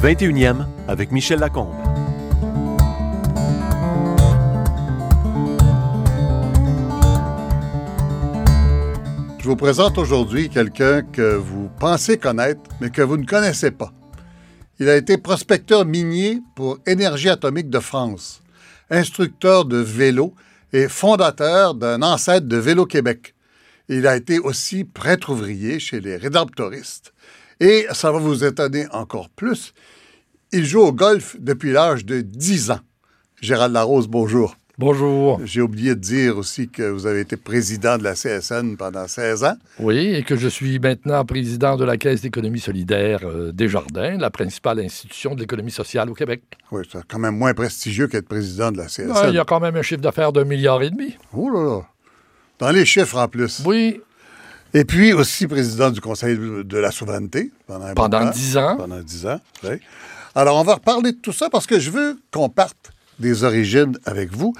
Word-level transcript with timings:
Le 0.00 0.10
21e 0.10 0.64
avec 0.86 1.10
Michel 1.10 1.40
Lacombe. 1.40 1.74
Je 9.38 9.44
vous 9.44 9.56
présente 9.56 9.98
aujourd'hui 9.98 10.50
quelqu'un 10.50 11.02
que 11.02 11.34
vous 11.34 11.68
pensez 11.80 12.16
connaître, 12.16 12.60
mais 12.80 12.90
que 12.90 13.02
vous 13.02 13.16
ne 13.16 13.26
connaissez 13.26 13.72
pas. 13.72 13.92
Il 14.78 14.88
a 14.88 14.96
été 14.96 15.18
prospecteur 15.18 15.84
minier 15.84 16.42
pour 16.54 16.78
Énergie 16.86 17.28
atomique 17.28 17.68
de 17.68 17.80
France, 17.80 18.40
instructeur 18.90 19.64
de 19.64 19.78
vélo 19.78 20.32
et 20.72 20.86
fondateur 20.86 21.74
d'un 21.74 22.02
ancêtre 22.02 22.46
de 22.46 22.56
Vélo 22.56 22.86
Québec. 22.86 23.34
Il 23.88 24.06
a 24.06 24.16
été 24.16 24.38
aussi 24.38 24.84
prêtre 24.84 25.30
ouvrier 25.30 25.80
chez 25.80 26.00
les 26.00 26.16
Rédemptoristes. 26.16 27.12
Et 27.60 27.86
ça 27.92 28.12
va 28.12 28.18
vous 28.18 28.44
étonner 28.44 28.86
encore 28.92 29.28
plus, 29.30 29.74
il 30.52 30.64
joue 30.64 30.80
au 30.80 30.92
golf 30.92 31.36
depuis 31.38 31.72
l'âge 31.72 32.04
de 32.04 32.20
10 32.20 32.70
ans. 32.70 32.80
Gérald 33.40 33.72
Larose, 33.74 34.08
bonjour. 34.08 34.56
Bonjour. 34.78 35.40
J'ai 35.44 35.60
oublié 35.60 35.96
de 35.96 36.00
dire 36.00 36.38
aussi 36.38 36.68
que 36.68 36.84
vous 36.84 37.06
avez 37.06 37.20
été 37.20 37.36
président 37.36 37.98
de 37.98 38.04
la 38.04 38.14
CSN 38.14 38.76
pendant 38.76 39.08
16 39.08 39.42
ans. 39.42 39.56
Oui, 39.80 40.14
et 40.14 40.22
que 40.22 40.36
je 40.36 40.46
suis 40.46 40.78
maintenant 40.78 41.24
président 41.24 41.76
de 41.76 41.84
la 41.84 41.96
Caisse 41.96 42.20
d'économie 42.20 42.60
solidaire 42.60 43.22
euh, 43.24 43.50
des 43.50 43.68
Jardins, 43.68 44.16
la 44.16 44.30
principale 44.30 44.78
institution 44.78 45.34
de 45.34 45.40
l'économie 45.40 45.72
sociale 45.72 46.08
au 46.10 46.14
Québec. 46.14 46.42
Oui, 46.70 46.84
c'est 46.92 47.04
quand 47.08 47.18
même 47.18 47.36
moins 47.36 47.54
prestigieux 47.54 48.06
qu'être 48.06 48.28
président 48.28 48.70
de 48.70 48.78
la 48.78 48.86
CSN. 48.86 49.10
Ouais, 49.10 49.30
il 49.30 49.34
y 49.34 49.40
a 49.40 49.44
quand 49.44 49.58
même 49.58 49.74
un 49.74 49.82
chiffre 49.82 50.00
d'affaires 50.00 50.32
d'un 50.32 50.44
milliard 50.44 50.80
et 50.80 50.90
demi. 50.90 51.16
Oh 51.32 51.50
là 51.50 51.64
là. 51.64 51.82
Dans 52.60 52.70
les 52.70 52.84
chiffres 52.84 53.18
en 53.18 53.26
plus. 53.26 53.62
Oui, 53.66 54.00
Et 54.74 54.84
puis 54.84 55.12
aussi 55.12 55.46
président 55.46 55.90
du 55.90 56.00
Conseil 56.00 56.36
de 56.36 56.78
la 56.78 56.90
souveraineté 56.90 57.50
pendant 57.66 57.86
un 57.86 57.94
pendant. 57.94 58.30
10 58.30 58.56
ans. 58.58 58.76
Pendant 58.76 59.00
10 59.00 59.26
ans. 59.26 59.40
oui. 59.64 59.80
Alors, 60.34 60.56
on 60.56 60.62
va 60.62 60.74
reparler 60.74 61.12
de 61.12 61.16
tout 61.16 61.32
ça 61.32 61.48
parce 61.50 61.66
que 61.66 61.80
je 61.80 61.90
veux 61.90 62.18
qu'on 62.32 62.48
parte 62.48 62.92
des 63.18 63.44
origines 63.44 63.98
avec 64.04 64.30
vous. 64.30 64.54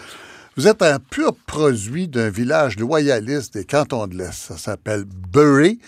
Vous 0.57 0.67
êtes 0.67 0.83
un 0.83 0.99
pur 0.99 1.37
produit 1.47 2.09
d'un 2.09 2.31
village 2.31 2.79
loyaliste 2.79 3.55
des 3.55 3.65
cantons 3.65 4.09
de 4.09 4.17
l'Est. 4.17 4.33
Ça 4.33 4.57
s'appelle 4.57 5.05
Bury. 5.05 5.79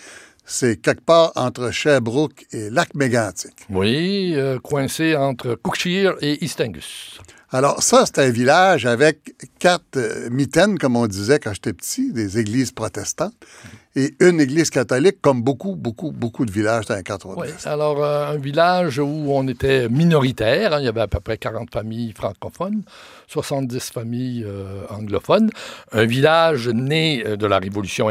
C'est 0.45 0.77
quelque 0.77 1.01
part 1.01 1.31
entre 1.35 1.71
Sherbrooke 1.71 2.45
et 2.51 2.69
Lac-Mégantic. 2.69 3.53
Oui, 3.69 4.33
euh, 4.35 4.59
coincé 4.59 5.15
entre 5.15 5.55
Cookshire 5.55 6.15
et 6.21 6.43
East 6.43 6.61
Angus. 6.61 7.19
Alors, 7.51 7.83
ça, 7.83 8.05
c'est 8.05 8.19
un 8.19 8.29
village 8.29 8.85
avec 8.85 9.35
quatre 9.59 9.97
euh, 9.97 10.29
mitaines, 10.29 10.77
comme 10.77 10.95
on 10.95 11.07
disait 11.07 11.39
quand 11.39 11.53
j'étais 11.53 11.73
petit, 11.73 12.13
des 12.13 12.39
églises 12.39 12.71
protestantes, 12.71 13.35
et 13.95 14.13
une 14.21 14.39
église 14.39 14.69
catholique, 14.69 15.17
comme 15.21 15.41
beaucoup, 15.41 15.75
beaucoup, 15.75 16.11
beaucoup 16.11 16.45
de 16.45 16.51
villages 16.51 16.85
dans 16.85 16.95
les 16.95 17.03
cantons 17.03 17.33
de 17.33 17.41
Oui, 17.41 17.47
alors 17.65 18.01
euh, 18.01 18.27
un 18.27 18.37
village 18.37 18.99
où 18.99 19.25
on 19.27 19.45
était 19.49 19.89
minoritaire, 19.89 20.73
hein, 20.73 20.79
il 20.79 20.85
y 20.85 20.87
avait 20.87 21.01
à 21.01 21.07
peu 21.07 21.19
près 21.19 21.37
40 21.37 21.71
familles 21.71 22.13
francophones, 22.13 22.83
70 23.27 23.91
familles 23.91 24.45
euh, 24.47 24.83
anglophones, 24.89 25.49
un 25.91 26.05
village 26.05 26.69
né 26.69 27.23
euh, 27.25 27.35
de 27.35 27.45
la 27.45 27.59
Révolution 27.59 28.07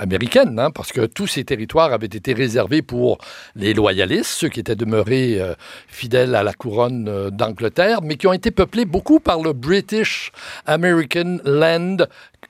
américaine, 0.00 0.58
hein, 0.58 0.70
parce 0.70 0.90
que 0.90 1.04
tous 1.04 1.26
ces 1.26 1.44
territoires 1.44 1.92
avaient 1.92 2.06
été 2.06 2.32
réservés 2.32 2.80
pour 2.80 3.18
les 3.56 3.74
loyalistes, 3.74 4.30
ceux 4.30 4.48
qui 4.48 4.60
étaient 4.60 4.76
demeurés 4.76 5.40
fidèles 5.86 6.34
à 6.34 6.42
la 6.42 6.52
couronne 6.52 7.30
d'Angleterre, 7.30 8.00
mais 8.02 8.16
qui 8.16 8.26
ont 8.26 8.32
été 8.32 8.50
peuplés 8.50 8.84
beaucoup 8.84 9.20
par 9.20 9.40
le 9.40 9.52
British 9.52 10.32
American 10.66 11.38
Land 11.44 11.96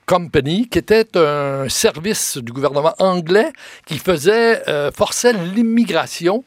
Company, 0.05 0.67
qui 0.69 0.77
était 0.77 1.17
un 1.17 1.67
service 1.67 2.37
du 2.37 2.51
gouvernement 2.51 2.93
anglais 2.99 3.51
qui 3.85 3.97
faisait, 3.97 4.67
euh, 4.67 4.91
forçait 4.91 5.33
l'immigration 5.33 6.43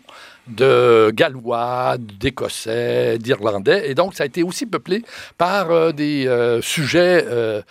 de 0.48 1.10
Gallois, 1.14 1.96
d'Écossais, 1.98 3.18
d'Irlandais. 3.18 3.90
Et 3.90 3.94
donc, 3.94 4.14
ça 4.14 4.22
a 4.22 4.26
été 4.26 4.42
aussi 4.42 4.66
peuplé 4.66 5.02
par 5.36 5.70
euh, 5.70 5.92
des 5.92 6.26
euh, 6.26 6.60
sujets 6.62 7.24
euh, 7.26 7.62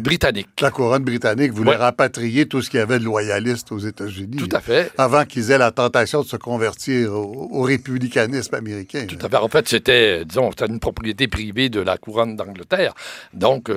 britanniques. 0.00 0.48
La 0.60 0.70
couronne 0.70 1.04
britannique 1.04 1.52
voulait 1.52 1.70
Ouais. 1.72 1.76
rapatrier 1.76 2.46
tout 2.46 2.60
ce 2.60 2.68
qu'il 2.70 2.80
y 2.80 2.82
avait 2.82 2.98
de 2.98 3.04
loyalistes 3.04 3.72
aux 3.72 3.78
États-Unis. 3.78 4.36
Tout 4.36 4.54
à 4.54 4.60
fait. 4.60 4.90
Avant 4.98 5.24
qu'ils 5.24 5.50
aient 5.50 5.58
la 5.58 5.70
tentation 5.70 6.22
de 6.22 6.26
se 6.26 6.36
convertir 6.36 7.12
au, 7.12 7.48
au 7.50 7.62
républicanisme 7.62 8.54
américain. 8.54 9.06
Tout 9.08 9.16
à 9.24 9.28
fait. 9.28 9.36
En 9.36 9.48
fait, 9.48 9.68
c'était, 9.68 10.24
disons, 10.24 10.50
c'était 10.50 10.66
une 10.66 10.80
propriété 10.80 11.28
privée 11.28 11.68
de 11.70 11.80
la 11.80 11.96
couronne 11.96 12.36
d'Angleterre. 12.36 12.92
Donc, 13.32 13.70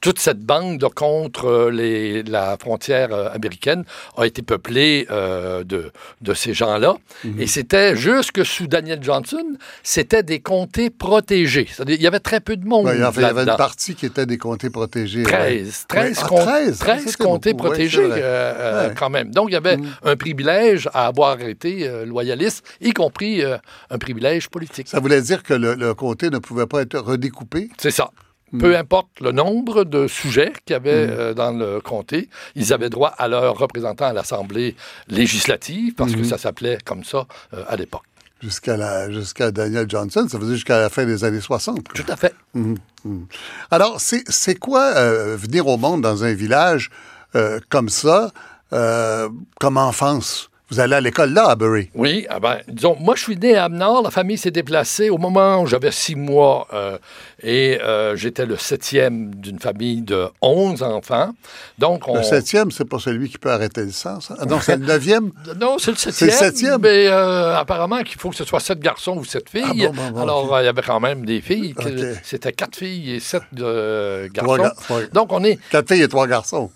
toute 0.00 0.18
cette 0.18 0.40
bande 0.40 0.82
contre 0.94 1.44
euh, 1.46 1.70
les, 1.70 2.22
la 2.22 2.56
frontière 2.58 3.12
américaine 3.34 3.84
a 4.16 4.26
été 4.26 4.42
peuplée 4.42 5.06
de, 5.10 5.92
de 6.20 6.34
ces 6.34 6.54
gens-là. 6.54 6.94
Mhm. 7.24 7.40
Et 7.40 7.46
c'était, 7.60 7.94
jusque 7.96 8.44
sous 8.44 8.66
Daniel 8.66 9.02
Johnson, 9.02 9.44
c'était 9.82 10.22
des 10.22 10.40
comtés 10.40 10.88
protégés. 10.90 11.68
Il 11.86 12.00
y 12.00 12.06
avait 12.06 12.20
très 12.20 12.40
peu 12.40 12.56
de 12.56 12.64
monde 12.66 12.86
Ouais, 12.86 12.96
il 12.96 13.00
y 13.00 13.04
avait 13.04 13.20
il 13.20 13.22
y 13.22 13.26
avait 13.26 13.42
une 13.42 13.56
partie 13.56 13.94
qui 13.94 14.06
était 14.06 14.24
des 14.26 14.38
comtés 14.38 14.70
protégés. 14.70 15.22
13, 15.24 15.84
13, 15.88 16.16
Ouais. 16.16 16.22
Ah, 16.24 16.28
com- 16.28 16.38
13, 16.40 16.78
13 16.78 17.04
ça, 17.04 17.10
c'est 17.10 17.16
comtés 17.18 17.52
beaucoup. 17.52 17.68
Protégés 17.68 18.00
euh, 18.02 18.08
euh, 18.16 18.88
Ouais. 18.88 18.94
quand 18.98 19.10
même. 19.10 19.30
Donc, 19.30 19.50
il 19.50 19.52
y 19.52 19.56
avait 19.56 19.76
Mm. 19.76 19.86
un 20.04 20.16
privilège 20.16 20.88
à 20.94 21.06
avoir 21.06 21.40
été 21.42 21.86
euh, 21.86 22.06
loyaliste, 22.06 22.64
y 22.80 22.92
compris 22.92 23.42
euh, 23.44 23.56
un 23.90 23.98
privilège 23.98 24.48
politique. 24.48 24.88
Ça 24.88 25.00
voulait 25.00 25.20
dire 25.22 25.42
que 25.42 25.54
le, 25.54 25.74
le 25.74 25.92
comté 25.94 26.30
ne 26.30 26.38
pouvait 26.38 26.66
pas 26.66 26.80
être 26.82 26.98
redécoupé? 26.98 27.68
C'est 27.78 27.90
ça. 27.90 28.10
Peu 28.58 28.76
importe 28.76 29.08
le 29.20 29.30
nombre 29.30 29.84
de 29.84 30.08
sujets 30.08 30.52
qu'il 30.64 30.74
y 30.74 30.76
avait 30.76 30.90
euh, 31.08 31.34
dans 31.34 31.52
le 31.52 31.80
comté, 31.80 32.28
ils 32.56 32.72
avaient 32.72 32.90
droit 32.90 33.10
à 33.16 33.28
leur 33.28 33.56
représentant 33.56 34.06
à 34.06 34.12
l'Assemblée 34.12 34.74
législative, 35.06 35.94
parce 35.94 36.12
que 36.16 36.24
ça 36.24 36.38
s'appelait 36.38 36.78
comme 36.84 37.04
ça 37.04 37.26
euh, 37.54 37.62
à 37.68 37.76
l'époque. 37.76 38.02
Jusqu'à 38.42 38.76
la- 38.76 39.10
jusqu'à 39.10 39.50
Daniel 39.52 39.86
Johnson, 39.88 40.26
ça 40.28 40.38
faisait 40.40 40.54
jusqu'à 40.54 40.80
la 40.80 40.88
fin 40.88 41.04
des 41.04 41.22
années 41.24 41.40
60. 41.42 41.86
quoi. 41.88 41.94
Tout 41.94 42.10
à 42.10 42.16
fait. 42.16 42.34
Mhm, 42.54 42.76
mhm. 43.04 43.26
Alors, 43.70 44.00
c'est 44.00 44.24
c'est 44.28 44.56
quoi 44.56 44.84
euh, 44.96 45.36
venir 45.36 45.66
au 45.68 45.76
monde 45.76 46.00
dans 46.02 46.24
un 46.24 46.32
village 46.32 46.90
comme 47.68 47.88
ça, 47.88 48.32
comme 48.72 49.76
enfance? 49.76 50.49
Vous 50.70 50.78
allez 50.78 50.94
à 50.94 51.00
l'école 51.00 51.32
là, 51.32 51.48
à 51.50 51.56
Bury? 51.56 51.90
Oui, 51.94 52.26
ah 52.30 52.38
ben, 52.38 52.58
disons, 52.68 52.96
moi 53.00 53.16
je 53.16 53.22
suis 53.22 53.36
né 53.36 53.56
à 53.56 53.64
Amenard, 53.64 54.02
la 54.02 54.10
famille 54.10 54.38
s'est 54.38 54.52
déplacée 54.52 55.10
au 55.10 55.18
moment 55.18 55.62
où 55.62 55.66
j'avais 55.66 55.90
six 55.90 56.14
mois 56.14 56.68
euh, 56.72 56.96
et 57.42 57.80
euh, 57.82 58.14
j'étais 58.14 58.46
le 58.46 58.56
septième 58.56 59.34
d'une 59.34 59.58
famille 59.58 60.02
de 60.02 60.28
11 60.42 60.82
enfants. 60.84 61.32
Donc, 61.78 62.06
on... 62.06 62.14
Le 62.16 62.22
septième, 62.22 62.70
c'est 62.70 62.84
pas 62.84 62.98
celui 63.00 63.28
qui 63.28 63.38
peut 63.38 63.50
arrêter 63.50 63.82
le 63.82 63.90
sang, 63.90 64.20
ça? 64.20 64.36
Ah 64.38 64.44
non, 64.46 64.60
c'est 64.60 64.76
le 64.76 64.86
neuvième? 64.86 65.32
Non, 65.60 65.76
c'est 65.78 65.90
le 65.90 65.96
C'est 65.96 66.10
septième. 66.12 66.28
le 66.30 66.34
septième? 66.36 66.80
Mais 66.82 67.08
euh, 67.08 67.56
apparemment 67.56 68.02
qu'il 68.02 68.18
faut 68.20 68.30
que 68.30 68.36
ce 68.36 68.44
soit 68.44 68.60
sept 68.60 68.78
garçons 68.78 69.16
ou 69.16 69.24
sept 69.24 69.48
filles. 69.50 69.62
Ah 69.64 69.74
bon, 69.74 69.92
bon, 69.92 70.10
bon, 70.12 70.20
Alors, 70.22 70.60
il 70.60 70.64
y 70.64 70.68
avait 70.68 70.82
quand 70.82 71.00
même 71.00 71.24
des 71.26 71.40
filles. 71.40 71.74
C'était 72.22 72.52
quatre 72.52 72.76
filles 72.76 73.14
et 73.14 73.20
sept 73.20 73.42
Trois 73.56 74.28
garçons. 74.28 74.56
ga- 74.62 75.06
Donc, 75.12 75.32
on 75.32 75.42
est, 75.42 75.58
Quatre 75.70 75.88
filles 75.92 76.02
et 76.02 76.08
trois 76.08 76.28
garçons. 76.28 76.70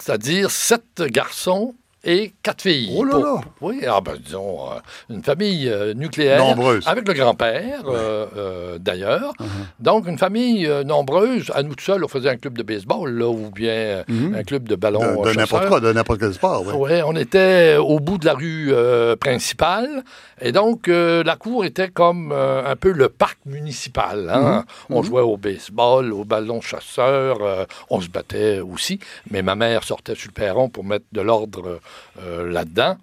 c'est-à-dire 0.00 0.50
sept 0.50 1.02
garçons 1.10 1.74
et 2.06 2.32
quatre 2.42 2.62
filles. 2.62 2.94
Oh 2.96 3.04
là 3.04 3.10
Pour- 3.12 3.24
là! 3.24 3.40
Oui, 3.60 3.80
ah 3.86 4.00
ben, 4.00 4.14
disons, 4.24 4.58
euh, 4.70 4.78
une 5.14 5.22
famille 5.22 5.68
euh, 5.68 5.92
nucléaire. 5.92 6.38
Nombreuse. 6.38 6.86
Avec 6.86 7.06
le 7.06 7.12
grand-père, 7.14 7.82
euh, 7.88 8.78
d'ailleurs. 8.78 9.32
Uh-huh. 9.40 9.44
Donc, 9.80 10.06
une 10.06 10.16
famille 10.18 10.68
nombreuse. 10.84 11.50
À 11.54 11.62
nous 11.62 11.74
tout 11.74 11.84
seuls, 11.84 12.04
on 12.04 12.08
faisait 12.08 12.30
un 12.30 12.36
club 12.36 12.56
de 12.56 12.62
baseball, 12.62 13.10
là, 13.12 13.28
ou 13.28 13.50
bien 13.50 13.70
euh, 13.72 14.02
un 14.34 14.42
club 14.44 14.68
de 14.68 14.74
ballon 14.76 15.00
Mm-hmm. 15.00 15.24
De, 15.26 15.30
de 15.32 15.36
n'importe 15.36 15.68
quoi, 15.68 15.80
de 15.80 15.92
n'importe 15.92 16.20
quel 16.20 16.32
sport, 16.32 16.64
oui. 16.66 16.72
Oui, 16.76 17.00
on 17.04 17.14
était 17.16 17.76
au 17.76 17.98
bout 18.00 18.16
de 18.18 18.24
la 18.26 18.34
rue 18.34 18.72
principale. 19.20 20.04
Et 20.40 20.52
donc, 20.52 20.86
la 20.88 21.36
cour 21.36 21.64
était 21.64 21.88
comme 21.88 22.32
un 22.32 22.76
peu 22.76 22.92
le 22.92 23.08
parc 23.08 23.38
municipal. 23.46 24.30
hein. 24.32 24.64
On 24.90 25.02
jouait 25.02 25.22
au 25.22 25.36
baseball, 25.36 26.12
au 26.12 26.24
ballon 26.24 26.60
chasseur. 26.60 27.38
euh, 27.42 27.64
on 27.90 28.00
se 28.00 28.08
battait 28.08 28.60
aussi. 28.60 28.98
Mais 29.30 29.42
ma 29.42 29.54
mère 29.54 29.82
sortait 29.84 30.14
sur 30.14 30.28
le 30.28 30.34
perron 30.34 30.68
pour 30.68 30.84
mettre 30.84 31.04
de 31.12 31.20
l'ordre 31.20 31.80
là-dedans. 32.20 32.98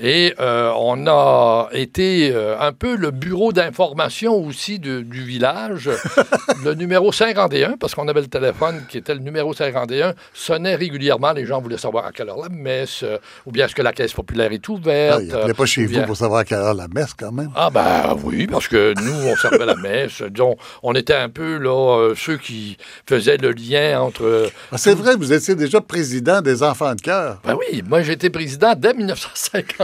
Et 0.00 0.34
euh, 0.40 0.72
on 0.76 1.06
a 1.06 1.68
été 1.72 2.30
euh, 2.32 2.58
un 2.60 2.72
peu 2.72 2.96
le 2.96 3.10
bureau 3.10 3.52
d'information 3.52 4.34
aussi 4.36 4.78
de- 4.78 5.00
du 5.00 5.22
village. 5.24 5.88
le 6.64 6.74
numéro 6.74 7.12
51, 7.12 7.76
parce 7.78 7.94
qu'on 7.94 8.08
avait 8.08 8.20
le 8.20 8.26
téléphone 8.26 8.82
qui 8.88 8.98
était 8.98 9.14
le 9.14 9.20
numéro 9.20 9.52
51, 9.54 10.14
sonnait 10.34 10.74
régulièrement. 10.74 11.32
Les 11.32 11.46
gens 11.46 11.60
voulaient 11.60 11.78
savoir 11.78 12.04
à 12.06 12.12
quelle 12.12 12.28
heure 12.28 12.40
la 12.42 12.48
messe, 12.48 13.02
euh, 13.02 13.18
ou 13.46 13.52
bien 13.52 13.66
est-ce 13.66 13.74
que 13.74 13.82
la 13.82 13.92
caisse 13.92 14.12
populaire 14.12 14.52
est 14.52 14.62
Ah, 14.68 14.72
ouverte. 14.72 15.20
il 15.22 15.28
n'appelait 15.28 15.54
pas 15.54 15.66
chez 15.66 15.86
ou 15.86 15.88
vous 15.90 16.02
pour 16.02 16.16
savoir 16.16 16.40
à 16.40 16.44
quelle 16.44 16.58
heure 16.58 16.74
la 16.74 16.88
messe, 16.88 17.14
quand 17.14 17.32
même. 17.32 17.50
ah 17.56 17.70
ben 17.70 18.16
oui, 18.24 18.46
parce 18.46 18.68
que 18.68 18.94
nous, 19.02 19.28
on 19.30 19.36
servait 19.36 19.66
la 19.66 19.76
messe. 19.76 20.22
Disons, 20.30 20.56
on 20.82 20.94
était 20.94 21.14
un 21.14 21.28
peu 21.28 21.56
là, 21.58 22.12
ceux 22.16 22.36
qui 22.36 22.76
faisaient 23.08 23.36
le 23.36 23.52
lien 23.52 24.00
entre... 24.00 24.50
Ah, 24.72 24.78
c'est 24.78 24.94
vrai, 24.94 25.16
vous 25.16 25.32
étiez 25.32 25.54
déjà 25.54 25.80
président 25.80 26.40
des 26.40 26.62
enfants 26.62 26.94
de 26.94 27.00
cœur. 27.00 27.40
Ben 27.44 27.56
oui, 27.58 27.82
moi 27.86 28.00
été 28.08 28.30
président 28.30 28.74
dès 28.76 28.94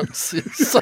1956. 0.12 0.78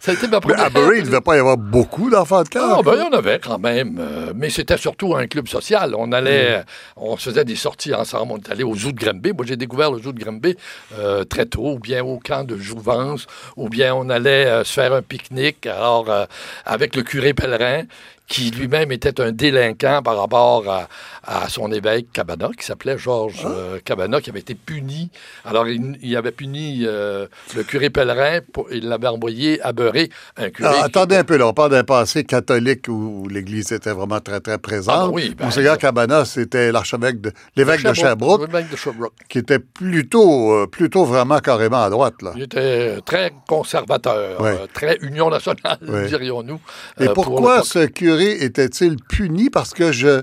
ça 0.00 0.10
a 0.10 0.14
été 0.14 0.26
ma 0.28 0.36
Mais 0.36 0.40
première... 0.40 0.64
à 0.64 0.70
Bury, 0.70 0.98
il 0.98 1.00
ne 1.02 1.06
devait 1.06 1.20
pas 1.20 1.36
y 1.36 1.38
avoir 1.40 1.56
beaucoup 1.56 2.10
d'enfants 2.10 2.42
de 2.42 2.48
cœur. 2.48 2.78
Ah, 2.78 2.82
ben, 2.82 2.94
il 2.96 3.00
y 3.00 3.02
en 3.02 3.12
avait 3.18 3.38
quand 3.38 3.58
même. 3.58 3.98
euh, 4.00 4.32
mais 4.34 4.50
c'était 4.50 4.76
surtout 4.76 5.14
un 5.14 5.26
club 5.26 5.48
social. 5.48 5.94
On 5.96 6.12
allait, 6.12 6.62
on 6.96 7.16
se 7.16 7.30
faisait 7.30 7.44
des 7.44 7.56
sorties 7.56 7.94
ensemble. 7.94 8.32
On 8.32 8.36
est 8.38 8.50
allé 8.50 8.62
au 8.64 8.74
zoo 8.74 8.92
de 8.92 8.98
Granby. 8.98 9.32
Moi, 9.32 9.44
j'ai 9.46 9.56
découvert 9.56 9.90
le 9.90 9.98
zoo 10.00 10.12
de 10.12 10.22
Granby 10.22 10.56
euh, 10.98 11.24
très 11.24 11.46
tôt, 11.46 11.72
ou 11.74 11.78
bien 11.78 12.04
au 12.04 12.18
camp 12.18 12.44
de 12.44 12.56
Jouvence, 12.56 13.26
ou 13.56 13.68
bien 13.68 13.94
on 13.94 14.08
allait 14.10 14.46
euh, 14.46 14.64
se 14.64 14.72
faire 14.72 14.92
un 14.92 15.02
pique-nique. 15.02 15.66
Alors, 15.66 16.10
euh, 16.10 16.24
avec 16.64 16.96
le 16.96 17.02
curé 17.02 17.34
pèlerin, 17.34 17.82
qui 18.30 18.52
lui-même 18.52 18.92
était 18.92 19.20
un 19.20 19.32
délinquant 19.32 20.02
par 20.04 20.16
rapport 20.16 20.62
à, 20.70 20.88
à 21.24 21.48
son 21.48 21.72
évêque 21.72 22.12
Cabana, 22.12 22.48
qui 22.56 22.64
s'appelait 22.64 22.96
Georges 22.96 23.44
euh, 23.44 23.80
Cabana, 23.84 24.20
qui 24.20 24.30
avait 24.30 24.38
été 24.38 24.54
puni. 24.54 25.10
Alors, 25.44 25.66
il, 25.66 25.98
il 26.00 26.16
avait 26.16 26.30
puni 26.30 26.82
euh, 26.84 27.26
le 27.56 27.64
curé 27.64 27.90
pèlerin, 27.90 28.38
pour, 28.52 28.68
il 28.72 28.88
l'avait 28.88 29.08
envoyé 29.08 29.60
à 29.62 29.72
beurrer 29.72 30.10
un 30.36 30.48
curé. 30.50 30.68
Alors, 30.68 30.80
Ah, 30.82 30.86
attendez 30.86 31.16
un 31.16 31.24
peu, 31.24 31.36
là, 31.38 31.48
on 31.48 31.52
parle 31.52 31.72
d'un 31.72 31.82
passé 31.82 32.22
catholique 32.22 32.86
où 32.86 33.26
l'Église 33.28 33.72
était 33.72 33.90
vraiment 33.92 34.20
très, 34.20 34.38
très 34.38 34.58
présente. 34.58 34.94
Ah, 34.96 35.06
ben 35.06 35.12
oui, 35.12 35.34
ben, 35.36 35.46
Monseigneur 35.46 35.76
Cabana, 35.76 36.24
c'était 36.24 36.70
l'archevêque 36.70 37.20
de 37.20 37.32
l'évêque 37.56 37.82
de 37.82 37.92
Sherbrooke, 37.92 38.48
de 38.48 38.80
qui 39.28 39.38
était 39.38 39.58
plutôt, 39.58 40.52
euh, 40.52 40.66
plutôt 40.68 41.04
vraiment 41.04 41.40
carrément 41.40 41.82
à 41.82 41.90
droite, 41.90 42.22
là. 42.22 42.32
Il 42.36 42.42
était 42.44 43.00
très 43.00 43.32
conservateur, 43.48 44.40
euh, 44.40 44.66
très 44.72 44.98
Union 45.02 45.30
nationale, 45.30 45.78
dirions-nous. 46.08 46.60
Et 47.00 47.08
euh, 47.08 47.12
pour 47.12 47.24
pourquoi 47.24 47.56
l'époque. 47.56 47.66
ce 47.66 47.86
curé 47.86 48.19
était-il 48.24 48.96
puni? 48.96 49.50
Parce 49.50 49.74
que 49.74 49.92
je. 49.92 50.22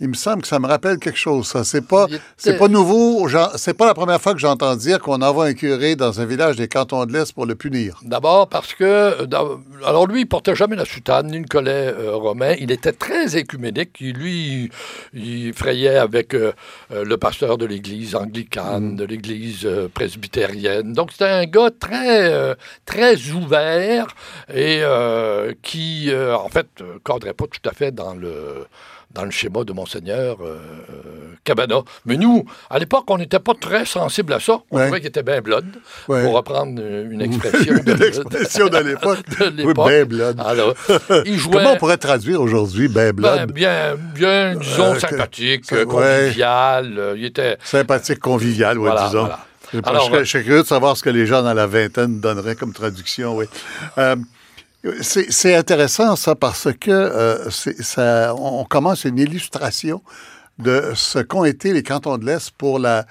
Il 0.00 0.08
me 0.08 0.14
semble 0.14 0.42
que 0.42 0.48
ça 0.48 0.58
me 0.58 0.66
rappelle 0.66 0.98
quelque 0.98 1.18
chose. 1.18 1.46
Ça, 1.46 1.64
c'est 1.64 1.86
pas, 1.86 2.06
c'est 2.36 2.58
pas 2.58 2.68
nouveau. 2.68 3.26
C'est 3.56 3.74
pas 3.74 3.86
la 3.86 3.94
première 3.94 4.20
fois 4.20 4.34
que 4.34 4.40
j'entends 4.40 4.76
dire 4.76 5.00
qu'on 5.00 5.22
envoie 5.22 5.46
un 5.46 5.54
curé 5.54 5.96
dans 5.96 6.20
un 6.20 6.26
village 6.26 6.56
des 6.56 6.68
cantons 6.68 7.06
de 7.06 7.12
l'Est 7.12 7.32
pour 7.32 7.46
le 7.46 7.54
punir. 7.54 7.98
D'abord 8.02 8.48
parce 8.48 8.74
que, 8.74 8.84
euh, 8.84 9.56
alors 9.84 10.06
lui, 10.06 10.22
il 10.22 10.26
portait 10.26 10.54
jamais 10.54 10.76
la 10.76 10.84
soutane 10.84 11.28
ni 11.28 11.38
le 11.38 11.46
collet 11.46 11.94
euh, 11.96 12.14
romain. 12.14 12.54
Il 12.58 12.70
était 12.70 12.92
très 12.92 13.36
écuménique. 13.36 13.96
Il, 14.00 14.14
lui, 14.16 14.70
il 15.14 15.54
frayait 15.54 15.96
avec 15.96 16.34
euh, 16.34 16.52
le 16.90 17.16
pasteur 17.16 17.56
de 17.56 17.64
l'église 17.64 18.14
anglicane, 18.14 18.96
de 18.96 19.04
l'église 19.04 19.64
euh, 19.64 19.88
presbytérienne. 19.88 20.92
Donc 20.92 21.12
c'était 21.12 21.24
un 21.24 21.46
gars 21.46 21.70
très, 21.70 22.56
très 22.84 23.30
ouvert 23.30 24.08
et 24.52 24.82
qui, 25.62 26.10
en 26.14 26.48
fait, 26.48 26.66
cadrait 27.04 27.32
pas 27.32 27.46
tout 27.46 27.68
à 27.68 27.72
fait 27.72 27.92
dans 27.92 28.14
le 28.14 28.66
dans 29.12 29.24
le 29.24 29.30
schéma 29.30 29.64
de 29.64 29.72
Monseigneur 29.72 30.36
euh, 30.42 30.58
Cabana. 31.44 31.76
Mais 32.04 32.16
nous, 32.16 32.44
à 32.68 32.78
l'époque, 32.78 33.04
on 33.08 33.16
n'était 33.18 33.38
pas 33.38 33.54
très 33.58 33.86
sensible 33.86 34.32
à 34.34 34.40
ça. 34.40 34.58
On 34.70 34.76
Ouais. 34.76 34.84
trouvait 34.84 35.00
qu'il 35.00 35.08
était 35.08 35.22
bien 35.22 35.40
Ouais. 36.08 36.22
pour 36.22 36.34
reprendre 36.34 36.80
une 36.82 37.22
expression 37.22 37.74
de, 37.84 37.92
de 37.92 38.88
l'époque. 38.88 39.18
Oui, 39.40 39.72
ben 39.74 40.04
blood. 40.04 40.40
Alors, 40.44 40.74
il 41.24 41.38
jouait 41.38 41.52
Comment 41.56 41.72
on 41.72 41.76
pourrait 41.76 41.96
traduire 41.96 42.40
aujourd'hui 42.42 42.88
ben 42.88 43.12
ben, 43.12 43.12
blood? 43.12 43.52
bien, 43.52 43.96
bien, 44.14 44.54
disons, 44.56 44.84
Euh, 44.84 44.94
que- 44.94 45.00
sympathique, 45.00 45.64
ouais. 45.72 45.84
convivial. 45.86 46.94
euh, 46.98 47.14
il 47.16 47.24
était... 47.24 47.56
Sympathique, 47.64 48.18
convivial, 48.20 48.78
oui, 48.78 48.86
Voilà, 48.88 49.06
disons. 49.06 49.20
voilà. 49.20 49.38
Alors, 49.84 50.02
je 50.04 50.10
serais- 50.10 50.24
je 50.24 50.30
serais 50.30 50.44
curieux 50.44 50.62
de 50.62 50.66
savoir 50.66 50.96
ce 50.96 51.02
que 51.02 51.10
les 51.10 51.26
gens 51.26 51.42
dans 51.42 51.54
la 51.54 51.66
vingtaine 51.66 52.20
donneraient 52.20 52.54
comme 52.56 52.72
traduction, 52.72 53.36
oui. 53.36 53.46
Euh, 53.98 54.16
c'est 55.00 55.54
intéressant, 55.54 56.16
ça, 56.16 56.34
parce 56.34 56.68
que 56.72 56.90
euh, 56.90 57.50
ça, 57.50 58.34
on 58.34 58.64
commence 58.64 59.04
une 59.04 59.18
illustration 59.18 60.02
de 60.58 60.92
ce 60.94 61.18
qu'ont 61.18 61.44
été 61.44 61.72
les 61.72 61.82
cantons 61.82 62.18
de 62.18 62.26
l'Est 62.26 62.50
pour 62.52 62.78
la, 62.78 63.06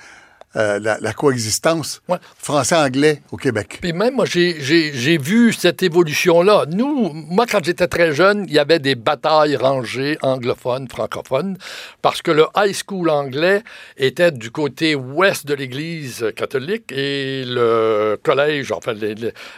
euh, 0.55 0.79
la, 0.79 0.97
la 0.99 1.13
coexistence 1.13 2.01
Ouais. 2.07 2.17
français-anglais 2.37 3.21
au 3.31 3.37
Québec. 3.37 3.79
Puis 3.81 3.93
même, 3.93 4.15
moi, 4.15 4.25
j'ai- 4.25 4.55
j'ai 4.59 4.93
j'ai 4.93 5.17
vu 5.17 5.51
cette 5.53 5.83
évolution-là. 5.83 6.65
Nous, 6.71 7.11
moi, 7.13 7.45
quand 7.49 7.63
j'étais 7.63 7.87
très 7.87 8.13
jeune, 8.13 8.45
il 8.47 8.53
y 8.53 8.59
avait 8.59 8.79
des 8.79 8.95
batailles 8.95 9.55
rangées 9.55 10.17
anglophones, 10.21 10.87
francophones, 10.87 11.57
parce 12.01 12.21
que 12.21 12.31
le 12.31 12.45
high 12.55 12.73
school 12.75 13.09
anglais 13.09 13.63
était 13.97 14.31
du 14.31 14.51
côté 14.51 14.95
ouest 14.95 15.45
de 15.45 15.53
l'Église 15.53 16.25
catholique 16.35 16.91
et 16.91 17.43
le 17.45 18.17
collège, 18.23 18.71
enfin, 18.71 18.93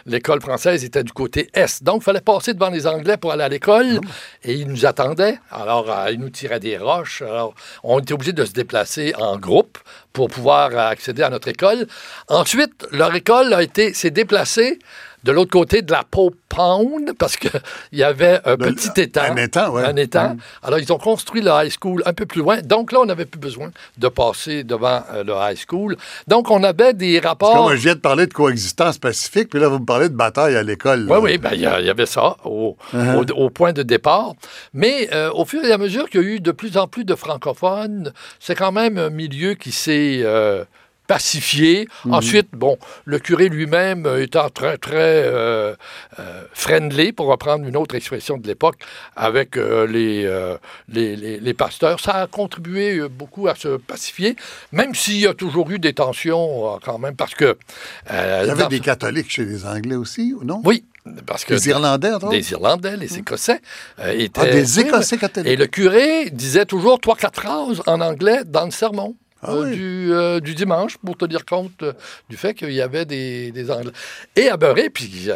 l'école 0.06 0.40
française 0.40 0.84
était 0.84 1.02
du 1.04 1.12
côté 1.12 1.48
est. 1.54 1.82
Donc, 1.82 2.02
il 2.02 2.04
fallait 2.04 2.20
passer 2.20 2.54
devant 2.54 2.70
les 2.70 2.86
Anglais 2.86 3.16
pour 3.16 3.32
aller 3.32 3.42
à 3.44 3.48
l'école 3.48 4.00
et 4.44 4.54
ils 4.54 4.66
nous 4.68 4.86
attendaient. 4.86 5.38
Alors, 5.50 5.90
euh, 5.90 6.10
ils 6.10 6.18
nous 6.20 6.30
tiraient 6.30 6.60
des 6.60 6.76
roches. 6.78 7.22
Alors, 7.22 7.54
on 7.82 7.98
était 8.00 8.12
obligés 8.14 8.32
de 8.32 8.44
se 8.44 8.52
déplacer 8.52 9.14
en 9.18 9.38
groupe 9.38 9.78
pour 10.18 10.28
pouvoir 10.30 10.76
accéder 10.76 11.22
à 11.22 11.30
notre 11.30 11.46
école. 11.46 11.86
Ensuite, 12.26 12.88
leur 12.90 13.14
école 13.14 13.54
a 13.54 13.62
été, 13.62 13.94
s'est 13.94 14.10
déplacée 14.10 14.80
de 15.24 15.32
l'autre 15.32 15.50
côté 15.50 15.82
de 15.82 15.90
la 15.92 16.04
Pope 16.08 16.36
Pound 16.48 17.12
parce 17.18 17.36
qu'il 17.36 17.50
y 17.92 18.02
avait 18.02 18.40
un 18.44 18.56
petit 18.56 18.88
étang. 19.00 19.22
un 19.30 19.36
étang, 19.36 19.70
ouais. 19.72 19.84
Un 19.84 19.96
étang. 19.96 20.34
Mm. 20.34 20.38
Alors, 20.62 20.78
ils 20.78 20.92
ont 20.92 20.98
construit 20.98 21.40
le 21.42 21.50
high 21.52 21.70
school 21.70 22.02
un 22.06 22.12
peu 22.12 22.24
plus 22.26 22.40
loin. 22.40 22.60
Donc 22.62 22.92
là, 22.92 23.00
on 23.00 23.06
n'avait 23.06 23.26
plus 23.26 23.38
besoin 23.40 23.70
de 23.98 24.08
passer 24.08 24.64
devant 24.64 25.02
euh, 25.12 25.24
le 25.24 25.32
high 25.38 25.58
school. 25.58 25.96
Donc, 26.26 26.50
on 26.50 26.62
avait 26.62 26.94
des 26.94 27.18
rapports... 27.18 27.66
Comme 27.66 27.74
je 27.76 27.82
viens 27.82 27.94
de 27.94 28.00
parler 28.00 28.26
de 28.26 28.32
coexistence 28.32 28.98
pacifique, 28.98 29.48
puis 29.50 29.60
là, 29.60 29.68
vous 29.68 29.78
me 29.78 29.84
parlez 29.84 30.08
de 30.08 30.14
bataille 30.14 30.56
à 30.56 30.62
l'école. 30.62 31.06
Oui, 31.10 31.18
oui, 31.20 31.38
ben, 31.38 31.50
il 31.52 31.60
y, 31.60 31.66
avait 31.66 32.06
ça 32.06 32.36
au, 32.44 32.76
Uh-huh. 32.94 33.16
au- 33.32 33.44
au 33.44 33.50
point 33.50 33.72
de 33.72 33.82
départ. 33.82 34.32
Mais 34.72 35.08
euh, 35.12 35.30
au 35.32 35.44
fur 35.44 35.64
et 35.64 35.72
à 35.72 35.78
mesure 35.78 36.08
qu'il 36.08 36.20
y 36.22 36.24
a 36.24 36.26
eu 36.26 36.40
de 36.40 36.52
plus 36.52 36.76
en 36.76 36.86
plus 36.86 37.04
de 37.04 37.14
francophones, 37.14 38.12
c'est 38.40 38.54
quand 38.54 38.72
même 38.72 38.98
un 38.98 39.10
milieu 39.10 39.54
qui 39.54 39.72
s'est 39.72 40.20
euh, 40.22 40.64
pacifié. 41.08 41.88
Mhm. 42.04 42.14
Ensuite, 42.14 42.48
bon, 42.52 42.78
le 43.04 43.18
curé 43.18 43.48
lui-même 43.48 44.06
étant 44.20 44.48
très, 44.50 44.78
très 44.78 45.24
euh, 45.24 45.74
euh, 46.20 46.42
friendly, 46.52 47.10
pour 47.12 47.26
reprendre 47.26 47.66
une 47.66 47.76
autre 47.76 47.96
expression 47.96 48.36
de 48.38 48.46
l'époque, 48.46 48.76
avec 49.16 49.56
euh, 49.56 49.86
les, 49.88 50.22
les, 50.88 51.16
les- 51.16 51.40
les 51.40 51.54
pasteurs, 51.54 51.98
ça 51.98 52.12
a 52.12 52.26
contribué 52.28 53.00
beaucoup 53.08 53.48
à 53.48 53.56
se 53.56 53.78
pacifier, 53.78 54.36
même 54.70 54.94
s'il 54.94 55.18
y 55.18 55.26
a 55.26 55.34
toujours 55.34 55.68
eu 55.70 55.80
des 55.80 55.94
tensions 55.94 56.78
quand 56.84 56.98
même, 56.98 57.16
parce 57.16 57.34
que... 57.34 57.56
Il 58.08 58.14
y 58.14 58.50
avait 58.50 58.62
dans 58.62 58.68
des 58.68 58.80
catholiques 58.80 59.30
chez 59.30 59.44
les 59.44 59.64
Anglais 59.66 59.96
aussi, 59.96 60.34
ou 60.38 60.44
non? 60.44 60.60
Oui, 60.64 60.84
parce 61.24 61.44
que... 61.46 61.54
Les 61.54 61.68
Irlandais, 61.68 62.12
autres? 62.12 62.30
Les 62.30 62.52
Irlandais, 62.52 62.96
les 62.98 63.18
Écossais 63.18 63.60
euh, 64.00 64.12
étaient. 64.12 64.40
Ah, 64.42 64.46
des 64.50 64.80
Écossais 64.80 65.16
catholiques. 65.16 65.50
Et 65.50 65.56
le 65.56 65.66
curé 65.66 66.28
disait 66.30 66.66
toujours 66.66 67.00
trois, 67.00 67.16
quatre 67.16 67.40
phrases 67.40 67.80
en 67.86 68.00
anglais 68.02 68.40
dans 68.44 68.66
le 68.66 68.70
sermon. 68.70 69.16
Ah 69.42 69.52
euh, 69.52 69.64
oui. 69.70 69.76
du, 69.76 70.12
euh, 70.12 70.40
du 70.40 70.54
dimanche 70.54 70.96
pour 70.98 71.16
te 71.16 71.24
dire 71.24 71.44
compte 71.44 71.82
euh, 71.82 71.92
du 72.28 72.36
fait 72.36 72.54
qu'il 72.54 72.72
y 72.72 72.80
avait 72.82 73.04
des, 73.04 73.52
des 73.52 73.70
Anglais. 73.70 73.92
Et 74.34 74.48
à 74.48 74.56
Beurré, 74.56 74.90
puis 74.90 75.28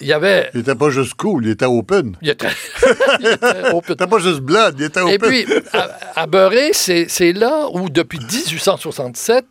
il 0.00 0.06
y 0.06 0.12
avait. 0.12 0.48
Il 0.54 0.58
n'était 0.58 0.76
pas 0.76 0.90
juste 0.90 1.14
cool, 1.14 1.44
il 1.46 1.50
était 1.52 1.64
open. 1.64 2.16
Il 2.22 2.28
était, 2.28 2.46
il 3.20 3.26
était 3.26 3.70
open. 3.72 3.82
Il 3.88 3.90
n'était 3.90 4.06
pas 4.06 4.18
juste 4.18 4.40
blood, 4.40 4.76
il 4.78 4.84
était 4.84 5.00
open. 5.00 5.12
Et 5.14 5.18
puis, 5.18 5.46
à, 5.72 5.88
à 6.14 6.26
Beurré, 6.26 6.70
c'est 6.72 7.32
là 7.32 7.66
où, 7.72 7.88
depuis 7.90 8.20
1867, 8.20 9.44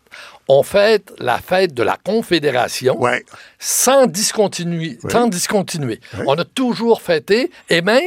on 0.47 0.63
fête 0.63 1.11
la 1.19 1.39
fête 1.39 1.73
de 1.73 1.83
la 1.83 1.97
Confédération 2.01 2.97
Ouais. 3.01 3.25
sans 3.59 4.05
discontinuer. 4.07 4.97
Sans 5.09 5.27
discontinuer. 5.27 5.99
On 6.25 6.35
a 6.35 6.45
toujours 6.45 7.01
fêté, 7.01 7.51
et 7.69 7.81
même, 7.81 7.99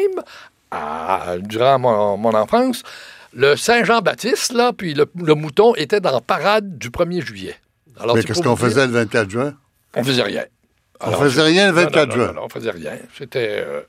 à- 0.70 1.34
durant 1.38 1.78
mon, 1.78 2.16
mon 2.16 2.32
enfance, 2.34 2.82
le 3.32 3.56
Saint-Jean-Baptiste, 3.56 4.52
là, 4.52 4.72
puis 4.76 4.94
le, 4.94 5.06
le 5.16 5.34
mouton 5.34 5.74
était 5.76 6.00
dans 6.00 6.12
la 6.12 6.20
parade 6.20 6.78
du 6.78 6.90
1er 6.90 7.24
juillet. 7.24 7.56
Alors, 8.00 8.16
Mais 8.16 8.22
qu'est-ce 8.22 8.42
qu'on 8.42 8.54
dire, 8.54 8.58
faisait 8.66 8.86
le 8.86 8.92
24 8.92 9.30
juin? 9.30 9.54
On 9.94 10.02
faisait 10.04 10.22
rien. 10.22 10.44
On 11.02 11.12
faisait 11.12 11.42
rien 11.42 11.68
le 11.68 11.72
non, 11.72 11.80
non, 11.80 11.84
24 11.86 12.08
non, 12.08 12.14
juin. 12.14 12.32
non, 12.34 12.42
on 12.44 12.48
faisait 12.48 12.70
rien. 12.70 12.92
C'était, 13.16 13.64
euh, 13.66 13.80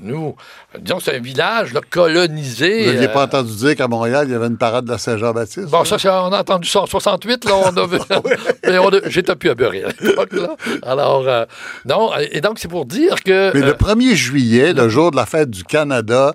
nous, 0.00 0.36
disons, 0.78 1.00
c'est 1.00 1.16
un 1.16 1.20
village 1.20 1.72
là, 1.72 1.80
colonisé. 1.88 2.84
Vous 2.84 2.92
n'aviez 2.92 3.08
euh, 3.08 3.12
pas 3.12 3.24
entendu 3.24 3.54
dire 3.56 3.74
qu'à 3.74 3.88
Montréal, 3.88 4.26
il 4.28 4.32
y 4.32 4.34
avait 4.34 4.48
une 4.48 4.58
parade 4.58 4.84
de 4.84 4.90
la 4.90 4.98
Saint-Jean-Baptiste? 4.98 5.68
Bon, 5.70 5.84
ça, 5.84 5.98
c'est- 5.98 6.10
on 6.10 6.30
a 6.32 6.40
entendu 6.40 6.68
ça 6.68 6.80
en 6.82 6.86
68, 6.86 7.44
là, 7.46 7.52
on 7.56 7.76
avait... 7.76 7.98
mais 8.66 8.78
on 8.78 8.88
a- 8.90 9.08
J'étais 9.08 9.34
plus 9.34 9.48
à 9.50 9.54
beurrer 9.54 9.84
à 9.84 9.88
l'époque. 10.00 10.30
Alors, 10.82 11.26
euh, 11.26 11.46
non, 11.86 12.10
et 12.30 12.40
donc, 12.42 12.58
c'est 12.58 12.68
pour 12.68 12.84
dire 12.84 13.22
que... 13.24 13.50
Mais 13.54 13.62
euh, 13.62 13.66
le 13.66 13.72
1er 13.72 14.14
juillet, 14.14 14.72
le 14.74 14.88
jour 14.90 15.10
de 15.10 15.16
la 15.16 15.24
fête 15.26 15.48
du 15.50 15.64
Canada, 15.64 16.34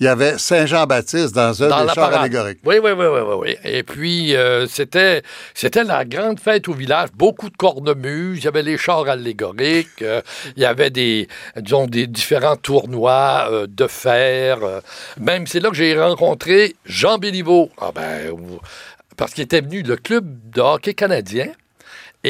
il 0.00 0.04
y 0.04 0.08
avait 0.08 0.36
Saint-Jean-Baptiste 0.36 1.34
dans 1.34 1.62
un 1.62 1.68
dans 1.68 1.86
des 1.86 1.92
chars 1.92 2.12
allégoriques. 2.14 2.58
Oui, 2.64 2.76
oui, 2.82 2.90
oui, 2.92 3.06
oui, 3.06 3.34
oui. 3.38 3.56
Et 3.64 3.82
puis, 3.82 4.36
euh, 4.36 4.66
c'était, 4.66 5.22
c'était 5.54 5.84
la 5.84 6.04
grande 6.04 6.38
fête 6.38 6.68
au 6.68 6.74
village. 6.74 7.08
Beaucoup 7.14 7.48
de 7.48 7.56
cornemuses. 7.56 8.38
Il 8.40 8.44
y 8.44 8.48
avait 8.48 8.62
les 8.62 8.76
chars 8.76 9.08
allégoriques. 9.08 10.02
euh, 10.02 10.20
il 10.56 10.62
y 10.62 10.66
avait 10.66 10.90
des, 10.90 11.28
disons, 11.56 11.86
des 11.86 12.06
différents 12.06 12.56
tournois 12.56 13.48
euh, 13.50 13.66
de 13.68 13.86
fer. 13.86 14.58
même, 15.18 15.46
c'est 15.46 15.60
là 15.60 15.70
que 15.70 15.76
j'ai 15.76 15.98
rencontré 15.98 16.76
Jean 16.84 17.18
Béliveau. 17.18 17.70
Ah 17.80 17.90
ben, 17.94 18.36
parce 19.16 19.32
qu'il 19.32 19.44
était 19.44 19.60
venu 19.62 19.82
le 19.82 19.96
club 19.96 20.26
de 20.52 20.60
hockey 20.60 20.94
canadien. 20.94 21.48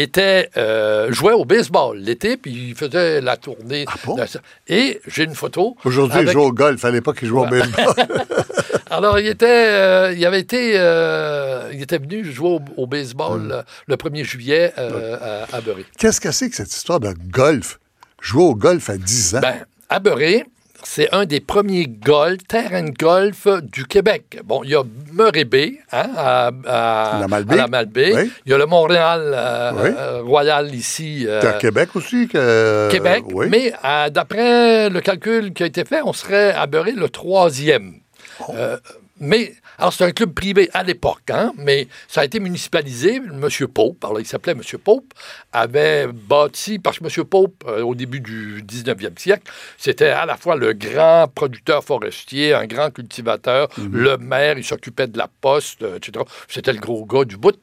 Était 0.03 0.51
euh, 0.57 1.13
jouait 1.13 1.33
au 1.33 1.45
baseball 1.45 1.99
l'été, 1.99 2.37
puis 2.37 2.53
il 2.71 2.75
faisait 2.75 3.21
la 3.21 3.37
tournée. 3.37 3.85
Ah 3.89 3.95
bon? 4.05 4.17
de 4.17 4.27
ça. 4.27 4.41
Et 4.69 5.01
j'ai 5.07 5.25
une 5.25 5.35
photo. 5.35 5.77
Aujourd'hui, 5.85 6.21
il 6.23 6.31
joue 6.31 6.41
au 6.41 6.53
golf. 6.53 6.85
À 6.85 6.91
l'époque, 6.91 7.19
il 7.23 7.29
jouait 7.29 7.43
au 7.43 7.47
baseball. 7.47 7.87
Alors, 8.91 9.19
il 9.19 9.27
était, 9.27 9.47
euh, 9.49 10.15
il 10.17 10.25
avait 10.25 10.41
été, 10.41 10.75
euh, 10.77 11.71
il 11.73 11.83
était 11.83 11.99
venu 11.99 12.25
jouer 12.25 12.51
au, 12.51 12.61
au 12.77 12.87
baseball 12.87 13.41
Hmm. 13.41 13.63
le 13.87 13.97
1er 13.97 14.25
juillet 14.25 14.73
à, 14.77 15.57
à 15.57 15.61
Beurré. 15.61 15.85
Qu'est-ce 15.99 16.21
que 16.21 16.31
c'est 16.31 16.49
que 16.49 16.57
cette 16.57 16.73
histoire 16.73 17.01
de 17.01 17.13
golf? 17.31 17.79
Jouer 18.21 18.45
au 18.45 18.55
golf 18.55 18.89
à 18.91 18.97
10 18.97 19.37
ans? 19.37 19.41
Ben, 19.41 19.65
à 19.89 19.99
Beurré, 19.99 20.45
c'est 20.89 21.13
un 21.13 21.25
des 21.27 21.41
premiers 21.41 21.87
golf, 21.87 22.39
terrains 22.49 22.85
de 22.85 22.91
golf 22.91 23.49
du 23.75 23.85
Québec. 23.87 24.39
Bon, 24.45 24.63
il 24.63 24.71
y 24.71 24.75
a 24.77 24.83
Murray 25.13 25.45
Bay, 25.45 25.79
hein, 25.93 26.09
à, 26.17 26.51
à- 26.67 27.21
La 27.21 27.29
Malbaie. 27.29 27.55
à 27.55 27.57
la 27.57 27.67
Malbaie. 27.67 28.13
Oui. 28.15 28.31
Il 28.47 28.53
y 28.53 28.55
a 28.55 28.59
le 28.59 28.67
Montréal 28.67 29.21
euh, 29.35 29.73
Oui. 29.75 29.91
euh, 29.99 30.23
Royal 30.23 30.73
ici. 30.75 31.25
euh, 31.27 31.43
à 31.43 31.55
Québec 31.55 31.91
aussi? 31.97 32.29
Que... 32.29 32.89
Québec. 32.91 33.25
oui. 33.33 33.47
Mais 33.51 33.73
euh, 33.85 34.09
d'après 34.11 34.89
le 34.89 35.01
calcul 35.01 35.53
qui 35.53 35.65
a 35.65 35.67
été 35.67 35.85
fait, 35.85 36.01
on 36.05 36.13
serait 36.13 36.53
à 36.53 36.67
Beurré 36.67 36.93
le 36.93 37.09
troisième. 37.09 37.95
Oh. 38.41 38.53
Euh, 38.55 38.77
mais, 39.21 39.55
alors 39.79 39.93
c'est 39.93 40.05
un 40.05 40.11
club 40.13 40.33
privé 40.33 40.71
à 40.73 40.83
l'époque, 40.83 41.23
hein, 41.31 41.53
mais 41.57 41.89
ça 42.09 42.23
a 42.23 42.25
été 42.25 42.41
municipalisé. 42.41 43.17
M. 43.17 43.49
Pope, 43.73 44.05
alors 44.05 44.21
il 44.21 44.27
s'appelait 44.27 44.53
M. 44.53 44.61
Pope, 44.83 45.13
avait 45.53 46.07
bâti, 46.07 46.79
parce 46.79 46.99
que 46.99 47.05
M. 47.05 47.25
Pope, 47.25 47.65
euh, 47.67 47.83
au 47.83 47.95
début 47.95 48.21
du 48.21 48.63
19e 48.63 49.19
siècle, 49.19 49.51
c'était 49.79 50.09
à 50.09 50.27
la 50.27 50.37
fois 50.37 50.57
le 50.57 50.73
grand 50.73 51.27
producteur 51.35 51.83
forestier, 51.85 52.55
un 52.55 52.67
grand 52.67 52.91
cultivateur, 52.91 53.69
Mhm. 53.79 53.91
le 53.93 54.17
maire, 54.19 54.59
il 54.59 54.65
s'occupait 54.65 55.07
de 55.07 55.19
la 55.19 55.29
poste, 55.41 55.83
euh, 55.83 55.97
etc. 55.97 56.25
C'était 56.49 56.73
le 56.73 56.81
gros 56.81 57.05
gars 57.05 57.25
du 57.25 57.37
bout. 57.37 57.57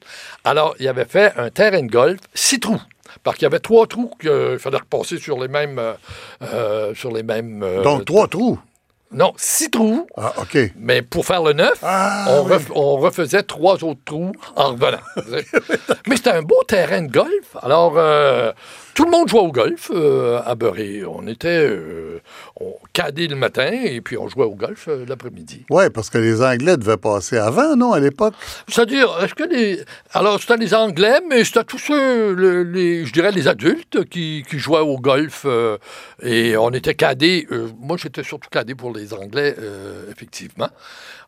Alors, 0.44 0.76
il 0.80 0.88
avait 0.88 1.06
fait 1.06 1.34
un 1.38 1.50
terrain 1.50 1.82
de 1.82 1.92
golf, 1.92 2.20
six 2.34 2.60
trous. 2.60 2.82
Parce 3.24 3.38
qu'il 3.38 3.44
y 3.44 3.48
avait 3.48 3.60
trois 3.60 3.86
trous 3.86 4.12
qu'il 4.20 4.58
fallait 4.60 4.78
repasser 4.78 5.18
sur 5.20 5.40
les 5.40 5.48
mêmes. 5.48 5.78
euh, 5.78 5.94
euh, 6.42 6.96
sur 6.96 7.12
les 7.12 7.22
mêmes 7.24 7.62
euh, 7.62 7.84
Donc, 7.84 8.06
trois 8.06 8.28
trous. 8.28 8.60
Non, 9.14 9.34
six 9.38 9.70
trous. 9.70 10.08
Ah, 10.18 10.34
OK. 10.38 10.58
Mais 10.78 11.02
pour 11.02 11.26
faire 11.26 11.44
le 11.44 11.54
neuf, 11.54 11.80
Ah, 11.84 12.26
on, 12.30 12.44
oui. 12.46 12.52
ref- 12.54 12.72
on 12.74 12.98
refaisait 12.98 13.44
trois 13.44 13.84
autres 13.84 14.00
trous 14.06 14.32
en 14.56 14.72
revenant. 14.72 14.98
Mais 16.08 16.16
c'était 16.16 16.32
un 16.32 16.42
beau 16.42 16.62
terrain 16.68 17.02
de 17.04 17.12
golf. 17.12 17.56
Alors, 17.62 17.94
euh, 17.98 18.52
tout 18.94 19.06
le 19.06 19.12
monde 19.12 19.28
jouait 19.28 19.40
au 19.42 19.52
golf 19.52 19.92
euh, 19.94 20.40
à 20.46 20.56
Beurré. 20.56 21.04
On 21.06 21.26
était 21.28 21.68
euh, 21.68 22.20
on 22.60 22.74
cadait 22.94 23.28
le 23.28 23.36
matin 23.36 23.70
et 23.72 24.02
puis 24.02 24.18
on 24.18 24.28
jouait 24.28 24.46
au 24.46 24.56
golf 24.56 24.88
euh, 24.88 25.06
l'après-midi. 25.08 25.66
Oui, 25.70 25.86
parce 25.94 26.10
que 26.10 26.18
les 26.18 26.42
Anglais 26.44 26.78
devaient 26.78 26.98
passer 26.98 27.38
avant, 27.38 27.76
non, 27.76 27.94
à 27.94 28.00
l'époque? 28.00 28.34
C'est-à-dire, 28.68 29.10
est-ce 29.24 29.34
que 29.34 29.44
les. 29.44 29.82
Alors, 30.14 30.40
c'était 30.40 30.58
les 30.58 30.74
Anglais, 30.74 31.20
mais 31.30 31.44
c'était 31.44 31.64
tous 31.64 31.80
ceux, 31.80 32.34
le- 32.34 32.64
les, 32.64 33.06
je 33.06 33.14
dirais, 33.14 33.32
les 33.32 33.48
adultes 33.48 34.06
qui, 34.10 34.44
qui 34.50 34.60
jouaient 34.60 34.80
au 34.80 34.98
golf. 34.98 35.44
euh, 35.46 35.78
et 36.22 36.56
on 36.58 36.70
était 36.72 36.96
cadés. 36.96 37.48
moi, 37.80 37.98
j'étais 37.98 38.24
surtout 38.24 38.50
cadé 38.50 38.76
pour 38.76 38.94
les 38.94 39.14
Anglais, 39.14 39.56
effectivement. 40.10 40.70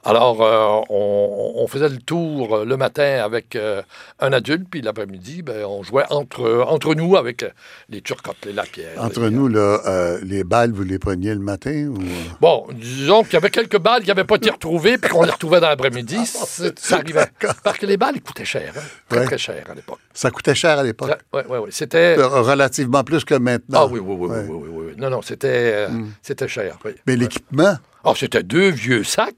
Alors, 0.06 0.42
euh, 0.42 0.82
on, 0.90 1.54
on 1.56 1.68
faisait 1.68 1.90
le 1.90 1.98
tour 1.98 2.64
le 2.64 2.78
matin 2.78 3.22
avec 3.24 3.56
euh, 3.56 3.82
un 4.20 4.32
adulte, 4.34 4.68
puis 4.70 4.82
l'après-midi, 4.82 5.42
ben, 5.42 5.66
on 5.66 5.82
jouait 5.82 6.04
entre, 6.12 6.64
entre 6.68 6.94
nous 6.94 7.18
avec 7.18 7.44
les 7.90 8.02
Turcottes, 8.02 8.46
les 8.46 8.54
Lapierre. 8.54 8.92
Entre 9.04 9.22
les- 9.22 9.30
nous, 9.32 9.48
là, 9.48 9.82
euh, 9.88 10.20
les 10.24 10.44
balles, 10.44 10.72
vous 10.72 10.84
les 10.84 11.00
preniez 11.00 11.34
le 11.34 11.40
matin? 11.40 11.88
Ou... 11.88 11.98
Bon, 12.40 12.68
disons 12.74 13.24
qu'il 13.24 13.34
y 13.34 13.38
avait 13.38 13.50
quelques 13.50 13.80
balles 13.80 14.02
qui 14.04 14.10
n'avaient 14.10 14.24
pas 14.26 14.36
été 14.36 14.52
retrouvées, 14.52 14.98
puis 15.00 15.10
qu'on 15.10 15.24
les 15.24 15.32
retrouvait 15.32 15.60
dans 15.60 15.70
l'après-midi. 15.70 16.18
C'est- 16.26 16.78
Ça 16.80 16.98
arrivait. 16.98 17.26
Parce 17.64 17.78
que 17.80 17.86
les 17.88 17.98
balles, 17.98 18.16
ils 18.16 18.22
coûtaient 18.22 18.46
cher. 18.46 18.74
hein. 18.78 18.82
Très, 19.10 19.20
Ouais. 19.20 19.26
très 19.26 19.38
cher 19.40 19.64
à 19.70 19.74
l'époque. 19.74 20.00
Ça 20.14 20.30
coûtait 20.30 20.56
cher 20.56 20.78
à 20.80 20.84
l'époque. 20.84 21.18
Oui, 21.34 21.42
oui, 21.50 21.58
oui. 21.64 21.70
C'était. 21.72 22.16
Relativement 22.16 23.04
plus 23.04 23.26
que 23.26 23.36
maintenant. 23.36 23.82
Ah 23.84 23.88
oui, 23.92 24.00
oui, 24.00 24.16
oui, 24.20 24.30
Ouais. 24.30 24.46
Oui, 24.48 24.58
oui, 24.62 24.70
oui, 24.72 24.86
oui. 24.90 24.94
Non, 24.98 25.10
non, 25.10 25.22
c'était, 25.24 25.48
euh, 25.74 25.88
c'était 26.22 26.48
cher. 26.48 26.78
Mais 27.08 27.16
l'équipement, 27.16 27.76
Ah, 28.04 28.14
c'était 28.16 28.44
deux 28.44 28.70
vieux 28.70 29.04
sacs. 29.04 29.34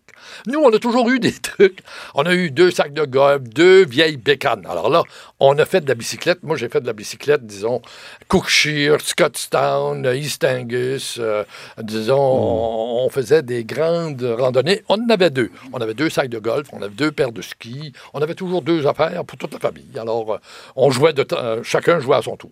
Nous, 0.48 0.60
on 0.60 0.70
a 0.74 0.80
toujours 0.80 1.10
eu 1.10 1.20
des 1.28 1.34
trucs. 1.34 1.80
On 2.16 2.24
a 2.26 2.34
eu 2.34 2.52
deux 2.52 2.72
sacs 2.72 2.94
de 2.94 3.06
golf, 3.06 3.42
deux 3.44 3.86
vieilles 3.86 4.18
bécanes. 4.18 4.66
Alors 4.70 4.90
là, 4.90 5.04
on 5.40 5.58
a 5.58 5.66
fait 5.66 5.82
de 5.82 5.88
la 5.88 5.96
bicyclette. 5.96 6.44
Moi, 6.44 6.56
j'ai 6.58 6.70
fait 6.70 6.82
de 6.82 6.88
la 6.88 6.94
bicyclette, 6.94 7.46
disons, 7.46 7.82
Cookshire, 8.28 9.00
Scottstown, 9.02 10.06
East 10.16 10.44
Angus. 10.44 11.18
euh, 11.20 11.44
disons, 11.82 12.18
on, 12.20 13.06
on 13.06 13.10
faisait 13.10 13.44
des 13.44 13.64
grandes 13.64 14.24
randonnées. 14.38 14.84
On 14.90 14.96
en 14.96 15.10
avait 15.10 15.30
deux. 15.30 15.52
On 15.74 15.80
avait 15.80 15.94
deux 15.94 16.10
sacs 16.10 16.30
de 16.30 16.40
golf, 16.40 16.68
on 16.74 16.82
avait 16.82 16.94
deux 16.96 17.12
paires 17.12 17.32
de 17.32 17.42
skis. 17.42 17.94
On 18.14 18.22
avait 18.22 18.36
toujours 18.36 18.62
deux 18.62 18.88
affaires 18.88 19.24
pour 19.26 19.38
toute 19.38 19.54
la 19.54 19.60
famille. 19.60 19.88
Alors, 20.00 20.34
euh, 20.34 20.38
on 20.76 20.90
jouait 20.92 21.14
de 21.14 21.24
temps- 21.24 21.38
euh, 21.40 21.62
chacun 21.64 22.00
jouait 22.00 22.18
à 22.18 22.22
son 22.22 22.36
tour. 22.36 22.52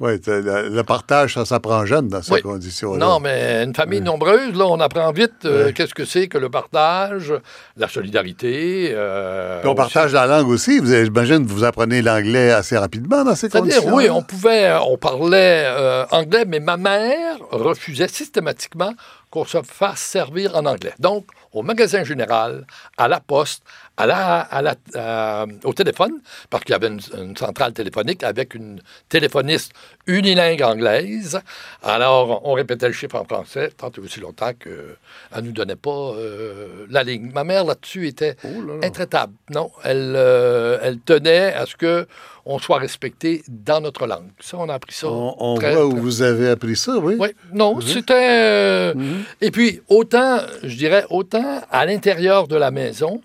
Oui, 0.00 0.12
le, 0.26 0.68
le 0.68 0.82
partage, 0.84 1.34
ça 1.34 1.44
s'apprend 1.44 1.84
jeune 1.84 2.08
dans 2.08 2.22
ces 2.22 2.34
Oui. 2.34 2.42
conditions-là. 2.42 3.04
Non, 3.04 3.18
mais 3.20 3.64
une 3.64 3.74
famille 3.74 4.00
nombreuse, 4.00 4.54
là, 4.54 4.66
on 4.66 4.78
apprend 4.80 5.10
vite 5.12 5.44
euh, 5.44 5.72
qu'est-ce 5.72 5.94
que 5.94 6.04
c'est 6.04 6.28
que 6.28 6.38
le 6.38 6.48
partage, 6.48 7.32
la 7.76 7.88
solidarité. 7.88 8.90
euh, 8.92 9.60
Puis 9.60 9.68
on 9.68 9.74
partage 9.74 10.12
la 10.12 10.26
langue 10.26 10.48
aussi. 10.48 10.78
Vous, 10.78 10.86
J'imagine 10.92 11.44
que 11.46 11.50
vous 11.50 11.64
apprenez 11.64 12.02
l'anglais 12.02 12.50
assez 12.52 12.76
rapidement 12.78 13.24
dans 13.24 13.34
ces 13.34 13.48
conditions. 13.48 13.94
oui, 13.94 14.08
on 14.10 14.22
pouvait, 14.22 14.72
on 14.86 14.96
parlait 14.96 15.64
euh, 15.66 16.04
anglais, 16.10 16.44
mais 16.46 16.60
ma 16.60 16.76
mère 16.76 17.36
refusait 17.50 18.08
systématiquement 18.08 18.92
qu'on 19.30 19.44
se 19.44 19.62
fasse 19.62 20.00
servir 20.00 20.56
en 20.56 20.64
anglais. 20.66 20.94
Donc, 20.98 21.26
au 21.52 21.62
magasin 21.62 22.04
général, 22.04 22.66
à 22.96 23.08
la 23.08 23.20
poste, 23.20 23.62
à 23.96 24.06
la, 24.06 24.40
à 24.40 24.62
la- 24.62 24.74
euh, 24.96 25.46
au 25.64 25.72
téléphone, 25.72 26.20
parce 26.50 26.64
qu'il 26.64 26.72
y 26.72 26.76
avait 26.76 26.88
une, 26.88 27.00
une 27.16 27.36
centrale 27.36 27.72
téléphonique 27.72 28.22
avec 28.22 28.54
une 28.54 28.80
téléphoniste 29.08 29.72
unilingue 30.06 30.62
anglaise. 30.62 31.40
Alors, 31.82 32.46
on 32.46 32.52
répétait 32.52 32.86
le 32.86 32.92
chiffre 32.92 33.16
en 33.16 33.24
français, 33.24 33.70
tant 33.76 33.90
et 33.90 34.00
aussi 34.00 34.20
longtemps 34.20 34.52
qu'elle 34.54 34.96
ne 35.36 35.40
nous 35.40 35.52
donnait 35.52 35.76
pas 35.76 35.90
euh, 36.14 36.86
la 36.90 37.02
ligne. 37.02 37.30
Ma 37.32 37.44
mère, 37.44 37.64
là-dessus, 37.64 38.06
était 38.08 38.36
Oh 38.44 38.60
là 38.62 38.74
là. 38.80 38.86
intraitable. 38.86 39.32
Non, 39.50 39.70
elle, 39.84 40.14
euh, 40.16 40.78
elle 40.82 41.00
tenait 41.00 41.52
à 41.54 41.66
ce 41.66 41.76
que 41.76 42.06
on 42.50 42.58
soit 42.58 42.78
respecté 42.78 43.42
dans 43.46 43.80
notre 43.80 44.06
langue. 44.06 44.30
Ça, 44.40 44.56
on 44.58 44.68
a 44.68 44.74
appris 44.74 44.94
ça. 44.94 45.06
On, 45.08 45.34
on 45.38 45.54
très, 45.56 45.74
voit 45.74 45.86
où 45.86 45.92
très- 45.92 46.00
vous 46.00 46.22
avez 46.22 46.48
appris 46.48 46.76
ça, 46.76 46.96
oui. 46.98 47.16
oui, 47.20 47.28
non, 47.52 47.80
c'était. 47.80 48.14
euh, 48.16 48.94
Et 49.40 49.50
puis, 49.50 49.80
autant, 49.88 50.38
je 50.62 50.74
dirais, 50.76 51.04
autant 51.10 51.60
à 51.70 51.84
l'intérieur 51.84 52.48
de 52.48 52.56
la 52.56 52.70
maison, 52.70 53.20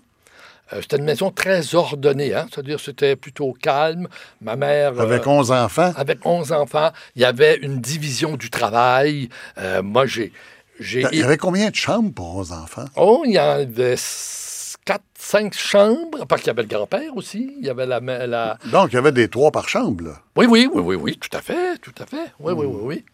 euh, 0.72 0.78
c'était 0.82 0.96
une 0.98 1.04
maison 1.04 1.30
très 1.30 1.74
ordonnée, 1.74 2.34
hein, 2.34 2.46
c'est-à-dire 2.52 2.78
c'était 2.80 3.16
plutôt 3.16 3.52
calme. 3.54 4.08
Ma 4.42 4.56
mère. 4.56 5.00
Avec 5.00 5.26
euh, 5.26 5.30
11 5.30 5.50
enfants? 5.52 5.92
avec 5.96 6.24
11 6.24 6.52
enfants, 6.52 6.90
il 7.16 7.22
y 7.22 7.24
avait 7.24 7.56
une 7.56 7.80
division 7.80 8.36
du 8.36 8.50
travail. 8.50 9.28
Moi, 9.82 10.04
j'ai. 10.06 10.32
j'ai 10.80 11.02
Il 11.12 11.18
y 11.18 11.22
avait 11.22 11.38
combien 11.38 11.70
de 11.70 11.74
chambres 11.74 12.12
pour 12.12 12.36
11 12.36 12.52
enfants? 12.52 12.84
Oh, 12.96 13.22
il 13.26 13.32
y 13.32 13.38
en 13.40 13.48
avait 13.48 13.96
4, 14.84 15.02
5 15.18 15.54
chambres, 15.54 16.26
parce 16.26 16.42
qu'il 16.42 16.48
y 16.48 16.50
avait 16.50 16.62
le 16.62 16.68
grand-père 16.68 17.16
aussi. 17.16 17.54
Il 17.58 17.66
y 17.66 17.70
avait 17.70 17.86
la, 17.86 18.00
Donc, 18.70 18.92
il 18.92 18.94
y 18.94 18.98
avait 18.98 19.12
des 19.12 19.28
trois 19.28 19.50
par 19.50 19.68
chambre, 19.68 20.04
là. 20.04 20.10
Oui, 20.36 20.46
oui, 20.48 20.68
oui, 20.72 20.82
oui, 20.84 20.96
oui, 20.96 21.16
tout 21.16 21.34
à 21.36 21.40
fait, 21.40 21.78
tout 21.78 21.94
à 21.98 22.06
fait. 22.06 22.32
Oui, 22.38 22.52
oui, 22.52 22.66
oui, 22.66 22.80
oui. 22.82 23.04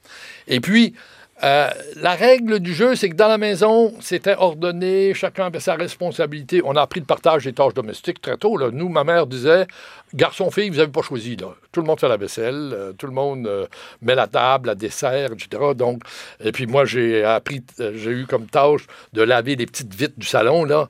Et 0.48 0.60
puis, 0.60 0.94
euh, 1.42 1.70
la 1.96 2.14
règle 2.14 2.60
du 2.60 2.74
jeu, 2.74 2.94
c'est 2.94 3.08
que 3.08 3.14
dans 3.14 3.28
la 3.28 3.38
maison, 3.38 3.94
c'était 4.00 4.34
ordonné, 4.36 5.14
chacun 5.14 5.46
avait 5.46 5.60
sa 5.60 5.74
responsabilité. 5.74 6.60
On 6.64 6.76
a 6.76 6.82
appris 6.82 7.00
le 7.00 7.06
partage 7.06 7.44
des 7.44 7.52
tâches 7.52 7.72
domestiques 7.72 8.20
très 8.20 8.36
tôt. 8.36 8.56
Là. 8.58 8.70
Nous, 8.70 8.88
ma 8.88 9.04
mère 9.04 9.26
disait, 9.26 9.66
garçon-fille, 10.12 10.68
vous 10.68 10.76
n'avez 10.76 10.90
pas 10.90 11.02
choisi. 11.02 11.36
Là. 11.36 11.54
Tout 11.72 11.80
le 11.82 11.86
monde 11.86 12.00
fait 12.00 12.08
la 12.08 12.16
vaisselle, 12.16 12.70
euh, 12.72 12.92
tout 12.92 13.06
le 13.06 13.12
monde 13.12 13.46
euh, 13.46 13.66
met 14.02 14.16
la 14.16 14.26
table, 14.26 14.66
la 14.66 14.74
dessert, 14.74 15.30
etc. 15.32 15.62
Donc, 15.76 16.02
et 16.42 16.50
puis 16.50 16.66
moi, 16.66 16.84
j'ai 16.84 17.22
appris, 17.24 17.62
euh, 17.78 17.92
j'ai 17.94 18.10
eu 18.10 18.26
comme 18.26 18.46
tâche 18.46 18.86
de 19.12 19.22
laver 19.22 19.54
les 19.54 19.66
petites 19.66 19.94
vitres 19.94 20.18
du 20.18 20.26
salon, 20.26 20.64
là, 20.64 20.88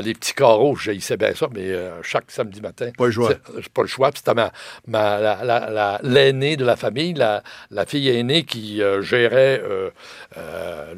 les 0.00 0.14
petits 0.14 0.32
carreaux. 0.32 0.74
J'haïssais 0.76 1.16
bien 1.16 1.34
ça, 1.34 1.48
mais 1.54 1.70
chaque 2.02 2.30
samedi 2.30 2.60
matin. 2.60 2.90
Pas 2.96 3.06
le 3.06 3.12
choix. 3.12 3.30
c'est- 3.30 3.68
pas 3.68 3.82
le 3.82 3.88
choix. 3.88 4.10
Puis 4.10 4.18
C'était 4.24 4.34
ma, 4.34 4.52
ma- 4.86 5.18
la- 5.20 5.44
la- 5.44 5.70
la- 5.70 6.00
l'aînée 6.02 6.56
de 6.56 6.64
la 6.64 6.76
famille, 6.76 7.12
la, 7.14 7.42
la 7.70 7.84
fille 7.84 8.08
aînée 8.08 8.44
qui 8.44 8.80
gérait 9.02 9.60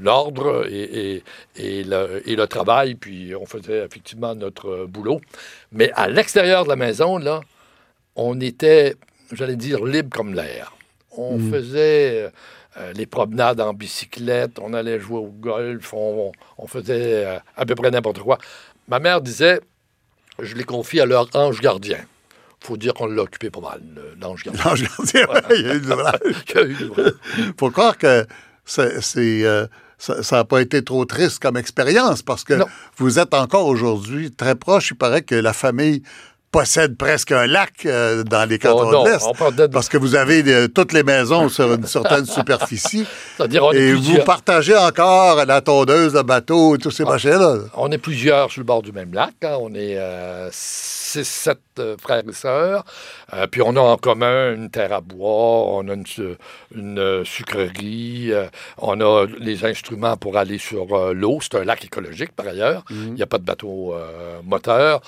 l'ordre 0.01 0.67
et, 0.71 1.15
et- 1.17 1.25
et 1.57 1.85
le, 1.85 2.23
et 2.29 2.37
le 2.37 2.47
travail. 2.47 2.95
Puis 2.95 3.35
on 3.35 3.47
faisait 3.47 3.85
effectivement 3.85 4.35
notre 4.35 4.87
boulot. 4.87 5.21
Mais 5.73 5.91
à 5.95 6.09
l'extérieur 6.09 6.65
de 6.65 6.69
la 6.69 6.77
maison, 6.77 7.19
là, 7.19 7.41
on 8.17 8.41
était, 8.41 8.97
j'allais 9.32 9.56
dire, 9.56 9.85
libre 9.85 10.11
comme 10.16 10.35
l'air. 10.35 10.73
On 11.16 11.38
faisait 11.50 12.30
euh, 12.76 12.92
les 12.94 13.06
promenades 13.06 13.61
en 13.61 13.73
bicyclette, 13.75 14.58
on 14.61 14.73
allait 14.73 15.00
jouer 15.00 15.18
au 15.18 15.26
golf, 15.28 15.92
on, 15.94 16.30
on 16.58 16.66
faisait 16.68 17.25
euh, 17.26 17.38
à 17.56 17.66
peu 17.66 17.75
près 17.75 17.90
n'importe 17.90 18.20
quoi. 18.20 18.38
Ma 18.87 19.00
mère 19.00 19.20
disait, 19.20 19.61
je 20.38 20.54
les 20.54 20.64
confie 20.64 21.00
à 21.00 21.06
leur 21.06 21.28
ange 21.35 21.61
gardien. 21.61 21.99
faut 22.61 22.76
dire 22.76 22.94
qu'on 22.94 23.06
l'a 23.06 23.23
occupé 23.23 23.50
pas 23.50 23.61
mal, 23.61 23.80
l'ange 24.20 24.44
gardien. 24.44 24.64
L'ange 24.64 24.82
gardien, 24.82 25.26
ouais, 25.26 25.58
il 25.58 25.66
y 25.66 25.70
a 25.70 25.75
eu 25.75 25.80
du 26.75 26.85
vrai. 26.85 27.12
Faut 27.58 27.70
croire 27.70 27.99
que 27.99 28.25
c'est, 28.64 29.44
euh, 29.44 29.66
ça 29.99 30.23
n'a 30.37 30.44
pas 30.44 30.61
été 30.61 30.85
trop 30.85 31.04
triste 31.04 31.40
comme 31.40 31.56
expérience 31.56 32.23
parce 32.23 32.44
que 32.44 32.54
Non. 32.54 32.66
vous 32.97 33.18
êtes 33.18 33.35
encore 33.35 33.66
aujourd'hui 33.66 34.30
très 34.30 34.54
proche. 34.54 34.90
Il 34.92 34.97
paraît 34.97 35.23
que 35.23 35.35
la 35.35 35.52
famille 35.52 36.02
possède 36.50 36.97
presque 36.97 37.33
un 37.33 37.47
lac 37.47 37.73
euh, 37.87 38.23
dans 38.25 38.49
les 38.49 38.59
cantons 38.59 38.88
Oh, 38.88 38.93
non, 38.93 39.05
de 39.05 39.11
l'Est. 39.11 39.57
de- 39.57 39.67
Parce 39.67 39.88
que 39.88 39.97
vous 39.99 40.14
avez 40.14 40.43
euh, 40.47 40.69
toutes 40.69 40.93
les 40.93 41.02
maisons 41.02 41.49
sur 41.49 41.73
une 41.75 41.87
certaine 41.87 42.25
superficie. 42.38 43.07
C'est-à-dire, 43.37 43.64
on 43.64 43.73
est 43.73 43.76
Et 43.76 43.93
vous 43.93 44.00
plusieurs. 44.02 44.25
partagez 44.25 44.76
encore 44.76 45.45
la 45.45 45.61
tondeuse, 45.61 46.14
le 46.14 46.23
bateau 46.23 46.75
et 46.75 46.78
tous 46.78 46.88
Ah. 46.93 46.97
ces 46.97 47.05
machins-là. 47.05 47.57
On 47.76 47.90
est 47.90 47.99
plusieurs 47.99 48.50
sur 48.50 48.61
le 48.61 48.64
bord 48.67 48.83
du 48.83 48.93
même 48.93 49.12
lac. 49.12 49.35
hein. 49.43 49.57
On 49.61 49.75
est 49.75 49.97
euh, 49.99 50.49
six, 51.09 51.27
sept 51.27 51.59
euh, 51.79 51.97
frères 51.99 52.23
et 52.29 52.33
sœurs. 52.33 52.85
Euh, 53.33 53.47
puis 53.47 53.62
on 53.62 53.75
a 53.77 53.81
en 53.81 53.97
commun 53.97 54.55
une 54.55 54.71
terre 54.71 54.93
à 54.93 55.00
bois, 55.00 55.29
on 55.79 55.88
a 55.88 55.95
une, 55.95 56.05
une, 56.75 56.99
euh, 56.99 57.25
sucrerie, 57.25 58.29
euh, 58.33 58.47
on 58.79 59.00
a 59.00 59.27
les 59.38 59.65
instruments 59.65 60.17
pour 60.17 60.37
aller 60.37 60.59
sur 60.59 60.95
euh, 60.95 61.12
l'eau. 61.15 61.38
C'est 61.41 61.57
un 61.57 61.65
lac 61.65 61.85
écologique 61.85 62.33
par 62.33 62.47
ailleurs. 62.49 62.85
Il 62.91 63.15
n'y 63.15 63.23
a 63.23 63.27
pas 63.27 63.38
de 63.38 63.45
bateau 63.45 63.95
moteur. 64.45 65.00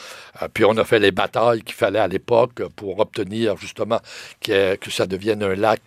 Puis 0.55 0.65
on 0.65 0.77
a 0.77 0.85
fait 0.85 0.99
les 0.99 1.13
batailles 1.13 1.63
qu'il 1.63 1.75
fallait 1.75 1.99
à 1.99 2.09
l'époque 2.09 2.63
pour 2.77 2.99
obtenir 3.01 3.57
justement 3.57 4.01
que, 4.41 4.77
que 4.77 4.91
ça 4.91 5.07
devienne 5.07 5.43
un 5.43 5.55
lac 5.55 5.83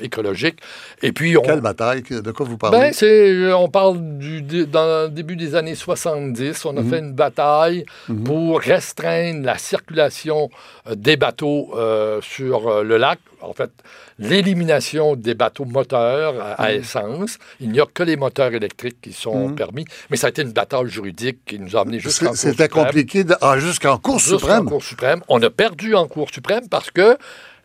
écologique. 0.00 0.60
Et 1.02 1.12
puis 1.12 1.36
on, 1.36 1.42
Quelle 1.42 1.60
bataille? 1.60 2.02
De 2.02 2.30
quoi 2.32 2.46
vous 2.46 2.56
parlez? 2.56 2.92
ben, 3.00 3.52
on 3.54 3.68
parle 3.68 4.18
du, 4.18 4.42
dans 4.66 5.04
le 5.04 5.08
début 5.10 5.36
des 5.36 5.54
années 5.54 5.74
70. 5.74 6.64
On 6.64 6.76
a 6.76 6.82
fait 6.82 6.98
une 7.00 7.12
bataille 7.12 7.84
pour 8.24 8.60
restreindre 8.60 9.17
la 9.44 9.58
circulation 9.58 10.50
euh, 10.86 10.94
des 10.94 11.16
bateaux 11.16 11.70
euh, 11.76 12.20
sur 12.22 12.68
euh, 12.68 12.82
le 12.82 12.96
lac. 12.96 13.18
En 13.40 13.52
fait, 13.52 13.70
l'élimination 14.18 15.14
des 15.14 15.34
bateaux 15.34 15.64
moteurs 15.64 16.34
à, 16.40 16.52
à 16.64 16.72
essence. 16.72 17.38
Il 17.60 17.70
n'y 17.70 17.80
a 17.80 17.86
que 17.86 18.02
les 18.02 18.16
moteurs 18.16 18.52
électriques 18.52 19.00
qui 19.00 19.12
sont 19.12 19.52
permis. 19.54 19.84
Mais 20.10 20.16
ça 20.16 20.26
a 20.26 20.30
été 20.30 20.42
une 20.42 20.52
bataille 20.52 20.88
juridique 20.88 21.38
qui 21.46 21.58
nous 21.60 21.76
a 21.76 21.82
amené 21.82 22.00
jusqu'en 22.00 22.26
Cour 22.26 22.36
C'est- 22.36 22.50
C'était 22.50 22.64
suprême. 22.64 22.84
compliqué. 22.86 23.24
Ah, 23.40 23.58
jusqu'en 23.58 23.96
Cour 23.98 24.18
Jusqu'en 24.18 24.38
suprême. 24.38 24.64
Cour 24.66 24.82
suprême. 24.82 25.20
On 25.28 25.40
a 25.42 25.50
perdu 25.50 25.94
en 25.94 26.08
Cour 26.08 26.28
suprême 26.32 26.68
parce 26.68 26.90
que 26.90 27.16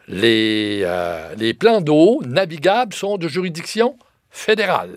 les, 0.08 0.82
euh, 0.84 1.34
les 1.38 1.54
plans 1.56 1.82
d'eau 1.82 2.22
navigables 2.26 2.94
sont 2.94 3.18
de 3.18 3.28
juridiction 3.28 3.98
fédérale. 4.30 4.92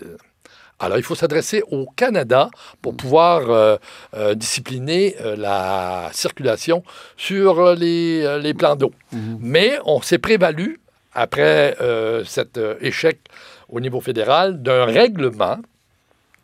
Alors, 0.79 0.97
il 0.97 1.03
faut 1.03 1.15
s'adresser 1.15 1.63
au 1.71 1.87
Canada 1.95 2.49
pour 2.81 2.95
pouvoir 2.95 3.49
euh, 3.49 3.77
euh, 4.15 4.35
discipliner 4.35 5.15
euh, 5.21 5.35
la 5.35 6.09
circulation 6.13 6.83
sur 7.15 7.73
les, 7.73 8.39
les 8.39 8.53
plans 8.53 8.75
d'eau. 8.75 8.91
Mais 9.39 9.79
on 9.85 10.01
s'est 10.01 10.19
prévalu, 10.19 10.79
après 11.13 11.75
cet 12.25 12.59
échec 12.79 13.19
au 13.69 13.79
niveau 13.79 14.01
fédéral, 14.01 14.61
d'un 14.61 14.85
règlement 14.85 15.57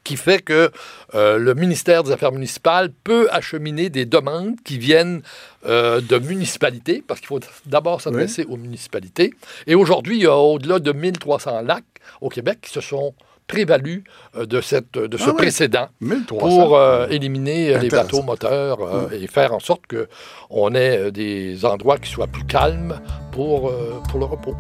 qui 0.04 0.18
fait 0.18 0.42
que 0.42 0.72
euh, 1.16 1.38
le 1.38 1.54
ministère 1.56 2.04
des 2.04 2.12
Affaires 2.12 2.32
municipales 2.32 2.92
peut 3.04 3.28
acheminer 3.32 3.90
des 3.90 4.06
demandes 4.06 4.56
qui 4.64 4.78
viennent 4.78 5.22
euh, 5.66 6.02
de 6.02 6.20
municipalités, 6.20 7.04
parce 7.06 7.20
qu'il 7.20 7.28
faut 7.28 7.40
d'abord 7.66 8.02
s'adresser 8.02 8.46
aux 8.46 8.58
municipalités. 8.58 9.34
Et 9.68 9.76
aujourd'hui, 9.76 10.18
il 10.18 10.24
y 10.24 10.28
a 10.28 10.36
au-delà 10.36 10.80
de 10.80 10.92
1300 10.92 11.62
lacs 11.62 11.84
au 12.22 12.30
Québec 12.30 12.60
qui 12.62 12.72
se 12.72 12.82
sont 12.82 13.14
prévalus 13.48 14.04
euh, 14.38 14.46
de, 14.46 14.62
cette, 14.62 14.94
de 14.94 15.18
ce 15.18 15.24
Ah 15.26 15.30
oui. 15.32 15.38
précédent 15.38 15.88
1300. 16.02 16.38
pour 16.40 16.78
euh, 16.78 17.08
éliminer 17.10 17.76
euh, 17.76 17.80
les 17.80 17.90
bateaux 17.90 18.22
moteurs 18.24 18.80
euh, 18.82 19.10
et 19.12 19.28
faire 19.28 19.54
en 19.54 19.60
sorte 19.60 19.82
qu'on 19.88 20.74
ait 20.76 21.12
des 21.12 21.66
endroits 21.66 21.98
qui 21.98 22.10
soient 22.10 22.28
plus 22.28 22.46
calmes 22.46 23.00
pour, 23.32 23.70
euh, 23.70 24.02
pour 24.10 24.20
le 24.20 24.26
repos. 24.26 24.56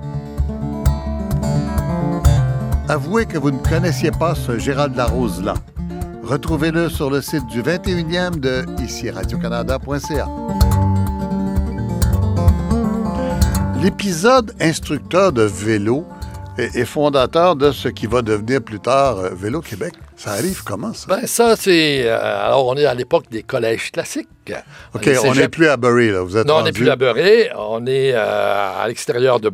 Avouez 2.89 3.25
que 3.25 3.37
vous 3.37 3.51
ne 3.51 3.59
connaissiez 3.59 4.11
pas 4.11 4.35
ce 4.35 4.59
Gérald 4.59 4.95
Larose-là. 4.95 5.53
Retrouvez-le 6.23 6.89
sur 6.89 7.09
le 7.09 7.21
site 7.21 7.45
du 7.47 7.61
21e 7.61 8.39
de 8.39 8.65
ici 8.83 9.09
radiocanada.ca. 9.09 10.27
L'épisode 13.81 14.53
instructeur 14.61 15.33
de 15.33 15.43
vélo 15.43 16.05
est 16.57 16.85
fondateur 16.85 17.55
de 17.55 17.71
ce 17.71 17.87
qui 17.87 18.07
va 18.07 18.21
devenir 18.21 18.61
plus 18.61 18.79
tard 18.79 19.17
euh, 19.17 19.29
Vélo 19.33 19.61
Québec. 19.61 19.93
Ça 20.15 20.31
arrive 20.33 20.63
comment, 20.63 20.93
ça? 20.93 21.07
Ben, 21.07 21.25
ça, 21.25 21.55
c'est. 21.55 22.03
euh, 22.07 22.45
alors, 22.45 22.67
on 22.67 22.75
est 22.75 22.85
à 22.85 22.93
l'époque 22.93 23.25
des 23.31 23.43
collèges 23.43 23.91
classiques. 23.91 24.29
OK, 24.93 25.05
Les 25.05 25.17
on 25.19 25.33
n'est 25.33 25.47
plus 25.49 25.67
à 25.67 25.77
Bury, 25.77 26.11
là. 26.11 26.21
Vous 26.21 26.35
êtes 26.37 26.45
Non, 26.47 26.55
on 26.57 26.63
n'est 26.63 26.71
plus 26.71 26.89
à 26.89 26.95
Beurré, 26.95 27.49
on 27.57 27.85
est 27.85 28.11
euh, 28.13 28.81
à 28.81 28.87
l'extérieur 28.87 29.39
de 29.39 29.49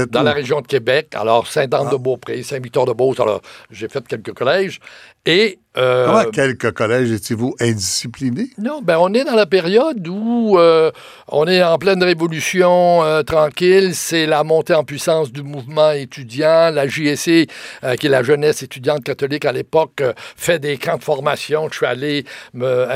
êtes 0.00 0.10
dans 0.10 0.20
où? 0.20 0.24
la 0.24 0.32
région 0.32 0.60
de 0.60 0.66
Québec. 0.66 1.08
Alors, 1.14 1.44
Ah. 1.46 1.50
Saint-Anne-de-Beaupré, 1.52 2.42
Saint-Victor-de-Beauce. 2.42 3.20
Alors, 3.20 3.40
j'ai 3.70 3.88
fait 3.88 4.06
quelques 4.06 4.32
collèges. 4.32 4.80
Et. 5.26 5.58
euh, 5.76 6.06
Comment 6.06 6.30
quelques 6.30 6.72
collèges 6.72 7.10
étiez-vous 7.12 7.54
indisciplinés? 7.60 8.48
non, 8.58 8.80
ben 8.82 8.96
on 8.98 9.12
est 9.12 9.22
dans 9.24 9.34
la 9.34 9.44
période 9.46 10.08
où 10.08 10.58
euh, 10.58 10.90
on 11.28 11.46
est 11.46 11.62
en 11.62 11.76
pleine 11.76 12.02
révolution 12.02 13.02
tranquille. 13.22 13.94
C'est 13.94 14.24
la 14.26 14.44
montée 14.44 14.72
en 14.74 14.82
puissance 14.82 15.30
du 15.30 15.42
mouvement 15.42 15.90
étudiant. 15.92 16.70
La 16.70 16.88
JSC, 16.88 17.48
euh, 17.84 17.96
qui 17.96 18.06
est 18.06 18.10
la 18.10 18.22
jeunesse 18.22 18.62
étudiante 18.62 19.04
catholique 19.04 19.44
à 19.44 19.52
l'époque, 19.52 20.02
fait 20.36 20.58
des 20.58 20.78
camps 20.78 20.96
de 20.96 21.04
formation. 21.04 21.68
Je 21.70 21.76
suis 21.76 21.86
allé 21.86 22.24
me- 22.54 22.86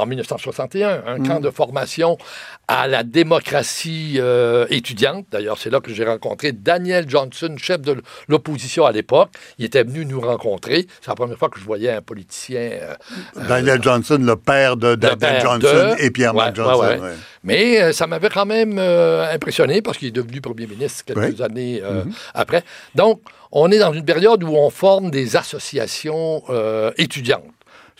en 0.00 0.06
1961, 0.64 1.02
un 1.06 1.22
camp 1.24 1.40
de 1.40 1.50
formation 1.50 2.18
à 2.68 2.86
la 2.86 3.02
démocratie 3.02 4.14
euh, 4.18 4.66
étudiante. 4.70 5.26
D'ailleurs, 5.32 5.58
c'est 5.58 5.70
là 5.70 5.80
que 5.80 5.92
j'ai 5.92 6.04
rencontré 6.04 6.52
Daniel 6.52 7.08
Johnson, 7.08 7.54
chef 7.58 7.80
de 7.80 8.00
l'opposition 8.28 8.84
à 8.86 8.92
l'époque. 8.92 9.30
Il 9.58 9.64
était 9.64 9.82
venu 9.82 10.04
nous 10.06 10.20
rencontrer. 10.20 10.86
C'est 11.00 11.08
la 11.08 11.14
première 11.14 11.36
fois 11.38 11.48
que 11.48 11.58
je 11.58 11.64
voyais 11.64 11.90
un 11.90 12.02
politicien 12.02 12.60
euh, 12.60 12.94
Daniel 13.48 13.82
Johnson, 13.82 14.18
le 14.20 14.36
père 14.36 14.76
de 14.76 14.94
Daniel 14.94 15.40
Johnson 15.42 15.94
de- 15.98 16.02
et 16.04 16.10
Pierre 16.10 16.34
Ouais, 16.34 16.50
Johnson. 16.54 16.80
ouais, 16.80 16.88
ouais. 16.88 17.00
ouais. 17.00 17.14
Mais 17.42 17.80
euh, 17.82 17.92
ça 17.92 18.06
m'avait 18.06 18.28
quand 18.28 18.46
même 18.46 18.76
euh, 18.78 19.32
impressionné 19.32 19.82
parce 19.82 19.96
qu'il 19.98 20.08
est 20.08 20.12
devenu 20.12 20.40
premier 20.40 20.66
ministre 20.66 21.04
quelques. 21.04 21.20
Mm-hmm. 21.40 21.42
années 21.42 21.80
euh, 21.82 22.04
après. 22.34 22.62
Donc, 22.94 23.20
on 23.52 23.70
est 23.72 23.78
dans 23.78 23.92
une 23.92 24.04
période 24.04 24.44
où 24.44 24.54
on 24.54 24.70
forme 24.70 25.10
des 25.10 25.36
associations 25.36 26.42
euh, 26.50 26.92
étudiantes. 26.98 27.44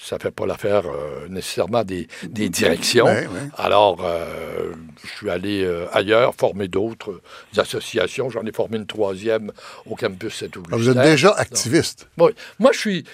Ça 0.02 0.16
ne 0.16 0.20
fait 0.22 0.30
pas 0.30 0.46
l'affaire 0.46 0.84
euh, 0.86 1.28
nécessairement 1.28 1.84
des, 1.84 2.08
des 2.24 2.48
directions. 2.48 3.04
Ouais, 3.04 3.26
ouais. 3.26 3.48
Alors, 3.58 3.98
euh, 4.02 4.72
je 5.04 5.08
suis 5.10 5.28
allé 5.30 5.62
euh, 5.62 5.86
ailleurs 5.92 6.34
former 6.34 6.68
d'autres 6.68 7.20
associations. 7.56 8.30
J'en 8.30 8.44
ai 8.46 8.52
formé 8.52 8.78
une 8.78 8.86
troisième 8.86 9.52
au 9.86 9.94
campus 9.96 10.34
Saint-Augustin. 10.34 10.70
Ah, 10.72 10.76
Vous 10.76 10.88
êtes 10.88 10.98
déjà 10.98 11.32
activiste. 11.32 12.08
Oui. 12.18 12.30
Moi, 12.58 12.70
je 12.72 12.78
suis. 12.78 13.04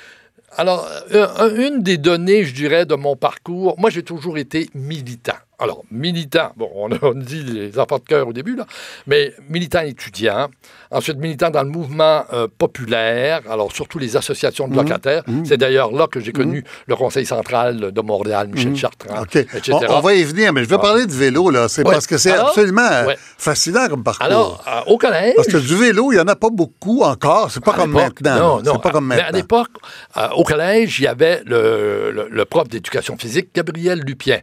Alors, 0.59 0.89
un- 1.13 1.55
une 1.57 1.83
des 1.83 1.99
données, 1.99 2.45
je 2.45 2.55
dirais, 2.55 2.87
de 2.87 2.95
mon 2.95 3.17
parcours, 3.17 3.75
moi, 3.79 3.91
j'ai 3.91 4.03
toujours 4.05 4.39
été 4.39 4.71
militant. 4.75 5.35
Alors, 5.59 5.85
militant, 5.91 6.53
bon, 6.57 6.71
on 6.75 6.93
a 6.93 6.99
on 7.03 7.15
dit 7.15 7.43
les 7.43 7.79
enfants 7.79 7.99
de 7.99 8.05
cœur 8.05 8.29
au 8.29 8.33
début, 8.33 8.55
là, 8.57 8.65
mais 9.07 9.35
militant 9.51 9.81
étudiant, 9.81 10.49
ensuite 10.91 11.19
militant 11.19 11.51
dans 11.51 11.63
le 11.63 11.69
mouvement 11.71 12.25
euh, 12.33 12.47
populaire, 12.59 13.41
alors 13.51 13.73
surtout 13.73 13.99
les 13.99 14.17
associations 14.17 14.69
de 14.69 14.75
Mmh. 14.75 14.77
locataires. 14.77 15.23
C'est 15.45 15.57
d'ailleurs 15.57 15.91
là 15.93 16.07
que 16.07 16.21
j'ai 16.21 16.33
connu 16.33 16.63
le 16.87 16.97
Conseil 16.97 17.25
central 17.27 17.93
de 17.93 18.01
Montréal, 18.01 18.49
Michel 18.53 18.77
Chartrand, 18.77 19.23
Mmh. 19.23 19.39
Etc. 19.39 19.73
On, 19.73 19.81
on 19.97 20.01
va 20.01 20.15
y 20.15 20.23
venir, 20.25 20.53
mais 20.53 20.63
je 20.65 20.69
veux 20.69 20.79
parler 20.79 21.07
de 21.07 21.13
vélo, 21.13 21.51
là. 21.51 21.69
C'est 21.69 21.85
Ouais. 21.87 21.93
parce 21.93 22.07
que 22.07 22.19
c'est 22.19 22.33
absolument 22.33 23.05
ouais. 23.07 23.17
fascinant 23.39 23.89
comme 23.89 24.03
parcours. 24.05 24.25
Alors, 24.27 24.65
euh, 24.69 24.81
au 24.93 24.99
collège, 24.99 25.35
parce 25.37 25.49
que 25.49 25.57
du 25.57 25.75
vélo, 25.77 26.13
il 26.13 26.17
n'y 26.17 26.21
en 26.21 26.29
a 26.29 26.37
pas 26.37 26.51
beaucoup 26.51 27.03
encore. 27.03 27.51
C'est 27.51 27.65
pas 27.65 27.73
À 27.73 27.77
comme 27.77 27.93
maintenant. 27.93 28.39
Non, 28.39 28.63
non. 28.63 28.79
Pas 28.79 28.91
comme 28.91 29.07
Mais 29.07 29.15
à 29.15 29.19
maintenant. 29.25 29.37
l'époque, 29.39 29.71
euh, 30.17 30.29
au 30.37 30.45
collège, 30.45 30.99
il 31.01 31.05
y 31.05 31.07
avait 31.07 31.43
le, 31.47 32.11
le- 32.13 32.29
le 32.31 32.45
prof 32.45 32.69
d'éducation 32.69 33.17
physique, 33.17 33.49
Gabriel 33.55 34.01
Lupien, 34.01 34.41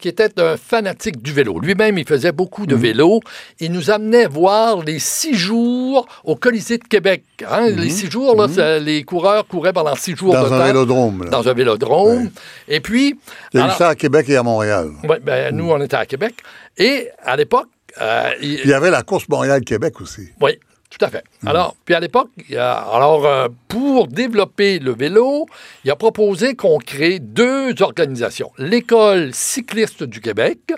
qui 0.00 0.08
était 0.08 0.40
un 0.40 0.56
fanatique 0.56 1.22
du 1.22 1.32
vélo. 1.32 1.58
Lui-même, 1.60 1.98
il 1.98 2.06
faisait 2.06 2.32
beaucoup 2.32 2.66
de 2.66 2.74
vélo. 2.74 3.20
Il 3.60 3.72
nous 3.72 3.90
amenait 3.90 4.26
voir 4.26 4.82
les 4.82 4.98
six 4.98 5.34
jours 5.34 5.85
au 6.24 6.36
Colisée 6.36 6.78
de 6.78 6.84
Québec. 6.84 7.22
hein. 7.50 7.68
Les 7.70 7.90
six 7.90 8.10
jours, 8.10 8.36
là, 8.40 8.48
ça- 8.48 8.78
les 8.78 9.04
coureurs 9.04 9.46
couraient 9.46 9.72
pendant 9.72 9.94
six 9.94 10.16
jours 10.16 10.34
Mhm. 10.34 10.42
Dans 10.42 10.48
de 10.48 10.54
un 10.54 10.58
temps 10.58 10.64
vélodrome. 10.66 11.24
là. 11.24 11.30
Dans 11.30 11.48
un 11.48 11.52
vélodrome. 11.54 12.22
Ouais. 12.24 12.30
Et 12.68 12.80
puis... 12.80 13.18
Il 13.52 13.60
y 13.60 13.62
a 13.62 13.66
eu 13.68 13.70
ça 13.72 13.88
à 13.90 13.94
Québec 13.94 14.26
et 14.28 14.36
à 14.36 14.42
Montréal. 14.42 14.90
Ouais, 15.08 15.20
ben, 15.20 15.54
nous, 15.54 15.70
on 15.70 15.80
était 15.80 15.96
à 15.96 16.06
Québec. 16.06 16.34
Et 16.78 17.08
à 17.24 17.36
l'époque... 17.36 17.68
euh, 18.00 18.30
il- 18.42 18.60
Il 18.64 18.70
y 18.70 18.72
avait 18.74 18.90
la 18.90 19.02
course 19.02 19.28
Montréal-Québec 19.28 20.00
aussi. 20.00 20.28
oui, 20.40 20.58
tout 20.90 21.04
à 21.04 21.08
fait. 21.08 21.24
Alors, 21.44 21.76
puis 21.84 21.94
à 21.94 22.00
l'époque, 22.00 22.30
alors 22.56 23.26
euh, 23.26 23.48
pour 23.68 24.06
développer 24.06 24.78
le 24.78 24.94
vélo, 24.94 25.46
il 25.84 25.90
a 25.90 25.96
proposé 25.96 26.54
qu'on 26.54 26.78
crée 26.78 27.18
deux 27.18 27.82
organisations. 27.82 28.52
L'école 28.56 29.34
cycliste 29.34 30.04
du 30.04 30.20
Québec, 30.20 30.72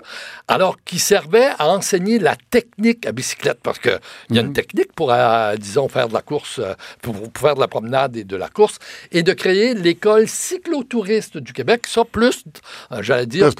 alors 0.47 0.77
qui 0.83 0.99
servait 0.99 1.49
à 1.59 1.69
enseigner 1.69 2.19
la 2.19 2.35
technique 2.49 3.05
à 3.05 3.11
bicyclette, 3.11 3.59
parce 3.61 3.79
qu'il 3.79 3.99
y 4.31 4.39
a 4.39 4.41
une 4.41 4.53
technique 4.53 4.93
pour, 4.93 5.11
euh, 5.13 5.55
disons, 5.55 5.87
faire 5.87 6.09
de 6.09 6.13
la 6.13 6.21
course, 6.21 6.59
euh, 6.59 6.73
pour, 7.01 7.13
pour 7.31 7.41
faire 7.41 7.55
de 7.55 7.61
la 7.61 7.67
promenade 7.67 8.17
et 8.17 8.23
de 8.23 8.35
la 8.35 8.49
course, 8.49 8.79
et 9.11 9.23
de 9.23 9.31
créer 9.33 9.73
l'école 9.73 10.27
cyclotouriste 10.27 11.37
du 11.37 11.53
Québec, 11.53 11.85
ça 11.87 12.03
plus, 12.03 12.43
euh, 12.91 13.01
j'allais 13.01 13.27
dire, 13.27 13.53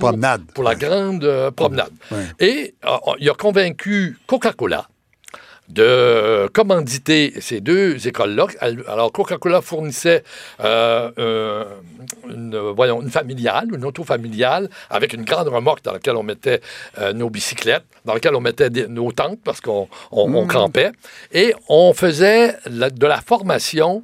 pour 0.53 0.63
la 0.63 0.75
grande 0.75 1.51
promenade. 1.55 1.93
Et 2.39 2.73
il 3.19 3.29
a 3.29 3.33
convaincu 3.33 4.17
Coca-Cola 4.27 4.88
de 5.69 6.49
commanditer 6.53 7.33
ces 7.39 7.61
deux 7.61 8.07
écoles-là. 8.07 8.47
Alors, 8.87 9.11
Coca-Cola 9.11 9.61
fournissait 9.61 10.23
euh, 10.61 11.11
euh, 11.19 11.65
une, 12.27 12.57
voyons, 12.57 13.01
une 13.01 13.11
familiale, 13.11 13.67
une 13.73 13.85
auto 13.85 14.03
familiale, 14.03 14.69
avec 14.89 15.13
une 15.13 15.23
grande 15.23 15.47
remorque 15.47 15.83
dans 15.83 15.93
laquelle 15.93 16.15
on 16.15 16.23
mettait 16.23 16.61
euh, 16.97 17.13
nos 17.13 17.29
bicyclettes, 17.29 17.85
dans 18.05 18.13
laquelle 18.13 18.35
on 18.35 18.41
mettait 18.41 18.69
nos 18.69 19.11
tentes 19.11 19.39
parce 19.43 19.61
qu'on 19.61 19.87
on, 20.11 20.27
mmh. 20.27 20.47
campait. 20.47 20.91
Et 21.31 21.53
on 21.67 21.93
faisait 21.93 22.55
de 22.67 23.07
la 23.07 23.21
formation 23.21 24.03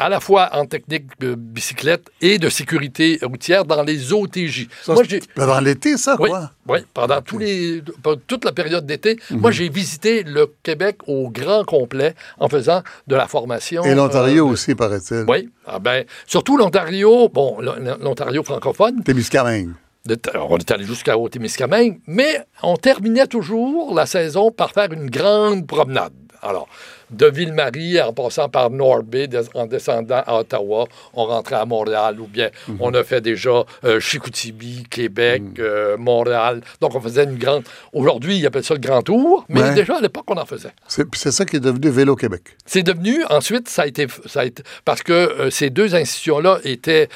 à 0.00 0.08
la 0.08 0.18
fois 0.18 0.48
en 0.54 0.64
technique 0.64 1.04
de 1.20 1.34
bicyclette 1.34 2.10
et 2.22 2.38
de 2.38 2.48
sécurité 2.48 3.18
routière 3.22 3.66
dans 3.66 3.82
les 3.82 4.12
OTJ. 4.12 4.66
Moi, 4.88 5.02
pendant 5.34 5.60
l'été, 5.60 5.98
ça, 5.98 6.16
quoi? 6.16 6.50
Oui, 6.66 6.78
pendant, 6.94 7.20
tous 7.20 7.38
les, 7.38 7.82
toute 8.26 8.44
la 8.46 8.52
période 8.52 8.86
d'été. 8.86 9.18
Mhm. 9.30 9.40
Moi, 9.40 9.50
j'ai 9.50 9.68
visité 9.68 10.22
le 10.22 10.52
Québec 10.62 10.98
au 11.06 11.28
grand 11.28 11.64
complet 11.64 12.14
en 12.38 12.48
faisant 12.48 12.82
de 13.06 13.14
la 13.14 13.28
formation. 13.28 13.84
Et 13.84 13.94
l'Ontario 13.94 14.48
euh, 14.48 14.52
aussi, 14.52 14.74
paraît-il. 14.74 15.26
Oui, 15.28 15.50
ah 15.66 15.78
ben, 15.78 16.04
surtout 16.26 16.56
l'Ontario, 16.56 17.28
bon, 17.28 17.58
l'Ontario 17.60 18.42
francophone. 18.42 19.02
Témiscamingue. 19.04 19.72
On 20.34 20.56
est 20.56 20.70
allé 20.70 20.84
jusqu'à 20.84 21.14
Témiscamingue, 21.30 22.00
mais 22.06 22.46
on 22.62 22.76
terminait 22.76 23.26
toujours 23.26 23.94
la 23.94 24.06
saison 24.06 24.50
par 24.50 24.70
faire 24.70 24.90
une 24.92 25.10
grande 25.10 25.66
promenade. 25.66 26.12
Alors, 26.42 26.68
de 27.10 27.26
Ville-Marie 27.26 28.00
en 28.00 28.12
passant 28.12 28.48
par 28.48 28.70
Norby, 28.70 29.28
en 29.54 29.66
descendant 29.66 30.22
à 30.26 30.38
Ottawa, 30.38 30.86
on 31.14 31.26
rentrait 31.26 31.56
à 31.56 31.64
Montréal 31.64 32.20
ou 32.20 32.26
bien 32.26 32.50
mhm. 32.68 32.76
on 32.80 32.94
a 32.94 33.02
fait 33.02 33.20
déjà 33.20 33.64
euh, 33.84 34.00
Chicoutimi, 34.00 34.84
Québec, 34.88 35.42
mhm. 35.42 35.54
euh, 35.58 35.96
Montréal. 35.96 36.60
Donc 36.80 36.94
on 36.94 37.00
faisait 37.00 37.24
une 37.24 37.36
grande. 37.36 37.64
Aujourd'hui, 37.92 38.38
ils 38.38 38.46
appellent 38.46 38.64
ça 38.64 38.74
le 38.74 38.80
Grand 38.80 39.02
Tour, 39.02 39.44
mais 39.48 39.74
déjà 39.74 39.96
à 39.96 40.00
l'époque, 40.00 40.24
on 40.28 40.36
en 40.36 40.46
faisait. 40.46 40.72
C'est 40.86 41.32
ça 41.32 41.44
qui 41.44 41.56
est 41.56 41.60
devenu 41.60 41.90
Vélo 41.90 42.16
Québec. 42.16 42.42
C'est 42.64 42.82
devenu, 42.82 43.24
ensuite, 43.28 43.68
ça 43.68 43.82
a 43.82 43.86
été. 43.86 44.06
Ça 44.26 44.40
a 44.40 44.44
été 44.44 44.62
parce 44.84 45.02
que 45.02 45.12
euh, 45.12 45.50
ces 45.50 45.70
deux 45.70 45.94
institutions-là 45.94 46.58
étaient 46.64 47.08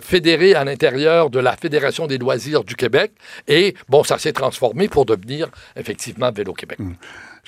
fédérées 0.00 0.54
à 0.54 0.64
l'intérieur 0.64 1.30
de 1.30 1.38
la 1.38 1.56
Fédération 1.56 2.06
des 2.06 2.18
loisirs 2.18 2.64
du 2.64 2.74
Québec 2.74 3.12
et, 3.48 3.74
bon, 3.88 4.04
ça 4.04 4.18
s'est 4.18 4.32
transformé 4.32 4.88
pour 4.88 5.04
devenir 5.04 5.48
effectivement 5.76 6.30
Vélo 6.30 6.54
Québec. 6.54 6.78
Mhm. 6.78 6.96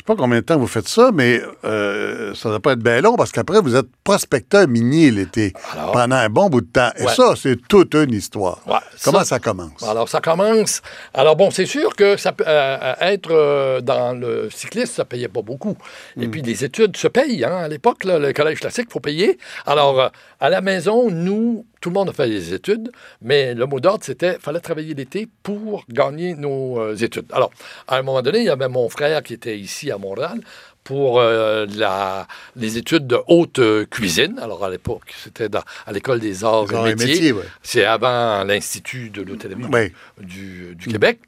Je 0.06 0.12
sais 0.12 0.16
pas 0.16 0.22
combien 0.22 0.40
de 0.40 0.44
temps 0.44 0.58
vous 0.58 0.66
faites 0.66 0.86
ça, 0.86 1.12
mais 1.14 1.40
euh, 1.64 2.34
ça 2.34 2.50
ne 2.50 2.54
va 2.54 2.60
pas 2.60 2.72
être 2.72 2.82
bien 2.82 3.00
long 3.00 3.16
parce 3.16 3.32
qu'après, 3.32 3.62
vous 3.62 3.74
êtes 3.74 3.86
prospecteur 4.04 4.68
minier 4.68 5.10
l'été 5.10 5.54
pendant 5.94 6.16
un 6.16 6.28
bon 6.28 6.50
bout 6.50 6.60
de 6.60 6.66
temps. 6.66 6.90
Et 6.98 7.06
ça, 7.08 7.32
c'est 7.40 7.56
toute 7.68 7.94
une 7.94 8.12
histoire. 8.12 8.60
Comment 9.02 9.24
ça, 9.24 9.38
commence? 9.38 9.82
Alors, 9.82 10.06
ça 10.10 10.20
commence. 10.20 10.82
Alors, 11.14 11.36
bon, 11.36 11.50
c'est 11.50 11.64
sûr 11.64 11.96
que 11.96 12.18
ça 12.18 12.32
peut 12.32 12.44
euh, 12.46 12.94
être 13.00 13.30
euh, 13.30 13.80
dans 13.80 14.12
le 14.12 14.50
cycliste, 14.50 14.92
ça 14.92 15.06
payait 15.06 15.28
pas 15.28 15.40
beaucoup. 15.40 15.74
Et 16.20 16.26
hmm. 16.26 16.30
puis, 16.30 16.42
les 16.42 16.66
études 16.66 16.98
se 16.98 17.08
payent. 17.08 17.42
Hein, 17.42 17.56
à 17.56 17.68
l'époque, 17.68 18.04
le 18.04 18.30
collège 18.34 18.60
classique, 18.60 18.88
il 18.90 18.92
faut 18.92 19.00
payer. 19.00 19.38
Alors, 19.64 20.10
à 20.38 20.50
la 20.50 20.60
maison, 20.60 21.10
nous, 21.10 21.64
tout 21.84 21.90
le 21.90 21.94
monde 21.94 22.08
a 22.08 22.12
fait 22.14 22.30
des 22.30 22.54
études, 22.54 22.90
mais 23.20 23.52
le 23.52 23.66
mot 23.66 23.78
d'ordre, 23.78 24.04
c'était 24.04 24.38
fallait 24.38 24.60
travailler 24.60 24.94
l'été 24.94 25.28
pour 25.42 25.84
gagner 25.90 26.32
nos 26.32 26.80
euh, 26.80 26.96
études. 26.96 27.26
Alors, 27.30 27.50
à 27.86 27.98
un 27.98 28.02
moment 28.02 28.22
donné, 28.22 28.38
il 28.38 28.46
y 28.46 28.48
avait 28.48 28.70
mon 28.70 28.88
frère 28.88 29.22
qui 29.22 29.34
était 29.34 29.58
ici 29.58 29.90
à 29.90 29.98
Montréal 29.98 30.40
pour 30.82 31.20
euh, 31.20 31.66
la, 31.76 32.26
les 32.56 32.78
études 32.78 33.06
de 33.06 33.18
haute 33.28 33.58
euh, 33.58 33.84
cuisine. 33.84 34.38
Alors, 34.40 34.64
à 34.64 34.70
l'époque, 34.70 35.12
c'était 35.22 35.50
à 35.84 35.92
l'École 35.92 36.20
des 36.20 36.42
arts, 36.42 36.72
et 36.86 36.94
métiers. 36.94 37.34
C'est 37.62 37.84
avant 37.84 38.44
l'Institut 38.44 39.10
de 39.10 39.20
l'hôtellerie 39.20 39.92
du, 40.18 40.74
du, 40.76 40.88
Québec. 40.88 41.18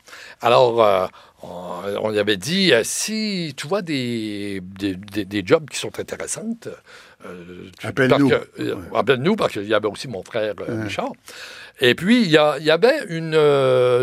Alors, 0.41 1.11
on, 1.43 2.09
lui 2.09 2.19
avait 2.19 2.39
dit, 2.39 2.73
si 2.83 3.53
tu 3.59 3.67
vois 3.67 3.83
des, 3.83 4.63
des, 4.63 4.95
des, 5.27 5.43
jobs 5.45 5.69
qui 5.69 5.79
sont 5.79 6.01
intéressantes, 6.01 6.71
Appelle-nous. 7.83 8.31
Euh, 8.33 8.75
appelle-nous, 8.95 9.37
parce 9.37 9.53
qu'il 9.53 9.67
y 9.67 9.75
avait 9.75 9.89
aussi 9.89 10.09
mon 10.09 10.23
frère 10.23 10.55
euh, 10.61 10.85
Richard. 10.85 11.13
Et 11.81 11.95
puis, 11.95 12.23
il 12.23 12.31
y, 12.31 12.39
avait 12.39 13.05
une 13.09 13.39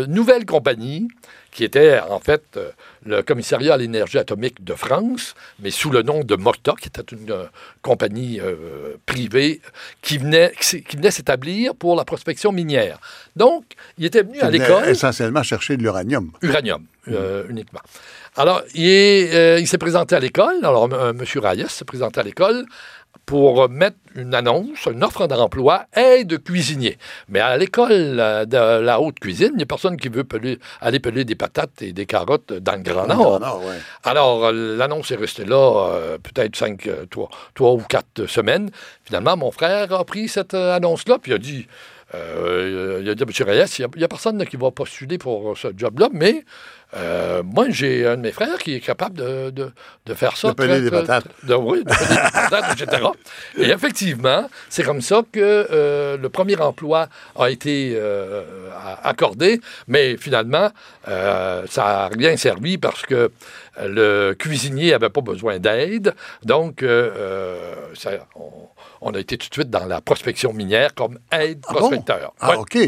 nouvelle 0.06 0.46
compagnie 0.46 1.08
qui 1.50 1.64
était 1.64 1.98
en 2.00 2.20
fait 2.20 2.58
le 3.04 3.22
commissariat 3.22 3.74
à 3.74 3.76
l'énergie 3.76 4.18
atomique 4.18 4.62
de 4.62 4.74
France, 4.74 5.34
mais 5.60 5.70
sous 5.70 5.90
le 5.90 6.02
nom 6.02 6.22
de 6.22 6.36
Mocta, 6.36 6.74
qui 6.80 6.86
était 6.88 7.02
une 7.12 7.48
compagnie 7.82 8.40
privée 9.06 9.60
qui 10.02 10.18
venait, 10.18 10.52
qui 10.60 10.96
venait 10.96 11.10
s'établir 11.10 11.74
pour 11.74 11.96
la 11.96 12.04
prospection 12.04 12.52
minière. 12.52 13.00
Donc, 13.34 13.64
il 13.98 14.04
était 14.04 14.22
venu 14.22 14.40
à 14.40 14.50
l'école. 14.50 14.88
Essentiellement 14.88 15.42
chercher 15.42 15.76
de 15.76 15.82
l'uranium. 15.82 16.30
Uranium, 16.42 16.84
uniquement. 17.48 17.80
Alors, 18.36 18.62
il, 18.74 19.66
s'est 19.66 19.78
présenté 19.78 20.16
à 20.16 20.20
l'école. 20.20 20.56
Alors, 20.64 20.88
M. 20.92 21.22
Reyes 21.36 21.68
s'est 21.68 21.84
présenté 21.84 22.20
à 22.20 22.22
l'école 22.22 22.66
pour 23.26 23.68
mettre 23.68 23.96
une 24.14 24.34
annonce, 24.34 24.86
une 24.86 25.02
offre 25.02 25.26
d'emploi, 25.26 25.86
aide 25.94 26.42
cuisinier. 26.42 26.98
Mais 27.28 27.40
à 27.40 27.56
l'école 27.56 27.90
euh, 27.92 28.44
de 28.44 28.80
la 28.80 29.00
haute 29.00 29.18
cuisine, 29.18 29.50
il 29.52 29.56
n'y 29.56 29.62
a 29.62 29.66
personne 29.66 29.96
qui 29.96 30.08
veut 30.08 30.26
aller 30.80 31.00
peler 31.00 31.24
des 31.24 31.34
patates 31.34 31.82
et 31.82 31.92
des 31.92 32.06
carottes 32.06 32.52
dans 32.52 32.76
le 32.76 32.82
Grand 32.82 33.06
Nord. 33.06 33.40
Alors, 34.04 34.46
euh, 34.46 34.76
l'annonce 34.76 35.10
est 35.10 35.16
restée 35.16 35.44
là 35.44 35.90
euh, 35.90 36.18
peut-être 36.18 36.54
cinq, 36.56 36.88
trois, 37.10 37.72
ou 37.72 37.82
quatre 37.88 38.26
semaines. 38.26 38.70
Finalement, 39.04 39.36
mon 39.36 39.50
frère 39.50 39.92
a 39.92 40.04
pris 40.04 40.28
cette 40.28 40.54
annonce-là, 40.54 41.18
puis 41.20 41.32
il 41.32 41.34
a 41.34 41.38
dit... 41.38 41.66
il 42.14 43.08
a 43.08 43.14
dit, 43.14 43.22
M. 43.22 43.48
Reyes, 43.48 43.64
il 43.78 43.86
n'y 43.96 44.04
a, 44.04 44.08
personne 44.08 44.44
qui 44.46 44.56
va 44.56 44.70
postuler 44.70 45.18
pour 45.18 45.56
ce 45.58 45.68
job-là, 45.76 46.08
mais 46.12 46.44
euh, 46.96 47.42
moi, 47.42 47.66
j'ai 47.70 48.06
un 48.06 48.16
de 48.16 48.22
mes 48.22 48.32
frères 48.32 48.58
qui 48.58 48.74
est 48.74 48.80
capable 48.80 49.16
de, 49.16 49.50
de, 49.50 50.14
faire 50.14 50.36
ça. 50.36 50.48
De 50.48 50.54
peler 50.54 50.80
des 50.80 50.90
patates. 50.90 51.26
oui, 51.48 51.84
de 51.84 51.90
peler 51.90 52.08
des 52.08 52.30
patates, 52.32 52.80
etc. 52.80 53.02
Et 53.58 53.70
effectivement, 53.70 54.48
c'est 54.68 54.84
comme 54.84 55.00
ça 55.00 55.22
que 55.32 55.66
euh, 55.70 56.16
le 56.16 56.28
premier 56.28 56.56
emploi 56.60 57.08
a 57.36 57.50
été 57.50 57.94
euh, 57.96 58.42
accordé, 59.02 59.60
mais 59.88 60.16
finalement, 60.16 60.70
ça 61.06 61.66
n'a 61.76 62.08
rien 62.08 62.36
servi 62.36 62.78
parce 62.78 63.02
que 63.02 63.30
le 63.82 64.34
cuisinier 64.38 64.92
n'avait 64.92 65.10
pas 65.10 65.20
besoin 65.20 65.58
d'aide. 65.58 66.14
Donc, 66.44 66.84
ça, 67.94 68.10
on, 68.36 68.68
a 69.12 69.18
été 69.18 69.36
tout 69.36 69.48
de 69.48 69.54
suite 69.54 69.70
dans 69.70 69.84
la 69.84 70.00
prospection 70.00 70.52
minière 70.52 70.94
comme 70.94 71.18
aide 71.32 71.58
ah 71.68 71.74
prospecteur. 71.74 72.32
Ah, 72.40 72.58
OK. 72.58 72.78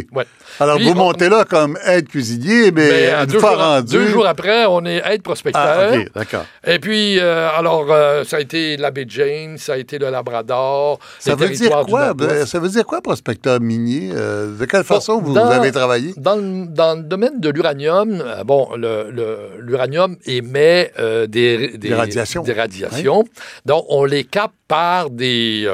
Alors, 0.60 0.78
vous 0.80 0.94
montez 0.94 1.28
là 1.28 1.44
comme 1.44 1.78
aide 1.84 2.08
cuisinier, 2.08 2.70
mais, 2.70 3.10
une 3.10 3.30
fois 3.38 3.56
rendu 3.56 3.92
deux 3.92 4.08
jours 4.08 4.26
après, 4.26 4.64
on 4.66 4.84
est 4.84 5.02
aide 5.04 5.22
prospecteur. 5.22 5.92
Ah, 5.92 5.96
d'accord. 6.14 6.46
Et 6.66 6.78
puis, 6.78 7.18
euh, 7.18 7.48
alors, 7.50 7.86
euh, 7.90 8.24
ça 8.24 8.36
a 8.36 8.40
été 8.40 8.76
la 8.76 8.90
baie 8.90 9.06
Jane, 9.08 9.58
ça 9.58 9.74
a 9.74 9.76
été 9.76 9.98
le 9.98 10.10
Labrador. 10.10 10.98
Ça 11.18 11.34
veut 11.34 11.48
dire 11.48 11.84
quoi? 11.88 12.14
Ben, 12.14 12.46
ça 12.46 12.58
veut 12.58 12.68
dire 12.68 12.84
quoi, 12.86 13.00
prospecteur 13.00 13.60
minier? 13.60 14.10
Euh, 14.14 14.56
de 14.56 14.64
quelle 14.64 14.84
façon 14.84 15.20
vous, 15.20 15.36
avez 15.36 15.72
travaillé? 15.72 16.14
Dans, 16.16 16.36
dans, 16.40 16.96
le 16.96 17.02
domaine 17.02 17.40
de 17.40 17.50
l'uranium, 17.50 18.22
bon, 18.44 18.68
l'uranium 18.76 20.16
émet 20.24 20.92
des, 21.28 21.76
des, 21.76 21.94
radiations. 21.94 22.42
Des 22.42 22.52
radiations. 22.52 23.24
Donc, 23.64 23.84
on 23.88 24.04
les 24.04 24.24
capte 24.24 24.54
par 24.68 25.10
des 25.10 25.68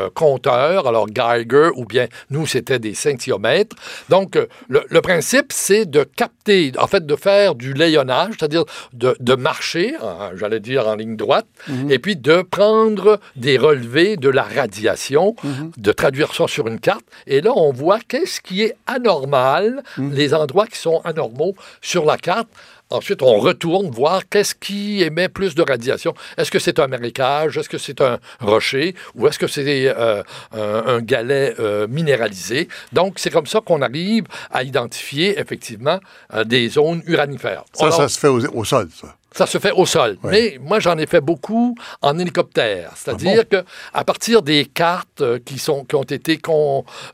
alors 0.45 1.07
Geiger, 1.09 1.71
ou 1.77 1.85
bien 1.85 2.07
nous, 2.31 2.47
c'était 2.47 2.79
des 2.79 2.95
scintiomètres. 2.95 3.77
Donc, 4.09 4.38
le, 4.68 4.85
le 4.88 5.01
principe, 5.01 5.53
c'est 5.53 5.87
de 5.87 6.05
capter, 6.05 6.73
en 6.79 6.87
fait, 6.87 7.07
de 7.07 7.16
faire 7.16 7.55
du 7.55 7.73
layonnage 7.73 8.12
c'est-à-dire 8.38 8.64
de, 8.92 9.35
marcher, 9.35 9.95
j'allais 10.35 10.61
dire 10.61 10.88
en 10.88 10.97
ligne 10.97 11.16
droite, 11.16 11.47
mhm. 11.68 11.90
et 11.90 11.99
puis 11.99 12.16
de 12.16 12.42
prendre 12.42 13.18
des 13.37 13.59
relevés 13.59 14.16
de 14.16 14.29
la 14.29 14.42
radiation, 14.42 15.35
mhm. 15.42 15.73
de 15.77 15.92
traduire 15.92 16.35
ça 16.35 16.47
sur 16.47 16.66
une 16.66 16.81
carte. 16.81 17.05
Et 17.27 17.40
là, 17.40 17.53
on 17.55 17.73
voit 17.73 17.99
qu'est-ce 18.01 18.40
qui 18.40 18.62
est 18.62 18.77
anormal, 18.87 19.83
mhm. 19.97 20.12
les 20.12 20.35
endroits 20.35 20.66
qui 20.66 20.79
sont 20.79 21.01
anormaux 21.05 21.55
sur 21.81 22.05
la 22.05 22.16
carte. 22.16 22.49
Ensuite, 22.92 23.22
on 23.22 23.38
retourne 23.38 23.90
voir 23.90 24.28
qu'est-ce 24.28 24.55
qui 24.55 25.02
émet 25.02 25.31
plus 25.31 25.55
de 25.55 25.62
radiation. 25.62 26.12
Est-ce 26.37 26.50
que 26.50 26.59
c'est 26.59 26.78
un 26.78 26.88
marécage? 26.88 27.57
Est-ce 27.57 27.68
que 27.70 27.78
c'est 27.78 28.02
un 28.02 28.18
rocher? 28.40 28.94
Ou 29.14 29.26
est-ce 29.26 29.38
que 29.38 29.46
c'est 29.46 29.88
euh, 29.88 30.22
un, 30.52 31.00
galet 31.00 31.55
euh, 31.59 31.87
minéralisé? 31.88 32.68
Donc, 32.92 33.14
c'est 33.16 33.31
comme 33.31 33.46
ça 33.46 33.61
qu'on 33.62 33.81
arrive 33.81 34.24
à 34.50 34.62
identifier 34.62 35.40
effectivement 35.40 36.00
euh, 36.35 36.44
des 36.44 36.68
zones 36.68 37.02
uranifères. 37.07 37.64
Ça, 37.72 37.90
ça 37.90 38.09
se 38.09 38.18
fait 38.18 38.28
au 38.28 38.64
sol, 38.64 38.88
ça. 38.94 39.16
Ça 39.35 39.47
se 39.47 39.59
fait 39.59 39.73
au 39.73 39.87
sol. 39.87 40.18
Mais 40.25 40.59
moi, 40.61 40.79
j'en 40.81 40.99
ai 40.99 41.07
fait 41.07 41.21
beaucoup 41.21 41.75
en 42.03 42.18
hélicoptère. 42.18 42.92
C'est-à-dire 42.97 43.49
qu'à 43.49 44.05
partir 44.05 44.42
des 44.42 44.66
cartes 44.66 45.21
euh, 45.21 45.38
qui, 45.45 45.59
sont, 45.59 45.85
qui 45.85 45.95
ont 45.95 46.03
été 46.03 46.38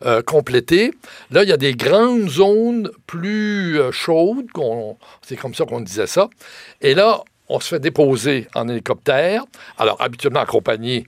euh, 0.04 0.22
complétées, 0.22 0.92
là, 1.30 1.42
il 1.42 1.48
y 1.48 1.52
a 1.52 1.56
des 1.56 1.74
grandes 1.74 2.28
zones 2.28 2.90
plus 3.06 3.78
euh, 3.78 3.92
chaudes. 3.92 4.46
C'est 5.22 5.36
comme 5.36 5.54
ça 5.54 5.64
qu'on 5.64 5.80
disait 5.80 6.06
ça. 6.06 6.28
Et 6.80 6.94
là, 6.94 7.22
on 7.48 7.60
se 7.60 7.68
fait 7.68 7.80
déposer 7.80 8.46
en 8.54 8.68
hélicoptère, 8.68 9.42
alors 9.78 9.96
habituellement 10.02 10.40
accompagné 10.40 11.06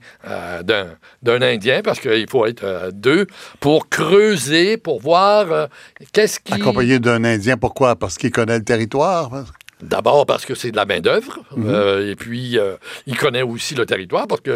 d'un 0.63 1.41
Indien, 1.41 1.81
parce 1.83 1.99
qu'il 1.99 2.27
faut 2.27 2.47
être 2.47 2.89
deux, 2.91 3.27
pour 3.59 3.89
creuser, 3.89 4.77
pour 4.77 4.99
voir 4.99 5.67
qu'est-ce 6.13 6.39
qui... 6.39 6.53
Accompagné 6.53 6.97
d'un 6.97 7.23
Indien, 7.23 7.57
pourquoi? 7.57 7.95
Parce 7.95 8.17
qu'il 8.17 8.31
connaît 8.31 8.57
le 8.57 8.65
territoire? 8.65 9.43
D'abord 9.81 10.25
parce 10.25 10.45
que 10.45 10.55
c'est 10.55 10.71
de 10.71 10.75
la 10.77 10.85
main-d'œuvre, 10.85 11.39
euh, 11.57 12.11
et 12.11 12.15
puis 12.15 12.57
euh, 12.57 12.75
il 13.07 13.17
connaît 13.17 13.41
aussi 13.41 13.75
le 13.75 13.85
territoire, 13.85 14.27
parce 14.27 14.41
que 14.41 14.51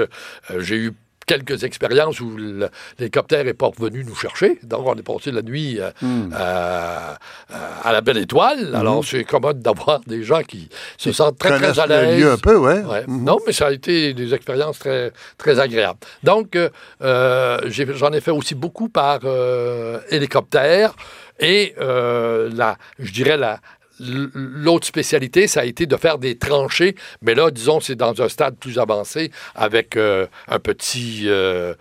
euh, 0.52 0.60
j'ai 0.60 0.76
eu 0.78 0.94
quelques 1.28 1.64
expériences 1.64 2.20
où 2.20 2.38
l'hélicoptère 2.38 3.44
n'est 3.44 3.56
pas 3.56 3.66
revenu 3.76 4.04
nous 4.06 4.14
chercher. 4.14 4.60
Donc, 4.62 4.86
on 4.86 4.94
est 4.94 5.02
passé 5.02 5.32
la 5.32 5.42
nuit 5.42 5.80
euh, 5.80 5.90
Hmm. 6.00 6.30
euh, 6.36 7.14
à 7.84 7.92
la 7.92 8.02
Belle 8.02 8.18
Étoile. 8.20 8.76
Alors, 8.76 9.04
c'est 9.04 9.24
commode 9.24 9.60
d'avoir 9.60 10.02
des 10.06 10.22
gens 10.22 10.44
qui 10.44 10.70
se 11.00 11.12
sentent 11.12 11.40
très, 11.40 11.58
très 11.58 11.80
à 11.80 11.88
l'aise. 11.88 12.20
lieu 12.22 12.32
un 12.32 12.38
peu, 12.38 12.56
ouais. 12.58 12.82
Ouais. 12.84 13.04
Mhm. 13.08 13.24
Non, 13.24 13.40
mais 13.48 13.54
ça 13.54 13.68
a 13.68 13.72
été 13.72 14.14
des 14.14 14.36
expériences 14.36 14.78
très, 14.78 15.12
très 15.40 15.60
agréables. 15.60 15.98
Donc, 16.22 16.56
euh, 17.02 17.60
j'en 17.72 18.12
ai 18.14 18.22
fait 18.22 18.30
aussi 18.30 18.54
beaucoup 18.54 18.90
par 18.90 19.22
hélicoptère. 20.12 20.96
Et 21.40 21.74
euh, 21.82 22.50
la, 22.54 22.78
je 23.00 23.12
dirais 23.12 23.38
la. 23.38 23.60
L'autre 24.00 24.86
spécialité, 24.86 25.48
ça 25.48 25.62
a 25.62 25.66
été 25.66 25.86
de 25.86 25.96
faire 25.96 26.18
des 26.18 26.38
tranchées, 26.38 26.96
mais 27.22 27.34
là, 27.34 27.52
disons, 27.52 27.80
c'est 27.80 27.96
dans 27.96 28.22
un 28.22 28.30
stade 28.30 28.56
plus 28.58 28.78
avancé 28.78 29.32
avec 29.56 29.96
euh, 29.96 30.28
un 30.48 30.60
petit 30.60 31.24
euh, 31.26 31.74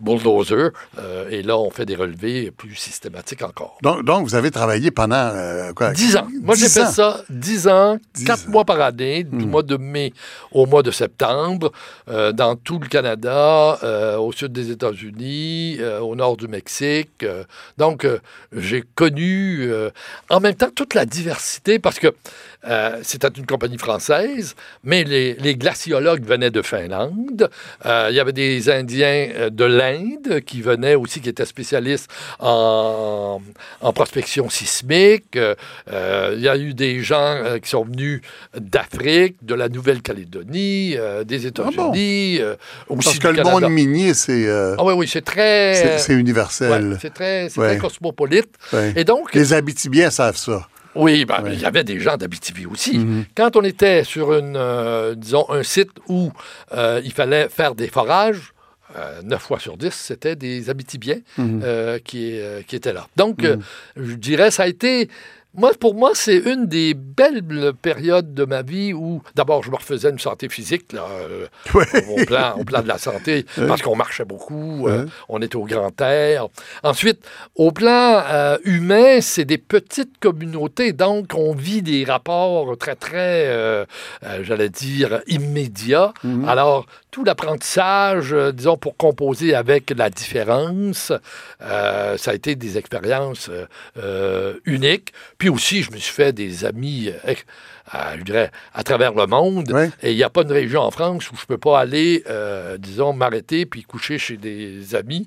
bulldozer. 0.00 0.70
euh, 0.98 1.28
et 1.30 1.42
là, 1.42 1.56
on 1.58 1.70
fait 1.70 1.86
des 1.86 1.96
relevés 1.96 2.50
plus 2.50 2.74
systématiques 2.74 3.42
encore. 3.42 3.78
Donc, 3.82 4.04
donc, 4.04 4.24
vous 4.26 4.34
avez 4.34 4.50
travaillé 4.50 4.90
pendant 4.90 5.16
euh, 5.16 5.72
quoi? 5.72 5.92
10 5.92 6.16
ans. 6.16 6.26
Moi, 6.42 6.54
j'ai 6.56 6.66
10 6.66 6.74
fait 6.74 6.86
ça 6.86 7.22
10 7.30 7.68
ans, 7.68 7.98
10 8.14 8.24
4 8.24 8.48
ans. 8.48 8.50
mois 8.50 8.64
par 8.64 8.80
année, 8.80 9.24
du 9.24 9.46
mois 9.46 9.62
de 9.62 9.76
mai 9.76 10.12
au 10.52 10.66
mois 10.66 10.82
de 10.82 10.90
septembre, 10.90 11.72
euh, 12.08 12.32
dans 12.32 12.56
tout 12.56 12.78
le 12.78 12.88
Canada, 12.88 13.78
euh, 13.82 14.16
au 14.18 14.32
sud 14.32 14.52
des 14.52 14.70
États-Unis, 14.70 15.76
euh, 15.80 16.00
au 16.00 16.14
nord 16.16 16.36
du 16.36 16.48
Mexique. 16.48 17.22
euh. 17.22 17.44
donc, 17.76 18.04
euh, 18.04 18.18
j'ai 18.56 18.82
connu 18.94 19.60
euh, 19.62 19.90
en 20.30 20.40
même 20.40 20.54
temps 20.54 20.70
toute 20.74 20.94
la 20.94 21.04
diversité 21.06 21.78
parce 21.78 21.98
que 21.98 22.08
euh, 22.66 22.98
c'était 23.02 23.28
une 23.36 23.46
compagnie 23.46 23.78
française, 23.78 24.54
mais 24.82 25.04
les, 25.04 25.34
les 25.34 25.54
glaciologues 25.54 26.24
venaient 26.24 26.50
de 26.50 26.62
Finlande. 26.62 27.48
Euh, 27.86 28.08
il 28.10 28.16
y 28.16 28.20
avait 28.20 28.32
des 28.32 28.68
Indiens 28.68 29.28
euh, 29.36 29.50
de 29.50 29.64
l'Inde 29.78 30.40
qui 30.44 30.62
venaient 30.62 30.94
aussi, 30.94 31.20
qui 31.20 31.28
étaient 31.28 31.44
spécialistes 31.46 32.10
en, 32.40 33.40
en 33.80 33.92
prospection 33.92 34.48
sismique. 34.50 35.36
Euh, 35.36 35.54
euh, 35.92 36.34
il 36.36 36.42
y 36.42 36.48
a 36.48 36.56
eu 36.56 36.74
des 36.74 37.00
gens 37.00 37.16
euh, 37.44 37.58
qui 37.58 37.68
sont 37.70 37.84
venus 37.84 38.20
d'Afrique, 38.58 39.36
de 39.42 39.54
la 39.54 39.68
Nouvelle-Calédonie, 39.68 40.94
euh, 40.96 41.24
des 41.24 41.46
États-Unis, 41.46 42.38
euh, 42.40 42.56
aussi 42.88 43.04
Parce 43.04 43.18
que 43.18 43.28
le 43.28 43.42
monde 43.44 43.68
minier, 43.70 44.14
c'est 44.14 44.46
euh, 44.46 44.74
Ah 44.78 44.84
oui, 44.84 44.94
oui, 44.96 45.08
c'est 45.08 45.22
très... 45.24 45.98
c'est- 45.98 46.12
ouais, 46.14 46.20
universel. 46.20 46.98
c'est 47.00 47.12
très, 47.14 47.48
c'est 47.48 47.60
Ouais. 47.60 47.68
très 47.68 47.78
cosmopolite. 47.78 48.48
Ouais. 48.72 48.92
Et 48.96 49.04
donc, 49.04 49.34
Les 49.34 49.52
Abitibiens 49.52 50.10
savent 50.10 50.36
ça. 50.36 50.66
oui, 50.94 51.24
ben, 51.24 51.42
il 51.52 51.60
y 51.60 51.64
avait 51.64 51.84
des 51.84 52.00
gens 52.00 52.16
d'Abitibi 52.16 52.66
aussi. 52.66 52.98
Mhm. 52.98 53.24
Quand 53.36 53.56
on 53.56 53.62
était 53.62 54.04
sur 54.04 54.34
une, 54.34 54.56
euh, 54.56 55.14
disons, 55.14 55.46
un 55.50 55.62
site 55.62 55.90
où 56.08 56.32
euh, 56.74 57.00
il 57.04 57.12
fallait 57.12 57.48
faire 57.48 57.74
des 57.74 57.88
forages, 57.88 58.52
euh, 58.96 59.22
9 59.22 59.40
fois 59.42 59.58
sur 59.58 59.76
10, 59.76 59.90
c'était 59.92 60.36
des 60.36 60.70
Abitibiens 60.70 61.20
Mhm. 61.36 61.60
euh, 61.64 61.98
qui, 61.98 62.38
euh, 62.40 62.62
qui 62.66 62.76
étaient 62.76 62.92
là. 62.92 63.06
Donc, 63.16 63.44
euh, 63.44 63.56
je 63.96 64.14
dirais, 64.14 64.50
ça 64.50 64.64
a 64.64 64.66
été... 64.66 65.08
Moi, 65.54 65.72
pour 65.80 65.94
moi, 65.94 66.10
c'est 66.14 66.36
une 66.36 66.66
des 66.66 66.92
belles 66.94 67.72
périodes 67.80 68.34
de 68.34 68.44
ma 68.44 68.60
vie 68.62 68.92
où, 68.92 69.22
d'abord, 69.34 69.64
je 69.64 69.70
me 69.70 69.76
refaisais 69.76 70.10
une 70.10 70.18
santé 70.18 70.48
physique, 70.50 70.92
là, 70.92 71.06
euh, 71.10 71.46
Ouais. 71.74 71.86
au, 72.10 72.24
plan, 72.26 72.54
au 72.60 72.64
plan 72.64 72.82
de 72.82 72.86
la 72.86 72.98
santé, 72.98 73.44
parce 73.66 73.80
qu'on 73.82 73.96
marchait 73.96 74.26
beaucoup, 74.26 74.86
euh, 74.86 75.06
on 75.28 75.40
était 75.40 75.56
au 75.56 75.64
grand 75.64 75.98
air. 76.02 76.46
Ensuite, 76.84 77.26
au 77.56 77.72
plan 77.72 78.22
euh, 78.28 78.58
humain, 78.64 79.20
c'est 79.22 79.46
des 79.46 79.58
petites 79.58 80.18
communautés, 80.20 80.92
donc 80.92 81.32
on 81.34 81.54
vit 81.54 81.80
des 81.82 82.04
rapports 82.04 82.76
très, 82.76 82.94
très, 82.94 83.86
j'allais 84.42 84.68
dire, 84.68 85.22
immédiats. 85.26 86.12
Mhm. 86.24 86.44
Alors, 86.46 86.86
tout 87.10 87.24
l'apprentissage, 87.24 88.32
euh, 88.32 88.52
disons, 88.52 88.76
pour 88.76 88.96
composer 88.96 89.54
avec 89.54 89.90
la 89.96 90.10
différence, 90.10 91.12
euh, 91.62 92.16
ça 92.16 92.32
a 92.32 92.34
été 92.34 92.54
des 92.54 92.76
expériences 92.76 93.50
euh, 93.96 94.54
uniques. 94.64 95.12
Puis 95.38 95.48
aussi, 95.48 95.82
je 95.82 95.90
me 95.92 95.96
suis 95.96 96.12
fait 96.12 96.32
des 96.32 96.64
amis, 96.64 97.10
je 98.18 98.22
dirais, 98.22 98.50
à 98.74 98.82
travers 98.82 99.12
le 99.14 99.26
monde. 99.26 99.72
Et 100.02 100.10
il 100.12 100.16
n'y 100.16 100.22
a 100.22 100.30
pas 100.30 100.42
une 100.42 100.52
région 100.52 100.80
en 100.82 100.90
France 100.90 101.30
où 101.30 101.36
je 101.36 101.42
ne 101.42 101.46
peux 101.46 101.58
pas 101.58 101.80
aller, 101.80 102.22
euh, 102.28 102.76
disons, 102.78 103.12
m'arrêter 103.12 103.66
puis 103.66 103.82
coucher 103.82 104.18
chez 104.18 104.36
des 104.36 104.94
amis. 104.94 105.26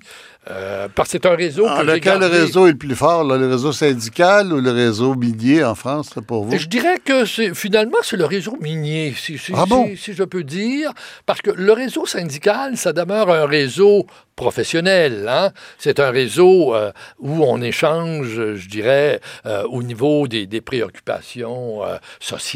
euh, 0.50 0.88
parce 0.96 1.10
que 1.10 1.12
c'est 1.14 1.26
un 1.28 1.36
réseau 1.36 1.66
Ah, 1.70 1.82
que 1.82 1.86
lequel 1.86 2.20
gardé. 2.20 2.26
réseau 2.28 2.66
est 2.68 2.72
le 2.72 2.78
plus 2.78 2.96
fort, 2.96 3.24
là, 3.24 3.38
le 3.38 3.48
réseau 3.48 3.72
syndical 3.72 4.52
ou 4.52 4.60
le 4.60 4.72
réseau 4.72 5.14
minier 5.14 5.64
en 5.64 5.76
France, 5.76 6.10
pour 6.28 6.46
vous? 6.46 6.58
Je 6.58 6.66
dirais 6.68 6.98
que 7.04 7.26
c'est 7.26 7.54
finalement 7.54 7.98
c'est 8.02 8.18
le 8.18 8.26
réseau 8.26 8.58
minier, 8.60 9.14
si, 9.16 9.38
si- 9.38 9.54
Ah 9.56 9.66
bon? 9.68 9.86
si- 9.90 9.98
si 9.98 10.14
je 10.14 10.24
peux 10.24 10.44
dire, 10.44 10.92
parce 11.28 11.42
que 11.42 11.52
le 11.52 11.72
réseau 11.74 12.08
syndical, 12.08 12.76
ça 12.76 12.92
demeure 12.92 13.30
un 13.30 13.46
réseau 13.46 14.08
professionnel. 14.36 15.28
hein? 15.30 15.52
C'est 15.78 16.00
un 16.00 16.10
réseau 16.10 16.74
euh, 16.74 16.92
où 17.20 17.44
on 17.44 17.62
échange, 17.62 18.28
je 18.56 18.68
dirais, 18.68 19.20
euh, 19.46 19.64
au 19.70 19.84
niveau 19.84 20.28
des, 20.28 20.48
des 20.48 20.62
préoccupations 20.62 21.86
euh, 21.86 21.98
sociales, 22.20 22.51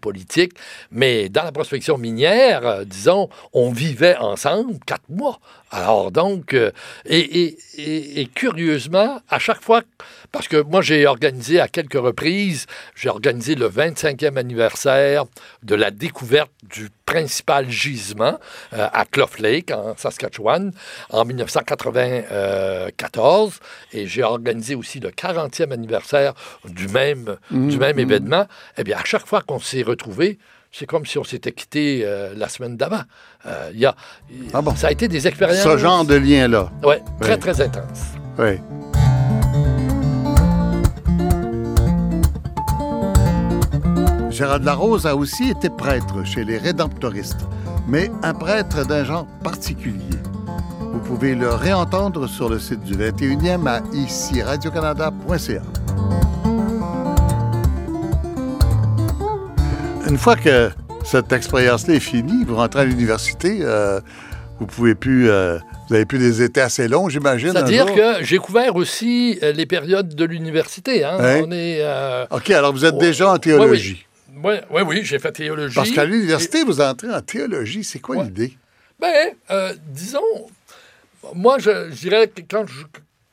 politiques. 0.00 0.52
Mais 0.90 1.28
dans 1.28 1.44
la 1.44 1.52
prospection 1.52 1.98
minière, 1.98 2.66
euh, 2.66 2.84
disons, 2.84 3.28
on 3.52 3.70
vivait 3.70 4.16
ensemble 4.16 4.78
quatre 4.86 5.08
mois. 5.08 5.40
Alors 5.76 6.12
donc, 6.12 6.54
euh, 6.54 6.70
et, 7.04 7.18
et- 7.18 7.58
et- 7.78 8.20
et 8.20 8.26
curieusement, 8.26 9.20
à 9.28 9.40
chaque 9.40 9.60
fois, 9.60 9.82
parce 10.30 10.46
que 10.46 10.58
moi 10.62 10.82
j'ai 10.82 11.04
organisé 11.06 11.58
à 11.58 11.66
quelques 11.66 11.94
reprises, 12.08 12.66
j'ai 12.94 13.08
organisé 13.08 13.56
le 13.56 13.68
25e 13.68 14.36
anniversaire 14.36 15.24
de 15.64 15.74
la 15.74 15.90
découverte 15.90 16.52
du 16.62 16.90
principal 17.06 17.68
gisement 17.68 18.38
euh, 18.72 18.86
à 18.92 19.04
Clough 19.04 19.36
Lake, 19.40 19.72
en 19.72 19.96
Saskatchewan, 19.96 20.70
en 21.10 21.24
1994, 21.24 23.58
et 23.92 24.06
j'ai 24.06 24.22
organisé 24.22 24.74
aussi 24.76 25.00
le 25.00 25.10
40e 25.10 25.72
anniversaire 25.72 26.34
du 26.64 26.86
même, 26.88 27.36
du 27.50 27.78
même 27.78 27.98
événement. 27.98 28.46
Eh 28.78 28.84
bien, 28.84 28.96
à 28.98 29.04
chaque 29.04 29.26
fois 29.26 29.42
qu'on 29.42 29.58
s'est 29.58 29.82
retrouvés, 29.82 30.38
c'est 30.76 30.86
comme 30.86 31.06
si 31.06 31.18
on 31.18 31.24
s'était 31.24 31.52
quitté 31.52 32.02
euh, 32.04 32.34
la 32.36 32.48
semaine 32.48 32.76
d'avant. 32.76 33.02
Euh, 33.46 33.70
il 33.72 33.78
y 33.78 33.86
a, 33.86 33.94
Ah 34.52 34.60
bon? 34.60 34.74
Ça 34.74 34.88
a 34.88 34.90
été 34.90 35.06
des 35.06 35.28
expériences. 35.28 35.62
Ce 35.62 35.78
genre 35.78 36.04
de 36.04 36.16
lien-là. 36.16 36.70
Ouais, 36.82 37.00
très, 37.20 37.38
très 37.38 37.60
intense. 37.60 38.02
Oui. 38.38 38.58
Gérard 44.30 44.58
Larose 44.58 45.06
a 45.06 45.14
aussi 45.14 45.50
été 45.50 45.70
prêtre 45.70 46.24
chez 46.24 46.42
les 46.42 46.58
Rédemptoristes, 46.58 47.46
mais 47.86 48.10
un 48.24 48.34
prêtre 48.34 48.84
d'un 48.84 49.04
genre 49.04 49.28
particulier. 49.44 50.18
Vous 50.80 50.98
pouvez 50.98 51.36
le 51.36 51.50
réentendre 51.50 52.28
sur 52.28 52.48
le 52.48 52.58
site 52.58 52.80
du 52.80 52.94
21e 52.96 53.68
à 53.68 53.80
ici 53.92 54.42
radiocanada.ca. 54.42 55.62
Une 60.08 60.18
fois 60.18 60.36
que 60.36 60.70
cette 61.04 61.32
expérience-là 61.32 61.94
est 61.94 62.00
finie, 62.00 62.44
vous 62.44 62.56
rentrez 62.56 62.80
à 62.80 62.84
l'université, 62.84 63.58
euh, 63.62 64.00
vous 64.60 64.66
pouvez 64.66 64.94
plus, 64.94 65.30
euh, 65.30 65.58
vous 65.88 65.94
avez 65.94 66.04
plus 66.04 66.18
des 66.18 66.42
étés 66.42 66.60
assez 66.60 66.88
longs, 66.88 67.08
j'imagine. 67.08 67.52
C'est-à-dire 67.52 67.86
que 67.94 68.22
j'ai 68.24 68.38
couvert 68.38 68.76
aussi 68.76 69.38
euh, 69.42 69.52
les 69.52 69.66
périodes 69.66 70.14
de 70.14 70.24
l'université. 70.24 71.04
hein. 71.04 71.18
Ouais. 71.18 71.42
On 71.46 71.50
est. 71.50 71.78
euh, 71.80 72.26
OK, 72.30 72.50
alors 72.50 72.72
vous 72.72 72.84
êtes 72.84 72.94
Oh, 72.96 73.00
déjà 73.00 73.30
en 73.32 73.38
théologie. 73.38 74.06
Oui, 74.42 74.54
oui, 74.70 74.82
oui, 74.86 75.00
j'ai 75.04 75.18
fait 75.18 75.32
théologie. 75.32 75.74
Parce 75.74 75.90
qu'à 75.90 76.04
l'université, 76.04 76.64
vous 76.64 76.80
entrez 76.80 77.12
en 77.12 77.20
théologie. 77.20 77.82
C'est 77.84 77.98
quoi 78.00 78.16
Ouais. 78.16 78.24
l'idée? 78.24 78.56
Ben, 79.00 79.30
euh, 79.50 79.74
disons, 79.88 80.20
moi, 81.34 81.58
je, 81.58 81.90
je 81.90 81.96
dirais 81.96 82.28
que 82.28 82.42
quand 82.48 82.66
je, 82.66 82.82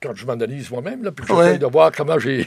quand 0.02 0.16
je 0.16 0.26
m'analyse 0.26 0.70
moi-même, 0.72 1.10
puis 1.12 1.26
que 1.28 1.32
Ouais. 1.34 1.58
de 1.58 1.66
voir 1.66 1.92
comment 1.96 2.18
j'ai- 2.20 2.44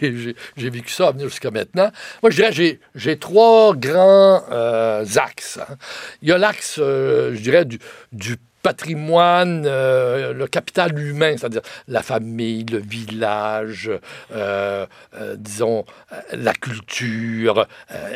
vécu 0.70 0.90
ça 0.92 1.08
à 1.08 1.12
venir 1.12 1.28
jusqu'à 1.28 1.50
maintenant, 1.50 1.90
moi, 2.22 2.30
je 2.30 2.36
dirais 2.36 2.52
j'ai 2.94 3.18
trois 3.18 3.74
grands 3.76 4.42
euh, 4.50 5.04
axes. 5.16 5.58
hein. 5.58 5.76
Il 6.22 6.28
y 6.28 6.32
a 6.32 6.38
l'axe, 6.38 6.78
euh, 6.78 7.34
je 7.34 7.40
dirais, 7.40 7.64
du, 7.64 7.78
du 8.12 8.36
patrimoine, 8.64 9.64
euh, 9.66 10.32
le 10.32 10.46
capital 10.46 10.98
humain, 10.98 11.34
c'est-à-dire 11.36 11.60
la 11.86 12.02
famille, 12.02 12.64
le 12.64 12.78
village, 12.78 13.90
euh, 14.34 14.86
euh, 15.14 15.36
disons, 15.38 15.84
la 16.32 16.54
culture. 16.54 17.66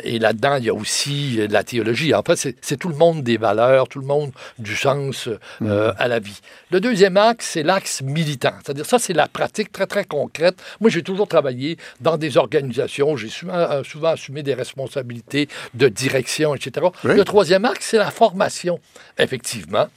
et 0.03 0.17
là-dedans, 0.19 0.55
il 0.57 0.65
y 0.65 0.69
a 0.69 0.73
aussi 0.73 1.47
la 1.49 1.63
théologie. 1.63 2.13
En 2.13 2.23
fait, 2.23 2.35
c'est- 2.35 2.77
tout 2.77 2.89
le 2.89 2.95
monde 2.95 3.23
des 3.23 3.37
valeurs, 3.37 3.87
tout 3.87 3.99
le 3.99 4.05
monde 4.05 4.31
du 4.57 4.75
sens 4.75 5.29
euh, 5.61 5.93
à 5.97 6.07
la 6.07 6.19
vie. 6.19 6.39
Le 6.71 6.79
deuxième 6.79 7.17
axe, 7.17 7.45
c'est 7.53 7.63
l'axe 7.63 8.01
militant. 8.01 8.53
C'est-à-dire, 8.63 8.85
ça, 8.85 8.97
c'est 8.99 9.13
la 9.13 9.27
pratique 9.27 9.71
très, 9.71 9.85
très 9.85 10.05
concrète. 10.05 10.55
Moi, 10.81 10.89
j'ai 10.89 11.03
toujours 11.03 11.27
travaillé 11.27 11.77
dans 12.01 12.17
des 12.17 12.37
organisations. 12.37 13.15
J'ai 13.17 13.29
souvent, 13.29 13.83
souvent 13.83 14.09
assumé 14.09 14.41
des 14.43 14.53
responsabilités 14.53 15.47
de 15.73 15.87
direction, 15.89 16.55
etc. 16.55 16.87
Oui. 17.03 17.15
Le 17.15 17.23
troisième 17.23 17.65
axe, 17.65 17.85
c'est 17.91 17.97
la 17.97 18.11
formation, 18.11 18.79
effectivement. 19.17 19.87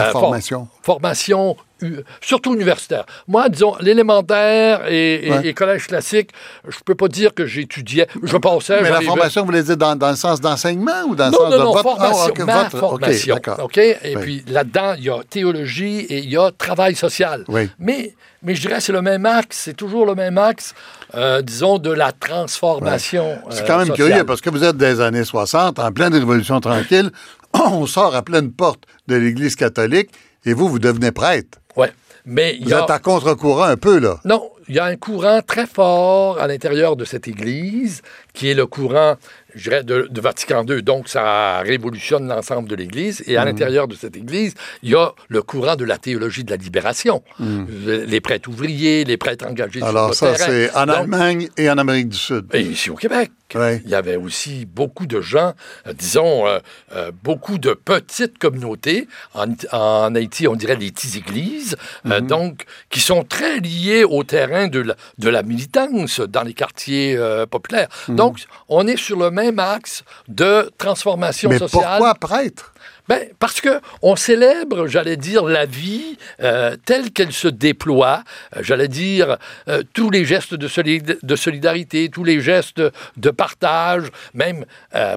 La 0.00 0.08
Euh, 0.08 0.12
for- 0.12 0.20
formation. 0.22 0.68
formation 0.82 1.56
surtout 2.20 2.54
universitaire. 2.54 3.06
Moi, 3.26 3.48
disons, 3.48 3.74
l'élémentaire 3.80 4.82
et, 4.86 5.30
Ouais. 5.30 5.46
et 5.48 5.54
collège 5.54 5.86
classique, 5.86 6.30
je 6.68 6.76
peux 6.84 6.94
pas 6.94 7.08
dire 7.08 7.32
que 7.32 7.46
j'étudiais. 7.46 8.06
Je 8.22 8.36
pensais. 8.36 8.82
Mais 8.82 8.90
la 8.90 9.00
formation, 9.00 9.40
vous 9.40 9.46
voulez 9.46 9.62
dire 9.62 9.78
dans, 9.78 9.96
dans 9.96 10.10
le 10.10 10.16
sens 10.16 10.42
d'enseignement 10.42 11.04
ou 11.08 11.14
dans 11.14 11.28
le 11.28 11.32
sens 11.32 11.40
non, 11.40 11.50
de 11.50 11.56
non, 11.56 11.64
votre... 11.72 11.82
formation, 11.82 12.22
Ah, 12.22 12.28
ok, 12.28 12.38
ma 12.40 12.62
votre- 12.64 12.78
formation. 12.78 13.36
Et 13.76 14.16
Oui. 14.16 14.22
puis 14.22 14.44
là-dedans, 14.48 14.94
il 14.98 15.04
y 15.04 15.10
a 15.10 15.20
théologie 15.28 16.00
et 16.00 16.18
il 16.18 16.30
y 16.30 16.36
a 16.36 16.50
travail 16.50 16.94
social. 16.94 17.44
Oui. 17.48 17.70
Mais, 17.78 18.14
mais 18.42 18.54
je 18.54 18.60
dirais 18.60 18.74
que 18.76 18.82
c'est 18.82 18.92
le 18.92 19.00
même 19.02 19.24
axe, 19.24 19.56
c'est 19.64 19.74
toujours 19.76 20.04
le 20.04 20.14
même 20.14 20.36
axe, 20.36 20.74
euh, 21.14 21.40
disons, 21.40 21.78
de 21.78 21.90
la 21.90 22.12
transformation. 22.12 23.38
C'est 23.50 23.62
euh, 23.62 23.66
quand 23.66 23.78
même 23.78 23.88
sociale. 23.88 24.08
curieux 24.08 24.24
parce 24.24 24.40
que 24.40 24.50
vous 24.50 24.64
êtes 24.64 24.76
des 24.76 25.00
années 25.00 25.24
60, 25.24 25.78
en 25.78 25.92
pleine 25.92 26.12
révolution 26.12 26.60
tranquille. 26.60 27.10
On 27.54 27.86
sort 27.86 28.14
à 28.14 28.22
pleine 28.22 28.52
porte 28.52 28.84
de 29.10 29.16
l'Église 29.16 29.56
catholique 29.56 30.10
et 30.46 30.54
vous, 30.54 30.68
vous 30.68 30.78
devenez 30.78 31.12
prêtre. 31.12 31.58
Ouais. 31.76 31.92
Mais 32.24 32.56
il 32.56 32.64
Vous 32.64 32.70
y 32.70 32.74
a... 32.74 32.84
êtes 32.84 32.90
à 32.90 32.98
contre-courant 32.98 33.64
un 33.64 33.76
peu, 33.76 33.98
là. 33.98 34.20
Non, 34.24 34.50
il 34.70 34.76
y 34.76 34.78
a 34.78 34.84
un 34.84 34.94
courant 34.94 35.40
très 35.44 35.66
fort 35.66 36.38
à 36.38 36.46
l'intérieur 36.46 36.94
de 36.94 37.04
cette 37.04 37.26
Église, 37.26 38.02
qui 38.34 38.48
est 38.48 38.54
le 38.54 38.66
courant, 38.66 39.16
je 39.56 39.64
dirais, 39.68 39.82
de, 39.82 40.06
de 40.08 40.20
Vatican 40.20 40.64
II. 40.64 40.80
Donc, 40.80 41.08
ça 41.08 41.58
révolutionne 41.58 42.28
l'ensemble 42.28 42.68
de 42.68 42.76
l'Église. 42.76 43.24
Et 43.26 43.36
à 43.36 43.44
l'intérieur 43.44 43.88
de 43.88 43.96
cette 43.96 44.16
Église, 44.16 44.54
il 44.84 44.90
y 44.90 44.94
a 44.94 45.10
le 45.28 45.42
courant 45.42 45.74
de 45.74 45.84
la 45.84 45.98
théologie 45.98 46.44
de 46.44 46.52
la 46.52 46.56
libération. 46.56 47.24
Les 47.40 48.20
prêtres 48.20 48.48
ouvriers, 48.48 49.02
les 49.04 49.16
prêtres 49.16 49.44
engagés. 49.44 49.82
Alors 49.82 50.14
sur 50.14 50.28
le 50.28 50.36
ça, 50.36 50.46
c'est 50.46 50.72
en 50.76 50.86
Donc, 50.86 50.96
Allemagne 50.96 51.48
et 51.56 51.68
en 51.68 51.76
Amérique 51.78 52.10
du 52.10 52.16
Sud. 52.16 52.46
et 52.54 52.60
ici 52.60 52.90
au 52.90 52.94
Québec. 52.94 53.32
Ouais. 53.56 53.82
Il 53.84 53.90
y 53.90 53.96
avait 53.96 54.14
aussi 54.14 54.64
beaucoup 54.64 55.06
de 55.06 55.20
gens, 55.20 55.54
euh, 55.88 55.92
disons, 55.92 56.46
euh, 56.46 56.60
euh, 56.94 57.10
beaucoup 57.24 57.58
de 57.58 57.72
petites 57.72 58.38
communautés. 58.38 59.08
En, 59.34 59.46
en 59.72 60.14
Haïti, 60.14 60.46
on 60.46 60.54
dirait 60.54 60.76
les 60.76 60.92
petites 60.92 61.16
églises, 61.16 61.76
euh, 62.06 62.20
donc, 62.20 62.62
qui 62.90 63.00
sont 63.00 63.24
très 63.24 63.58
liées 63.58 64.04
au 64.04 64.22
terrain 64.22 64.59
de 64.68 64.80
la, 64.80 64.94
de 65.18 65.28
la 65.28 65.42
militance 65.42 66.20
dans 66.20 66.42
les 66.42 66.54
quartiers 66.54 67.16
euh, 67.16 67.46
populaires. 67.46 67.88
Donc, 68.08 68.44
on 68.68 68.86
est 68.86 68.96
sur 68.96 69.18
le 69.18 69.30
même 69.30 69.58
axe 69.58 70.02
de 70.28 70.70
transformation 70.78 71.48
Mais 71.50 71.58
sociale. 71.58 71.82
pourquoi 71.98 72.14
prêtre? 72.14 72.72
Ben, 73.10 73.26
parce 73.40 73.60
que 73.60 73.80
on 74.02 74.14
célèbre, 74.14 74.86
j'allais 74.86 75.16
dire, 75.16 75.42
la 75.42 75.66
vie 75.66 76.16
euh, 76.40 76.76
telle 76.84 77.10
qu'elle 77.10 77.32
se 77.32 77.48
déploie. 77.48 78.22
Euh, 78.56 78.60
j'allais 78.62 78.86
dire 78.86 79.36
euh, 79.66 79.82
tous 79.94 80.10
les 80.10 80.24
gestes 80.24 80.54
de, 80.54 80.68
solid- 80.68 81.18
de 81.20 81.34
solidarité, 81.36 82.08
tous 82.08 82.22
les 82.22 82.40
gestes 82.40 82.80
de 83.16 83.30
partage, 83.30 84.04
même 84.32 84.64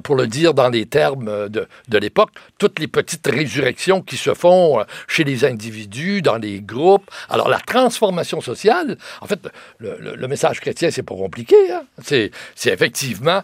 pour 0.03 0.15
le 0.15 0.25
dire 0.25 0.55
dans 0.55 0.69
les 0.69 0.87
termes 0.87 1.49
de, 1.49 1.67
de 1.87 1.97
l'époque, 1.99 2.31
toutes 2.57 2.79
les 2.79 2.87
petites 2.87 3.27
résurrections 3.27 4.01
qui 4.01 4.17
se 4.17 4.33
font 4.33 4.83
chez 5.07 5.23
les 5.23 5.45
individus, 5.45 6.23
dans 6.23 6.37
les 6.37 6.61
groupes. 6.61 7.11
Alors 7.29 7.47
la 7.47 7.59
transformation 7.59 8.41
sociale, 8.41 8.97
en 9.21 9.27
fait, 9.27 9.39
le, 9.77 10.27
message 10.27 10.61
chrétien, 10.61 10.89
c'est 10.89 11.03
pas 11.03 11.13
compliqué. 11.15 11.55
hein. 11.71 11.83
C'est, 12.01 12.31
effectivement 12.65 13.43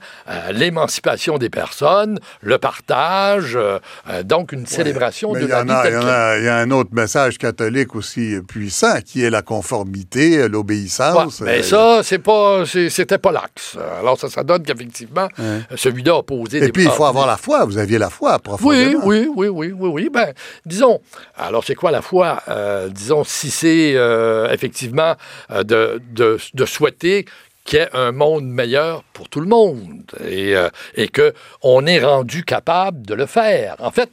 l'émancipation 0.51 1.37
des 1.37 1.49
personnes, 1.49 2.19
le 2.41 2.57
partage, 2.57 3.55
euh, 3.55 4.23
donc 4.39 4.51
une 4.53 4.65
célébration 4.65 5.33
Mais 5.33 5.41
de 5.41 5.45
il 5.45 5.47
y, 5.47 5.51
la 5.51 5.63
vie 5.63 5.69
il 5.69 5.91
y 5.91 5.95
a- 6.09 6.37
il 6.39 6.43
y 6.45 6.47
a 6.47 6.55
un 6.57 6.71
autre 6.71 6.91
message 6.93 7.37
catholique 7.37 7.95
aussi 7.95 8.35
puissant 8.47 8.99
qui 9.05 9.23
est 9.23 9.29
la 9.29 9.41
conformité, 9.41 10.47
l'obéissance. 10.47 11.39
Ouais, 11.41 11.45
mais 11.47 11.59
Euh, 11.59 11.63
ça, 11.63 12.01
c'est 12.03 12.19
pas, 12.19 12.63
c'était 12.65 13.17
pas 13.17 13.31
l'axe. 13.31 13.77
Alors, 13.99 14.19
ça, 14.19 14.29
ça 14.29 14.43
donne 14.43 14.63
qu'effectivement, 14.63 15.27
euh, 15.39 15.59
celui-là 15.75 16.17
a 16.17 16.23
posé 16.23 16.59
des 16.59 16.67
Et 16.67 16.71
puis, 16.71 16.83
il 16.85 16.91
faut 16.91 17.05
avoir 17.05 17.27
la 17.27 17.37
foi. 17.37 17.65
Vous 17.65 17.77
aviez 17.77 17.97
la 17.97 18.09
foi, 18.09 18.33
Oui, 18.35 18.39
profondément. 18.43 19.01
oui, 19.05 19.27
oui, 19.35 19.47
oui, 19.47 19.71
oui, 19.77 19.89
oui. 19.93 20.09
Ben, 20.11 20.33
disons, 20.65 21.01
alors 21.37 21.63
c'est 21.63 21.75
quoi 21.75 21.91
la 21.91 22.01
foi? 22.01 22.41
Euh, 22.47 22.89
disons, 22.89 23.23
si 23.23 23.49
c'est 23.51 23.93
euh, 23.95 24.49
effectivement 24.51 25.15
de, 25.53 26.01
de, 26.11 26.37
de 26.53 26.65
souhaiter 26.65 27.25
qu'il 27.65 27.79
y 27.79 27.81
ait 27.81 27.89
un 27.93 28.11
monde 28.11 28.45
meilleur 28.45 29.03
pour 29.13 29.29
tout 29.29 29.41
le 29.41 29.47
monde 29.47 30.03
et, 30.27 30.55
euh, 30.55 30.69
et 30.95 31.07
qu'on 31.09 31.85
est 31.85 31.99
rendu 32.03 32.43
capable 32.43 33.05
de 33.05 33.13
le 33.13 33.25
faire. 33.25 33.75
En 33.79 33.91
fait, 33.91 34.09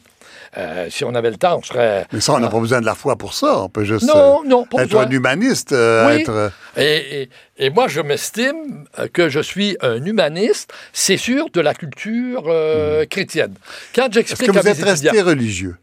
euh, 0.59 0.89
si 0.91 1.05
on 1.05 1.15
avait 1.15 1.31
le 1.31 1.37
temps, 1.37 1.59
on 1.59 1.63
serait... 1.63 2.07
Mais 2.13 2.21
ça, 2.21 2.33
on 2.35 2.39
n'a 2.39 2.49
pas 2.49 2.59
besoin 2.61 2.81
de 2.81 2.87
la 2.87 2.95
foi 2.95 3.17
pour 3.17 3.35
ça. 3.35 3.59
On 3.63 3.69
peut 3.69 3.85
juste 3.85 4.07
Non, 4.07 4.41
euh, 4.45 4.49
non, 4.49 4.65
pas 4.65 4.83
être 4.83 4.89
besoin. 4.89 5.07
un 5.07 5.11
humaniste, 5.11 5.73
euh, 5.73 6.09
Oui. 6.09 6.21
être... 6.23 6.31
euh, 6.31 6.49
Et, 6.77 7.23
et- 7.23 7.31
et 7.59 7.71
moi, 7.71 7.89
je 7.89 8.01
m'estime 8.01 8.87
euh, 8.99 9.09
que 9.13 9.29
je 9.29 9.41
suis 9.41 9.77
un 9.81 10.05
humaniste, 10.05 10.73
c'est 10.93 11.17
sûr, 11.17 11.49
de 11.51 11.61
la 11.61 11.75
culture 11.75 12.45
euh, 12.49 13.05
chrétienne. 13.07 13.55
Quand 13.95 14.03
Hmm. 14.03 14.07
Est-ce 14.07 14.15
j'explique 14.15 14.53
que 14.53 14.59
vous 14.59 14.69
êtes 14.69 14.83
resté 14.83 15.07
étudiants... 15.09 15.25
religieux? 15.27 15.77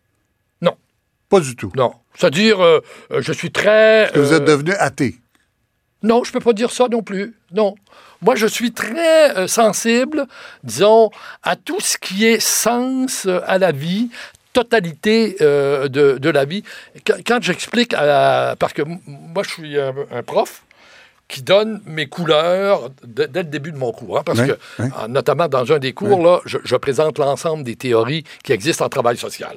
Non. 0.62 0.76
Pas 1.30 1.40
du 1.40 1.56
tout. 1.56 1.72
Non. 1.76 1.94
C'est-à-dire, 2.16 2.60
euh, 2.64 2.80
euh, 3.12 3.22
je 3.22 3.32
suis 3.34 3.52
très... 3.52 4.10
Que 4.14 4.20
vous 4.20 4.34
euh, 4.34 4.38
êtes 4.38 4.46
devenu 4.46 4.74
athée? 4.74 5.16
Non, 6.04 6.24
je 6.24 6.32
peux 6.32 6.40
pas 6.42 6.54
dire 6.54 6.70
ça 6.72 6.88
non 6.92 7.02
plus. 7.02 7.34
Non. 7.54 7.76
Moi, 8.22 8.36
je 8.36 8.46
suis 8.48 8.72
très 8.72 9.36
euh, 9.38 9.48
sensible, 9.48 10.28
disons, 10.64 11.10
à 11.44 11.56
tout 11.56 11.80
ce 11.80 11.98
qui 11.98 12.26
est 12.26 12.40
sens 12.42 13.26
euh, 13.26 13.40
à 13.48 13.58
la 13.58 13.72
vie, 13.72 14.10
totalité 14.54 15.36
euh, 15.42 15.88
de, 15.88 16.18
de 16.18 16.30
la 16.30 16.46
vie. 16.46 16.64
Quand, 17.06 17.16
quand 17.26 17.42
j'explique, 17.42 17.94
à- 17.96 18.56
parce 18.58 18.74
que 18.74 18.84
moi, 19.08 19.44
je 19.44 19.50
suis 19.50 19.80
un, 19.80 19.94
un 20.12 20.24
prof 20.24 20.64
qui 21.30 21.42
donne 21.42 21.82
mes 21.88 22.06
couleurs 22.06 22.90
dès 23.04 23.28
le 23.42 23.44
début 23.50 23.72
de 23.72 23.78
mon 23.78 23.92
cours. 23.92 24.20
hein, 24.20 24.24
parce 24.24 24.40
Oui, 24.40 24.48
que, 24.50 24.58
oui. 24.80 24.86
notamment 25.10 25.48
dans 25.48 25.72
un 25.72 25.80
des 25.80 25.94
cours, 25.94 26.22
là, 26.22 26.42
je, 26.46 26.60
je 26.64 26.76
présente 26.76 27.18
l'ensemble 27.18 27.64
des 27.64 27.76
théories 27.76 28.24
qui 28.44 28.52
existent 28.52 28.86
en 28.86 28.90
travail 28.90 29.18
social. 29.18 29.56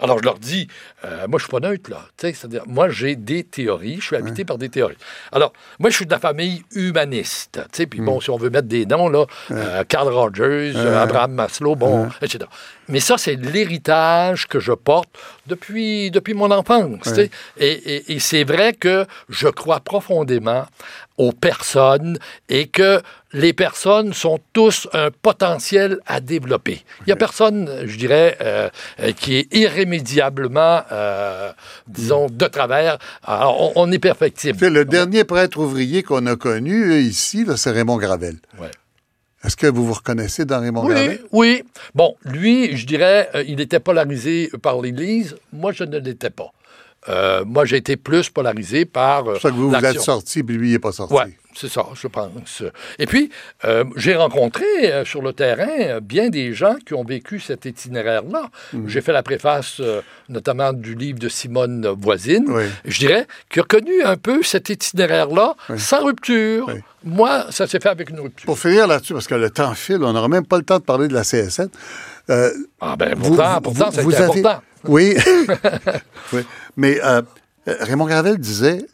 Alors, 0.00 0.18
je 0.18 0.24
leur 0.24 0.38
dis, 0.38 0.66
euh, 1.04 1.28
moi, 1.28 1.38
je 1.38 1.44
suis 1.44 1.50
pas 1.50 1.60
neutre, 1.60 1.90
là. 1.90 1.98
C'est-à-dire, 2.16 2.62
moi, 2.66 2.88
j'ai 2.88 3.14
des 3.14 3.44
théories, 3.44 3.98
je 4.00 4.06
suis 4.06 4.16
habité 4.16 4.44
par 4.44 4.58
des 4.58 4.68
théories. 4.70 4.96
Alors, 5.30 5.52
moi, 5.78 5.90
je 5.90 5.96
suis 5.96 6.06
de 6.06 6.10
la 6.10 6.18
famille 6.18 6.64
humaniste. 6.74 7.60
Puis 7.88 8.00
bon, 8.00 8.18
si 8.20 8.30
on 8.30 8.36
veut 8.38 8.50
mettre 8.50 8.66
des 8.68 8.86
noms, 8.86 9.08
là, 9.08 9.26
euh, 9.52 9.84
Carl 9.86 10.08
Rogers, 10.08 10.72
Abraham 10.76 11.34
Maslow, 11.34 11.76
bon, 11.76 12.08
etc. 12.22 12.46
Mais 12.92 13.00
ça, 13.00 13.16
c'est 13.18 13.34
l'héritage 13.36 14.46
que 14.46 14.60
je 14.60 14.72
porte 14.72 15.08
depuis, 15.46 16.10
depuis 16.10 16.34
mon 16.34 16.50
enfance. 16.50 17.06
Et, 17.58 17.70
et- 17.96 18.12
et 18.14 18.18
c'est 18.20 18.44
vrai 18.44 18.72
que 18.74 19.06
je 19.28 19.48
crois 19.48 19.80
profondément 19.80 20.64
aux 21.18 21.32
personnes 21.32 22.18
et 22.48 22.66
que 22.68 23.00
les 23.32 23.52
personnes 23.52 24.12
sont 24.12 24.38
tous 24.52 24.88
un 24.92 25.10
potentiel 25.10 25.98
à 26.06 26.20
développer. 26.20 26.82
Il 27.00 27.04
n'y 27.06 27.12
a 27.12 27.16
personne, 27.16 27.60
je 27.86 27.96
dirais, 27.96 28.36
euh, 28.40 28.68
qui 29.20 29.36
est 29.38 29.54
irrémédiablement, 29.54 30.82
euh, 30.92 31.52
disons, 31.88 32.26
de 32.30 32.46
travers. 32.46 32.98
Alors, 33.24 33.76
on, 33.76 33.88
on 33.88 33.92
est 33.92 33.98
perfectible. 33.98 34.58
Sais, 34.58 34.70
le 34.70 34.84
dernier 34.84 35.24
prêtre 35.24 35.58
ouvrier 35.58 36.02
qu'on 36.02 36.26
a 36.26 36.36
connu 36.36 36.92
euh, 36.92 37.00
ici, 37.00 37.46
c'est 37.56 37.70
Raymond 37.70 37.96
Gravel. 37.98 38.36
Ouais. 38.60 38.70
Est-ce 39.44 39.56
que 39.56 39.66
vous 39.66 39.84
vous 39.86 39.92
reconnaissez 39.94 40.44
dans 40.44 40.60
Raymond 40.60 40.84
Oui, 40.86 41.18
oui. 41.32 41.62
Bon, 41.94 42.14
lui, 42.24 42.76
je 42.76 42.86
dirais, 42.86 43.28
euh, 43.34 43.42
il 43.46 43.60
était 43.60 43.80
polarisé 43.80 44.50
par 44.62 44.80
l'Église. 44.80 45.34
Moi, 45.52 45.72
je 45.72 45.84
ne 45.84 45.98
l'étais 45.98 46.30
pas. 46.30 46.52
Euh, 47.08 47.44
moi, 47.44 47.64
j'ai 47.64 47.76
été 47.78 47.96
plus 47.96 48.30
polarisé 48.30 48.84
par. 48.84 49.26
euh, 49.26 49.34
C'est 49.34 49.40
pour 49.40 49.40
ça 49.42 49.50
que 49.50 49.54
vous 49.54 49.68
vous 49.70 49.74
êtes 49.74 50.00
sorti, 50.00 50.42
puis 50.44 50.56
lui, 50.56 50.68
il 50.68 50.72
n'est 50.74 50.78
pas 50.78 50.92
sorti. 50.92 51.14
C'est 51.54 51.68
ça, 51.70 51.86
je 51.94 52.06
pense. 52.08 52.62
Et 52.98 53.06
puis, 53.06 53.30
euh, 53.64 53.84
j'ai 53.96 54.14
rencontré 54.14 54.64
euh, 54.84 55.04
sur 55.04 55.22
le 55.22 55.32
terrain 55.32 55.68
euh, 55.80 56.00
bien 56.00 56.28
des 56.28 56.52
gens 56.52 56.76
qui 56.86 56.94
ont 56.94 57.04
vécu 57.04 57.40
cet 57.40 57.64
itinéraire-là. 57.64 58.50
Mhm. 58.72 58.88
J'ai 58.88 59.00
fait 59.00 59.12
la 59.12 59.22
préface 59.22 59.76
euh, 59.80 60.00
notamment 60.28 60.72
du 60.72 60.94
livre 60.94 61.18
de 61.18 61.28
Simone 61.28 61.86
Voisine. 61.98 62.44
Oui. 62.48 62.64
Je 62.84 62.98
dirais 62.98 63.26
qui 63.50 63.60
a 63.60 63.62
connu 63.62 64.02
un 64.02 64.16
peu 64.16 64.42
cet 64.42 64.68
itinéraire-là 64.70 65.54
sans 65.76 66.04
rupture. 66.04 66.66
Oui. 66.68 66.80
Moi, 67.04 67.46
ça 67.50 67.66
s'est 67.66 67.80
fait 67.80 67.88
avec 67.88 68.10
une 68.10 68.20
rupture. 68.20 68.46
Pour 68.46 68.58
finir 68.58 68.86
là-dessus, 68.86 69.12
parce 69.12 69.26
que 69.26 69.34
le 69.34 69.50
temps 69.50 69.74
file, 69.74 69.98
on 70.02 70.12
n'aura 70.12 70.28
même 70.28 70.46
pas 70.46 70.56
le 70.58 70.62
temps 70.64 70.78
de 70.78 70.84
parler 70.84 71.08
de 71.08 71.14
la 71.14 71.22
CSN. 71.22 71.68
Ah 72.80 72.96
ben, 72.96 73.14
vous- 73.16 73.28
pourtant, 73.34 73.54
vous- 73.54 73.60
pourtant, 73.60 73.90
vous- 73.90 74.02
vous 74.02 74.14
avez- 74.14 74.24
important. 74.40 74.62
Oui. 74.84 75.14
oui. 76.32 76.40
Mais 76.76 76.98
Raymond 77.66 78.06
Gravel 78.06 78.38
disait 78.38 78.86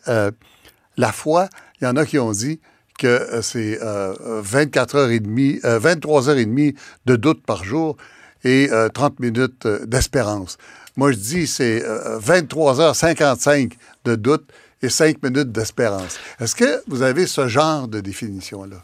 la 0.97 1.12
foi, 1.12 1.49
il 1.81 1.85
y 1.85 1.87
en 1.88 1.97
a 1.97 2.05
qui 2.07 2.19
ont 2.19 2.33
dit 2.33 2.61
que 2.99 3.07
euh, 3.07 3.43
c'est 3.43 3.79
euh, 3.83 4.14
24 4.43 4.97
heures 4.97 5.11
et 5.11 5.21
demie, 5.21 5.61
euh, 5.64 5.79
23 5.79 6.29
heures 6.31 6.38
et 6.38 6.47
demie 6.47 6.75
de 7.07 7.17
doute 7.17 7.43
par 7.45 7.64
jour 7.64 7.97
et 8.45 8.69
euh, 8.73 8.88
30 8.88 9.21
minutes 9.21 9.67
euh, 9.67 9.87
d'espérance. 9.87 10.59
Moi, 10.97 11.12
je 11.12 11.17
dis 11.17 11.47
c'est 11.47 11.85
euh, 11.85 12.19
23 12.19 12.81
heures 12.81 12.97
55 12.97 13.77
de 14.05 14.17
doute 14.17 14.51
et 14.83 14.88
5 14.88 15.23
minutes 15.23 15.53
d'espérance. 15.53 16.19
Est-ce 16.41 16.55
que 16.55 16.83
vous 16.88 17.03
avez 17.03 17.27
ce 17.27 17.49
genre 17.49 17.88
de 17.88 18.01
définition-là? 18.01 18.83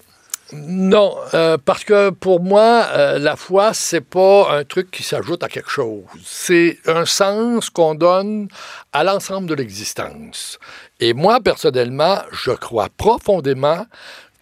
Non, 0.52 1.16
euh, 1.32 1.56
parce 1.62 1.84
que 1.84 2.10
pour 2.10 2.40
moi, 2.40 2.86
euh, 2.92 3.18
la 3.18 3.34
foi, 3.34 3.72
c'est 3.72 4.02
pas 4.02 4.52
un 4.52 4.64
truc 4.64 4.90
qui 4.90 5.02
s'ajoute 5.02 5.42
à 5.42 5.48
quelque 5.48 5.70
chose. 5.70 6.02
C'est 6.22 6.78
un 6.86 7.06
sens 7.06 7.70
qu'on 7.70 7.94
donne 7.94 8.48
à 8.92 9.04
l'ensemble 9.04 9.48
de 9.48 9.54
l'existence. 9.54 10.58
Et 11.00 11.14
moi, 11.14 11.40
personnellement, 11.40 12.18
je 12.30 12.50
crois 12.52 12.88
profondément 12.96 13.86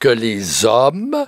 que 0.01 0.09
les 0.09 0.65
hommes 0.65 1.25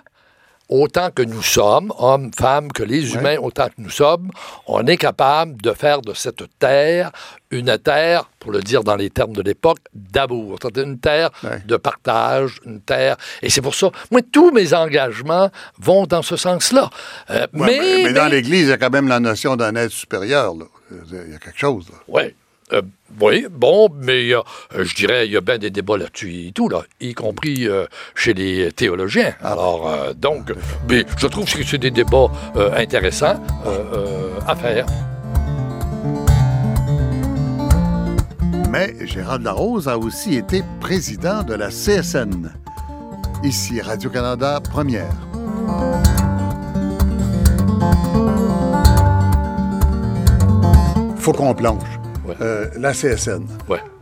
autant 0.69 1.11
que 1.11 1.23
nous 1.23 1.43
sommes, 1.43 1.93
hommes, 1.99 2.31
femmes, 2.33 2.73
que 2.73 2.83
les 2.83 3.15
humains, 3.15 3.37
autant 3.39 3.69
que 3.69 3.75
nous 3.79 3.91
sommes, 3.91 4.31
on 4.67 4.87
est 4.87 4.97
capable 4.97 5.61
de 5.61 5.73
faire 5.73 6.01
de 6.01 6.15
cette 6.15 6.45
terre 6.59 7.13
une 7.55 7.79
terre, 7.79 8.29
pour 8.41 8.53
le 8.53 8.61
dire 8.61 8.83
dans 8.83 8.97
les 8.97 9.11
termes 9.11 9.33
de 9.33 9.43
l'époque, 9.43 9.79
d'amour. 9.95 10.59
Une 10.77 10.99
terre 10.99 11.31
de 11.67 11.77
partage, 11.77 12.61
une 12.67 12.81
terre. 12.81 13.17
Et 13.43 13.51
c'est 13.51 13.61
pour 13.61 13.75
ça, 13.75 13.91
moi, 14.11 14.21
tous 14.33 14.51
mes 14.51 14.75
engagements 14.75 15.51
vont 15.79 16.05
dans 16.07 16.23
ce 16.23 16.37
sens-là. 16.37 16.91
Euh, 17.31 17.47
mais, 17.53 18.03
mais, 18.03 18.13
dans 18.13 18.27
l'Église, 18.27 18.63
il 18.63 18.69
y 18.69 18.73
a 18.73 18.77
quand 18.77 18.91
même 18.91 19.09
la 19.09 19.21
notion 19.21 19.57
d'un 19.57 19.75
être 19.77 19.93
supérieur. 19.93 20.55
Il 20.91 21.33
y 21.33 21.35
a 21.35 21.39
quelque 21.39 21.59
chose. 21.59 21.87
Oui. 22.09 22.35
Euh, 22.75 22.83
oui, 23.21 23.47
bon, 23.49 23.89
mais 23.95 24.35
euh, 24.35 24.41
je 24.77 24.95
dirais, 24.95 25.27
il 25.27 25.33
y 25.33 25.37
a 25.37 25.41
bien 25.41 25.57
des 25.59 25.71
débats 25.71 25.97
là-dessus 25.97 26.49
et 26.49 26.53
tout, 26.53 26.69
là, 26.69 26.83
y 27.01 27.15
compris 27.15 27.69
euh, 27.69 27.87
chez 28.17 28.35
les 28.35 28.73
théologiens. 28.73 29.35
Alors, 29.41 30.15
donc, 30.17 30.53
mais 30.89 31.05
je 31.17 31.29
trouve 31.29 31.45
que 31.45 31.63
c'est 31.63 31.79
des 31.79 31.93
débats 31.93 32.31
intéressants 32.77 33.41
à 34.47 34.57
faire. 34.57 34.87
Mais 38.71 38.95
Gérald 39.07 39.45
Larose 39.45 39.87
a 39.87 39.97
aussi 39.97 40.35
été 40.35 40.65
président 40.81 41.45
de 41.45 41.55
la 41.55 41.69
CSN. 41.69 42.53
Ici, 43.45 43.81
Radio-Canada, 43.81 44.61
première. 44.61 45.15
Faut 51.19 51.33
qu'on 51.33 51.55
plonge. 51.55 52.04
Euh, 52.41 52.67
la 52.79 52.93
CSN. 52.93 53.47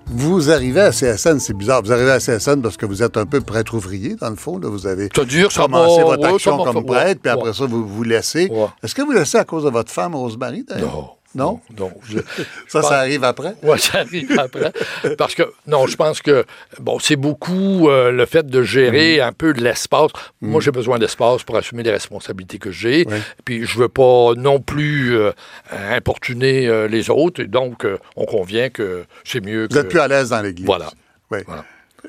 Vous 0.06 0.50
arrivez 0.50 0.80
à 0.80 0.90
CSN, 0.90 1.38
c'est 1.38 1.54
bizarre. 1.54 1.82
Vous 1.82 1.92
arrivez 1.92 2.10
à 2.10 2.18
CSN 2.18 2.60
parce 2.60 2.76
que 2.76 2.84
vous 2.86 3.02
êtes 3.02 3.16
un 3.16 3.24
peu 3.24 3.40
prêtre 3.40 3.74
ouvrier, 3.74 4.16
dans 4.16 4.30
le 4.30 4.36
fond. 4.36 4.58
Vous 4.62 4.86
avez 4.86 5.08
commencé 5.08 6.02
votre 6.02 6.26
action 6.34 6.58
comme 6.64 6.84
prêtre, 6.84 7.20
puis 7.22 7.30
après 7.30 7.52
ça, 7.52 7.66
vous 7.66 7.86
vous 7.86 8.02
laissez. 8.02 8.50
Est-ce 8.82 8.94
que 8.94 9.02
vous 9.02 9.12
laissez 9.12 9.38
à 9.38 9.44
cause 9.44 9.64
de 9.64 9.70
votre 9.70 9.90
femme, 9.90 10.14
Rosemary? 10.14 10.64
Non. 10.80 11.10
Non? 11.34 11.60
Non. 11.78 11.92
ça, 12.68 12.82
ça 12.82 12.98
arrive 12.98 13.24
après? 13.24 13.54
Oui, 13.62 13.78
ça 13.78 14.00
arrive 14.00 14.38
après. 14.38 14.72
Parce 15.16 15.34
que, 15.34 15.42
non, 15.66 15.86
je 15.86 15.96
pense 15.96 16.20
que, 16.20 16.44
bon, 16.78 16.98
c'est 16.98 17.16
beaucoup 17.16 17.88
euh, 17.88 18.10
le 18.10 18.26
fait 18.26 18.46
de 18.46 18.62
gérer 18.62 19.18
mm. 19.18 19.22
un 19.22 19.32
peu 19.32 19.52
de 19.52 19.62
l'espace. 19.62 20.10
Moi, 20.40 20.58
mm. 20.58 20.62
j'ai 20.62 20.70
besoin 20.70 20.98
d'espace 20.98 21.42
pour 21.42 21.56
assumer 21.56 21.82
les 21.82 21.90
responsabilités 21.90 22.58
que 22.58 22.70
j'ai. 22.70 23.06
Puis, 23.44 23.64
je 23.64 23.78
veux 23.78 23.88
pas 23.88 24.32
non 24.36 24.60
plus 24.60 25.16
euh, 25.16 25.32
importuner 25.72 26.66
euh, 26.66 26.86
les 26.86 27.10
autres. 27.10 27.42
Et 27.42 27.46
donc, 27.46 27.86
on 28.16 28.26
convient 28.26 28.68
que 28.68 29.04
c'est 29.24 29.44
mieux 29.44 29.68
Vous 29.70 29.78
êtes 29.78 29.88
plus 29.88 30.00
à 30.00 30.08
l'aise 30.08 30.30
dans 30.30 30.42
l'Église. 30.42 30.66
Voilà. 30.66 30.90
Oui. 31.30 31.38
Voilà. 31.46 31.64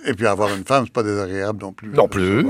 Et 0.06 0.14
puis 0.14 0.26
avoir 0.26 0.54
une 0.54 0.66
femme, 0.66 0.86
c'est 0.86 0.94
pas 0.94 1.04
désagréable 1.04 1.60
non 1.62 1.72
plus. 1.72 1.90
Non 1.90 2.08
plus. 2.08 2.46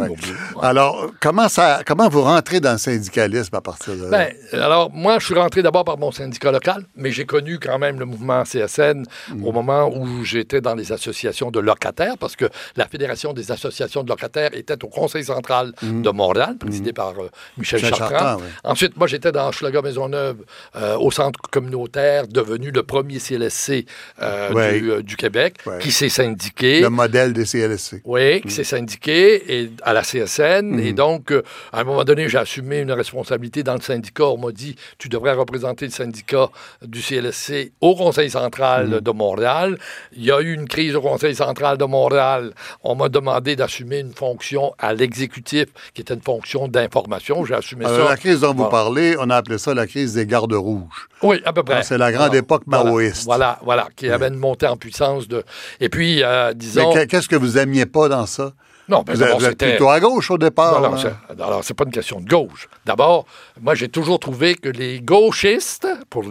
Alors, 0.61 1.11
comment 1.19 1.49
ça, 1.49 1.81
comment 1.85 2.07
vous 2.07 2.21
rentrez 2.21 2.59
dans 2.59 2.73
le 2.73 2.77
syndicalisme 2.77 3.55
à 3.55 3.61
partir 3.61 3.95
de 3.95 4.03
là? 4.03 4.09
Ben, 4.09 4.61
alors, 4.61 4.91
moi, 4.91 5.19
je 5.19 5.25
suis 5.25 5.35
rentré 5.35 5.61
d'abord 5.61 5.83
par 5.83 5.97
mon 5.97 6.11
syndicat 6.11 6.51
local, 6.51 6.85
mais 6.95 7.11
j'ai 7.11 7.25
connu 7.25 7.59
quand 7.59 7.77
même 7.79 7.99
le 7.99 8.05
mouvement 8.05 8.43
CSN 8.43 9.03
au 9.31 9.35
mm. 9.35 9.53
moment 9.53 9.89
où 9.93 10.23
j'étais 10.23 10.61
dans 10.61 10.75
les 10.75 10.91
associations 10.91 11.51
de 11.51 11.59
locataires, 11.59 12.17
parce 12.17 12.35
que 12.35 12.45
la 12.75 12.87
Fédération 12.87 13.33
des 13.33 13.51
associations 13.51 14.03
de 14.03 14.09
locataires 14.09 14.53
était 14.53 14.83
au 14.83 14.87
Conseil 14.87 15.25
central 15.25 15.73
mm. 15.81 16.01
de 16.01 16.09
Montréal, 16.09 16.57
présidé 16.57 16.91
mm. 16.91 16.95
par 16.95 17.13
euh, 17.19 17.29
Michel, 17.57 17.83
Chartrand. 17.83 18.37
Ensuite, 18.63 18.95
moi, 18.97 19.07
j'étais 19.07 19.31
dans 19.31 19.51
Schlager 19.51 19.81
Maisonneuve, 19.81 20.37
euh, 20.75 20.97
au 20.97 21.11
centre 21.11 21.39
communautaire, 21.51 22.27
devenu 22.27 22.71
le 22.71 22.83
premier 22.83 23.19
CLSC 23.19 23.85
euh, 24.21 25.01
du, 25.01 25.17
Québec, 25.17 25.57
qui 25.79 25.91
s'est 25.91 26.09
syndiqué. 26.09 26.81
Le 26.81 26.89
modèle 26.89 27.32
des 27.33 27.45
CLSC. 27.45 28.01
Oui, 28.05 28.41
qui 28.41 28.51
s'est 28.51 28.63
syndiqué 28.63 29.61
et, 29.61 29.71
à 29.83 29.93
la 29.93 30.01
CSN. 30.01 30.79
Et 30.79 30.91
mhm. 30.91 30.93
donc, 30.93 31.31
euh, 31.31 31.43
à 31.71 31.81
un 31.81 31.83
moment 31.83 32.03
donné, 32.03 32.29
j'ai 32.29 32.37
assumé 32.37 32.79
une 32.79 32.91
responsabilité 32.91 33.63
dans 33.63 33.75
le 33.75 33.81
syndicat. 33.81 34.25
On 34.25 34.37
m'a 34.37 34.51
dit, 34.51 34.75
tu 34.97 35.09
devrais 35.09 35.33
représenter 35.33 35.85
le 35.85 35.91
syndicat 35.91 36.49
du 36.81 37.01
CLSC 37.01 37.71
au 37.81 37.95
Conseil 37.95 38.29
central 38.29 38.87
mhm. 38.87 38.99
de 39.01 39.11
Montréal. 39.11 39.77
Il 40.15 40.23
y 40.23 40.31
a 40.31 40.39
eu 40.41 40.53
une 40.53 40.67
crise 40.67 40.95
au 40.95 41.01
Conseil 41.01 41.35
central 41.35 41.77
de 41.77 41.85
Montréal. 41.85 42.53
On 42.83 42.95
m'a 42.95 43.09
demandé 43.09 43.55
d'assumer 43.55 43.99
une 43.99 44.13
fonction 44.13 44.73
à 44.79 44.93
l'exécutif 44.93 45.65
qui 45.93 46.01
était 46.01 46.13
une 46.13 46.21
fonction 46.21 46.67
d'information. 46.67 47.45
J'ai 47.45 47.55
assumé 47.55 47.85
ça. 47.85 48.09
La 48.09 48.17
crise 48.17 48.41
dont 48.41 48.53
vous 48.53 48.69
parlez, 48.69 49.15
on 49.19 49.29
a 49.29 49.35
appelé 49.35 49.57
ça 49.57 49.73
la 49.73 49.87
crise 49.87 50.13
des 50.13 50.25
gardes 50.25 50.53
rouges. 50.53 51.09
Oui, 51.21 51.41
à 51.45 51.53
peu 51.53 51.63
près. 51.63 51.83
C'est 51.83 51.97
la 51.97 52.11
grande 52.11 52.35
époque 52.35 52.63
maoïste. 52.67 53.23
Voilà, 53.25 53.59
voilà, 53.63 53.87
qui 53.95 54.09
avait 54.09 54.27
une 54.27 54.35
montée 54.35 54.67
en 54.67 54.77
puissance 54.77 55.27
de. 55.27 55.43
Et 55.79 55.89
puis, 55.89 56.21
euh, 56.21 56.53
disons. 56.53 56.93
Mais 56.93 57.07
qu'est-ce 57.23 57.39
que 57.39 57.43
vous 57.43 57.57
aimiez 57.57 57.85
pas 57.85 58.09
dans 58.09 58.25
ça? 58.25 58.53
Non, 58.89 59.01
ben, 59.01 59.15
vous, 59.15 59.45
êtes 59.45 59.57
plutôt 59.57 59.89
à 59.89 59.99
gauche 60.01 60.29
au 60.29 60.37
départ. 60.37 60.81
Non, 60.81 60.91
non, 60.91 61.45
alors, 61.45 61.63
c'est 61.63 61.73
pas 61.73 61.85
une 61.85 61.91
question 61.91 62.19
de 62.19 62.27
gauche. 62.27 62.67
D'abord, 62.85 63.25
moi, 63.61 63.75
j'ai 63.75 63.87
toujours 63.87 64.19
trouvé 64.19 64.55
que 64.55 64.67
les 64.67 64.99
gauchistes, 64.99 65.87
pour, 66.09 66.25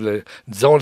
disons, 0.47 0.79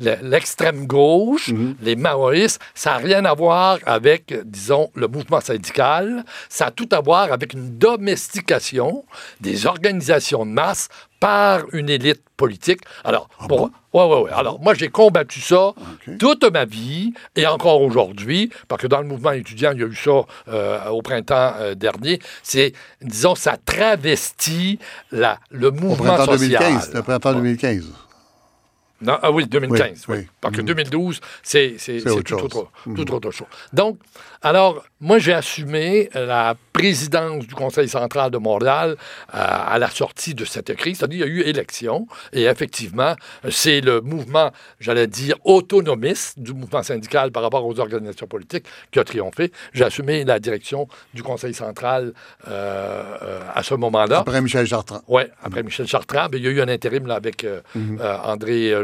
l'extrême 0.00 0.86
gauche, 0.86 1.48
mhm. 1.48 1.76
les 1.80 1.94
maoïstes, 1.94 2.60
ça 2.74 2.92
n'a 2.92 2.96
rien 2.96 3.24
à 3.24 3.34
voir 3.34 3.78
avec, 3.86 4.34
disons, 4.44 4.90
le 4.96 5.06
mouvement 5.06 5.40
syndical. 5.40 6.24
Ça 6.48 6.66
a 6.66 6.70
tout 6.72 6.88
à 6.90 7.00
voir 7.00 7.32
avec 7.32 7.52
une 7.52 7.78
domestication 7.78 9.04
des 9.40 9.66
organisations 9.66 10.44
de 10.44 10.50
masse 10.50 10.88
par 11.22 11.66
une 11.72 11.88
élite 11.88 12.20
politique. 12.36 12.80
Alors, 13.04 13.28
ah 13.38 13.46
pour, 13.46 13.70
ouais, 13.92 14.04
ouais, 14.04 14.22
ouais. 14.22 14.30
Alors, 14.32 14.60
moi, 14.60 14.74
j'ai 14.74 14.88
combattu 14.88 15.40
ça 15.40 15.72
toute 16.18 16.44
ma 16.52 16.64
vie 16.64 17.14
et 17.36 17.46
encore 17.46 17.80
aujourd'hui, 17.80 18.50
parce 18.66 18.82
que 18.82 18.88
dans 18.88 19.00
le 19.00 19.06
mouvement 19.06 19.30
étudiant, 19.30 19.70
il 19.72 19.78
y 19.78 19.84
a 19.84 19.86
eu 19.86 19.94
ça 19.94 20.22
euh, 20.48 20.88
au 20.88 21.00
printemps 21.00 21.52
euh, 21.60 21.76
dernier. 21.76 22.18
C'est, 22.42 22.72
disons, 23.00 23.36
ça 23.36 23.56
travestit 23.56 24.80
la, 25.12 25.38
le 25.52 25.70
mouvement 25.70 26.14
au 26.14 26.16
printemps 26.16 26.32
social. 26.32 26.60
2015, 26.60 26.94
le 26.94 27.02
printemps 27.02 27.34
2015. 27.34 27.84
Non, 29.02 29.18
ah 29.20 29.30
oui, 29.30 29.46
2015. 29.46 30.04
Oui, 30.08 30.28
Parce 30.40 30.56
que 30.56 30.62
2012, 30.62 31.16
mm. 31.16 31.20
c'est 31.42 31.76
tout, 32.04 32.22
tout, 32.22 32.34
autre, 32.34 32.70
mm. 32.86 32.94
tout 32.94 33.14
autre 33.14 33.30
chose. 33.30 33.48
Donc, 33.72 33.98
alors, 34.44 34.84
moi, 35.00 35.18
j'ai 35.18 35.32
assumé 35.32 36.10
la 36.14 36.56
présidence 36.72 37.46
du 37.46 37.54
Conseil 37.54 37.88
central 37.88 38.30
de 38.30 38.38
Montréal 38.38 38.96
euh, 38.96 38.96
à 39.34 39.78
la 39.78 39.88
sortie 39.88 40.34
de 40.34 40.44
cette 40.44 40.74
crise. 40.74 40.98
C'est-à-dire 40.98 41.26
qu'il 41.26 41.36
y 41.36 41.40
a 41.40 41.44
eu 41.44 41.48
élection 41.48 42.08
et 42.32 42.44
effectivement, 42.44 43.14
c'est 43.50 43.80
le 43.80 44.00
mouvement, 44.00 44.50
j'allais 44.80 45.06
dire, 45.06 45.36
autonomiste 45.44 46.40
du 46.40 46.54
mouvement 46.54 46.82
syndical 46.82 47.30
par 47.30 47.44
rapport 47.44 47.64
aux 47.64 47.78
organisations 47.78 48.26
politiques 48.26 48.66
qui 48.90 48.98
a 48.98 49.04
triomphé. 49.04 49.52
J'ai 49.72 49.84
assumé 49.84 50.24
la 50.24 50.40
direction 50.40 50.88
du 51.14 51.22
Conseil 51.22 51.54
central 51.54 52.12
euh, 52.48 53.02
euh, 53.22 53.40
à 53.54 53.62
ce 53.62 53.74
moment-là. 53.74 54.18
Après 54.18 54.40
Michel 54.40 54.66
Chartrand. 54.66 55.02
Oui, 55.06 55.22
après 55.42 55.62
Michel 55.62 55.86
Chartrand. 55.86 56.28
il 56.32 56.42
y 56.42 56.48
a 56.48 56.50
eu 56.50 56.60
un 56.60 56.68
intérim 56.68 57.06
là, 57.06 57.14
avec 57.14 57.44
mm-hmm. 57.44 58.20
André 58.24 58.74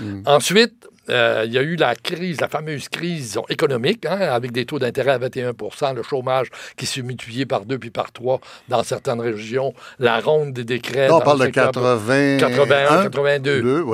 Mm. 0.00 0.22
Ensuite, 0.26 0.86
euh, 1.10 1.42
il 1.46 1.52
y 1.52 1.58
a 1.58 1.62
eu 1.62 1.76
la 1.76 1.94
crise, 1.94 2.40
la 2.40 2.48
fameuse 2.48 2.88
crise 2.88 3.38
économique, 3.48 4.06
hein, 4.06 4.18
avec 4.20 4.52
des 4.52 4.64
taux 4.64 4.78
d'intérêt 4.78 5.12
à 5.12 5.18
21 5.18 5.52
le 5.94 6.02
chômage 6.02 6.48
qui 6.76 6.86
s'est 6.86 7.02
multiplié 7.02 7.46
par 7.46 7.64
deux 7.64 7.78
puis 7.78 7.90
par 7.90 8.12
trois 8.12 8.40
dans 8.68 8.82
certaines 8.82 9.20
régions, 9.20 9.74
la 9.98 10.20
ronde 10.20 10.52
des 10.52 10.64
décrets. 10.64 11.10
on 11.10 11.20
parle 11.20 11.40
de 11.40 11.46
80... 11.46 12.38
81, 12.38 13.02
82. 13.02 13.84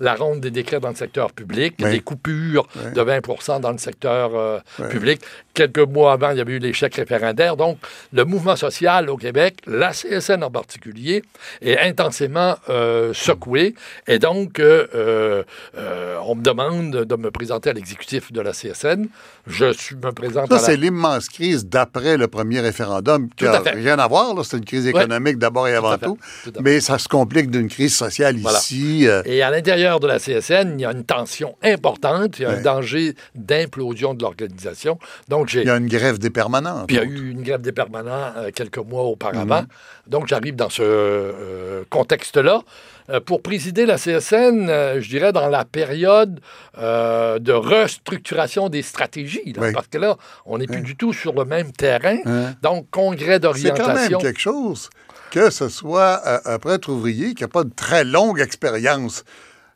La 0.00 0.14
ronde 0.14 0.40
des 0.40 0.50
décrets 0.50 0.80
dans 0.80 0.90
le 0.90 0.94
secteur 0.94 1.32
public, 1.32 1.74
les 1.78 2.00
coupures 2.00 2.66
de 2.94 3.00
20% 3.00 3.60
dans 3.60 3.72
le 3.72 3.78
secteur 3.78 4.34
euh, 4.34 4.58
public. 4.90 5.20
Quelques 5.54 5.78
mois 5.78 6.12
avant, 6.12 6.30
il 6.30 6.38
y 6.38 6.40
avait 6.40 6.52
eu 6.52 6.58
l'échec 6.58 6.94
référendaire. 6.94 7.56
Donc, 7.56 7.78
le 8.12 8.24
mouvement 8.24 8.56
social 8.56 9.08
au 9.10 9.16
Québec, 9.16 9.56
la 9.66 9.90
CSN 9.90 10.42
en 10.42 10.50
particulier, 10.50 11.22
est 11.60 11.78
intensément 11.78 12.56
euh, 12.68 13.12
secoué. 13.12 13.74
Et 14.06 14.18
donc, 14.18 14.60
on 14.60 16.34
me 16.34 16.42
demande 16.48 16.90
de 17.04 17.16
me 17.16 17.30
présenter 17.30 17.70
à 17.70 17.72
l'exécutif 17.74 18.32
de 18.32 18.40
la 18.40 18.52
CSN. 18.52 19.06
Je 19.46 19.72
suis, 19.72 19.96
me 19.96 20.12
présente 20.12 20.48
Ça, 20.50 20.58
c'est 20.58 20.76
l'immense 20.76 21.28
crise 21.28 21.66
d'après 21.66 22.16
le 22.16 22.28
premier 22.28 22.60
référendum 22.60 23.28
qui 23.36 23.44
n'a 23.44 23.60
rien 23.60 23.98
à 23.98 24.06
voir. 24.08 24.34
C'est 24.44 24.56
une 24.56 24.64
crise 24.64 24.86
économique 24.86 25.38
d'abord 25.38 25.68
et 25.68 25.74
avant 25.74 25.98
tout. 25.98 26.18
mais 26.60 26.80
ça 26.80 26.98
se 26.98 27.08
complique 27.08 27.50
d'une 27.50 27.68
crise 27.68 27.94
sociale 27.94 28.38
ici. 28.38 29.06
Euh. 29.06 29.22
Et 29.26 29.42
à 29.42 29.50
l'intérieur 29.50 30.00
de 30.00 30.06
la 30.06 30.18
CSN, 30.18 30.74
il 30.78 30.80
y 30.80 30.84
a 30.84 30.92
une 30.92 31.04
tension 31.04 31.56
importante. 31.62 32.38
Il 32.38 32.42
y 32.42 32.44
a 32.46 32.50
un 32.50 32.62
danger 32.62 33.14
d'implosion 33.34 34.14
de 34.14 34.22
l'organisation. 34.22 34.98
Donc, 35.28 35.48
j'ai... 35.48 35.62
Il 35.62 35.66
y 35.66 35.70
a 35.70 35.76
une 35.76 35.88
grève 35.88 36.18
des 36.18 36.30
permanents. 36.30 36.84
Puis 36.86 36.96
il 36.96 36.98
y 36.98 37.02
a 37.02 37.04
eu 37.04 37.30
une 37.30 37.42
grève 37.42 37.60
des 37.60 37.72
permanents 37.72 38.32
euh, 38.36 38.50
quelques 38.54 38.78
mois 38.78 39.02
auparavant. 39.02 39.62
Mhm. 39.62 39.68
Donc, 40.06 40.28
j'arrive 40.28 40.56
dans 40.56 40.70
ce 40.70 40.82
euh, 40.82 41.84
contexte-là. 41.90 42.62
Euh, 43.10 43.20
pour 43.20 43.42
présider 43.42 43.86
la 43.86 43.96
CSN, 43.96 44.68
euh, 44.68 45.00
je 45.00 45.08
dirais, 45.08 45.32
dans 45.32 45.48
la 45.48 45.64
période 45.64 46.40
euh, 46.76 47.38
de 47.38 47.52
restructuration 47.52 48.68
des 48.68 48.82
stratégies. 48.82 49.54
Parce 49.72 49.86
que 49.86 49.98
là, 49.98 50.16
on 50.44 50.58
n'est 50.58 50.66
plus 50.66 50.82
du 50.82 50.94
tout 50.96 51.12
sur 51.12 51.32
le 51.32 51.44
même 51.44 51.72
terrain. 51.72 52.18
Donc, 52.62 52.86
congrès 52.90 53.40
d'orientation. 53.40 53.84
C'est 53.86 53.92
quand 53.92 54.10
même 54.10 54.20
quelque 54.20 54.40
chose 54.40 54.90
que 55.30 55.50
ce 55.50 55.68
soit 55.68 56.22
un 56.48 56.58
prêtre 56.58 56.90
ouvrier 56.90 57.34
qui 57.34 57.42
n'a 57.42 57.48
pas 57.48 57.64
de 57.64 57.72
très 57.74 58.02
longue 58.02 58.40
expérience 58.40 59.24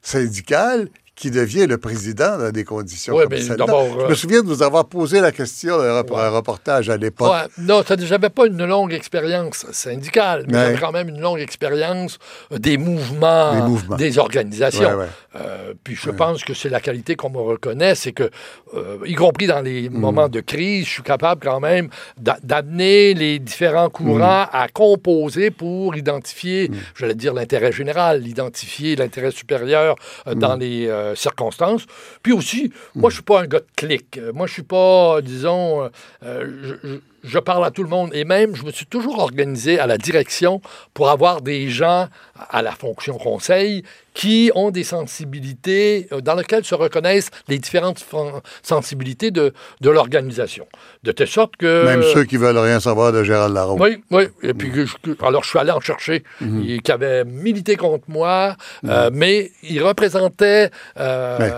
syndicale 0.01 0.89
qui 1.23 1.31
devient 1.31 1.67
le 1.69 1.79
président 1.79 2.37
dans 2.37 2.51
des 2.51 2.65
conditions 2.65 3.15
Ouais, 3.15 3.23
comme 3.25 3.33
mais 3.35 3.41
celle-là. 3.43 3.65
d'abord, 3.65 3.87
Je 3.97 4.05
euh, 4.07 4.09
me 4.09 4.15
souviens 4.17 4.43
de 4.43 4.49
vous 4.49 4.61
avoir 4.65 4.87
posé 4.87 5.21
la 5.21 5.31
question 5.31 5.75
euh, 5.79 6.03
Ouais. 6.03 6.21
un 6.21 6.31
reportage 6.31 6.91
à 6.91 6.97
l'époque. 6.97 7.31
Ouais, 7.33 7.47
non, 7.59 7.85
j'avais 8.01 8.29
pas 8.29 8.47
une 8.47 8.65
longue 8.67 8.93
expérience 8.93 9.65
syndicale, 9.71 10.45
mais 10.49 10.55
Ouais. 10.57 10.65
j'avais 10.65 10.79
quand 10.81 10.91
même 10.91 11.09
une 11.11 11.21
longue 11.21 11.39
expérience 11.39 12.19
euh, 12.51 12.59
des 12.59 12.77
mouvements, 12.77 13.55
Des 13.55 13.63
mouvements. 13.63 13.97
des 13.97 14.19
organisations. 14.19 14.99
Euh, 15.37 15.75
puis 15.85 15.95
je 15.95 16.11
pense 16.11 16.43
que 16.43 16.55
c'est 16.55 16.69
la 16.69 16.81
qualité 16.81 17.15
qu'on 17.15 17.31
me 17.31 17.39
reconnaît, 17.39 17.95
c'est 17.95 18.13
que, 18.13 18.29
euh, 18.75 18.99
y 19.07 19.15
compris 19.15 19.47
dans 19.47 19.61
les 19.61 19.89
moments 19.89 20.29
de 20.29 20.41
crise, 20.41 20.87
je 20.87 20.91
suis 20.91 21.03
capable 21.05 21.41
quand 21.43 21.61
même 21.61 21.89
d'a- 22.19 22.39
d'amener 22.43 23.15
les 23.15 23.39
différents 23.39 23.91
courants 23.91 24.47
à 24.53 24.67
composer 24.73 25.51
pour 25.53 25.95
identifier, 25.97 26.71
j'allais 26.97 27.15
dire 27.15 27.33
l'intérêt 27.33 27.71
général, 27.73 28.27
identifier 28.27 28.97
l'intérêt 28.97 29.31
supérieur 29.31 29.95
euh, 30.27 30.35
dans 30.35 30.57
les 30.57 30.89
euh, 31.13 31.15
circonstances. 31.15 31.87
Puis 32.23 32.33
aussi, 32.33 32.73
moi 32.95 33.11
je 33.11 33.15
suis 33.17 33.23
pas 33.23 33.41
un 33.43 33.47
gars 33.47 33.61
de 33.61 33.67
clic. 33.77 34.19
Euh, 34.19 34.33
Moi 34.33 34.47
je 34.47 34.53
suis 34.55 34.63
pas, 34.63 35.21
disons, 35.23 35.85
euh, 35.85 35.89
euh, 36.25 36.77
je- 36.83 36.99
je- 37.25 37.39
parle 37.39 37.65
à 37.65 37.71
tout 37.71 37.83
le 37.83 37.89
monde 37.89 38.11
et 38.15 38.25
même 38.25 38.55
je 38.57 38.63
me 38.65 38.71
suis 38.71 38.87
toujours 38.87 39.19
organisé 39.19 39.79
à 39.81 39.87
la 39.87 39.99
direction 39.99 40.61
pour 40.95 41.11
avoir 41.11 41.41
des 41.43 41.69
gens 41.71 42.09
à 42.51 42.63
la 42.63 42.73
fonction 42.73 43.19
conseil 43.19 43.83
qui 44.15 44.51
ont 44.55 44.71
des 44.71 44.85
sensibilités 44.85 46.07
euh, 46.13 46.21
dans 46.21 46.35
lesquelles 46.35 46.65
se 46.65 46.75
reconnaissent 46.75 47.31
les 47.49 47.59
différentes 47.59 48.05
sensibilités 48.63 49.31
de, 49.31 49.53
de 49.81 49.91
l'organisation. 49.91 50.67
De 51.03 51.13
telle 51.13 51.29
sorte 51.29 51.57
que... 51.57 51.85
Même 51.87 52.03
ceux 52.13 52.25
qui 52.25 52.37
veulent 52.37 52.59
rien 52.59 52.79
savoir 52.81 53.13
de 53.13 53.23
Gérald 53.25 53.55
Larose. 53.55 53.81
Oui, 53.81 54.03
oui. 54.11 54.25
Et 54.43 54.53
puis, 54.55 54.71
que 54.71 54.85
je- 54.87 54.97
que- 55.03 55.25
alors, 55.25 55.43
je 55.45 55.49
suis 55.49 55.59
allé 55.59 55.71
en 55.71 55.81
chercher. 55.81 56.23
Il- 56.41 56.83
qui 56.83 56.93
avait 56.93 57.25
milité 57.25 57.77
contre 57.77 58.05
moi, 58.09 58.57
euh, 58.87 59.11
mais 59.13 59.51
il 59.63 59.83
représentait 59.83 60.71
euh, 60.99 61.39
Ouais. 61.39 61.53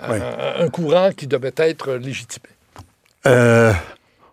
un, 0.00 0.10
Ouais. 0.10 0.20
un 0.60 0.68
courant 0.68 1.10
qui 1.16 1.26
devait 1.26 1.54
être 1.56 1.92
légitimé. 1.94 2.46
Euh, 3.26 3.72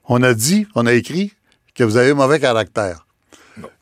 on 0.06 0.22
a 0.24 0.34
dit, 0.34 0.68
on 0.76 0.86
a 0.86 0.94
écrit 0.94 1.34
que 1.76 1.84
vous 1.84 1.98
avez 1.98 2.14
mauvais 2.14 2.40
caractère. 2.40 3.06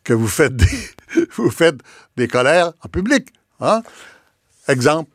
Que 0.03 0.13
vous 0.13 0.28
faites 0.28 0.55
des, 0.55 0.89
vous 1.36 1.49
faites 1.51 1.78
des 2.17 2.28
colères 2.28 2.74
en 2.84 2.89
public. 2.89 3.30
Hein? 3.59 3.82
Exemple, 4.67 5.11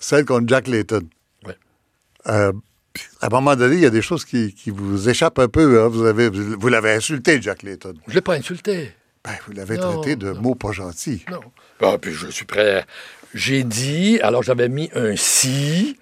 celle 0.00 0.24
contre 0.24 0.48
Jack 0.48 0.66
Layton. 0.68 1.08
Ouais. 1.46 1.56
Euh, 2.28 2.52
à 3.20 3.26
un 3.26 3.28
moment 3.28 3.54
donné, 3.56 3.76
il 3.76 3.82
y 3.82 3.86
a 3.86 3.90
des 3.90 4.02
choses 4.02 4.24
qui, 4.24 4.54
qui 4.54 4.70
vous 4.70 5.08
échappent 5.08 5.38
un 5.38 5.48
peu. 5.48 5.82
hein? 5.82 5.88
Vous, 5.88 6.04
avez, 6.04 6.28
vous 6.30 6.68
l'avez 6.68 6.92
insulté, 6.92 7.40
Jack 7.40 7.62
Layton. 7.62 7.94
Je 8.06 8.10
ne 8.10 8.14
l'ai 8.16 8.20
pas 8.20 8.34
insulté. 8.34 8.92
Ben, 9.24 9.32
vous 9.46 9.52
l'avez 9.52 9.76
traité 9.76 10.16
de 10.16 10.32
non. 10.32 10.40
mots 10.40 10.54
pas 10.54 10.72
gentils. 10.72 11.24
Non. 11.30 11.40
Ah, 11.82 11.96
puis 12.00 12.12
je 12.12 12.28
suis 12.28 12.44
prêt. 12.44 12.86
J'ai 13.34 13.64
dit, 13.64 14.18
alors 14.22 14.42
j'avais 14.42 14.68
mis 14.68 14.88
un 14.94 15.14
si, 15.16 15.98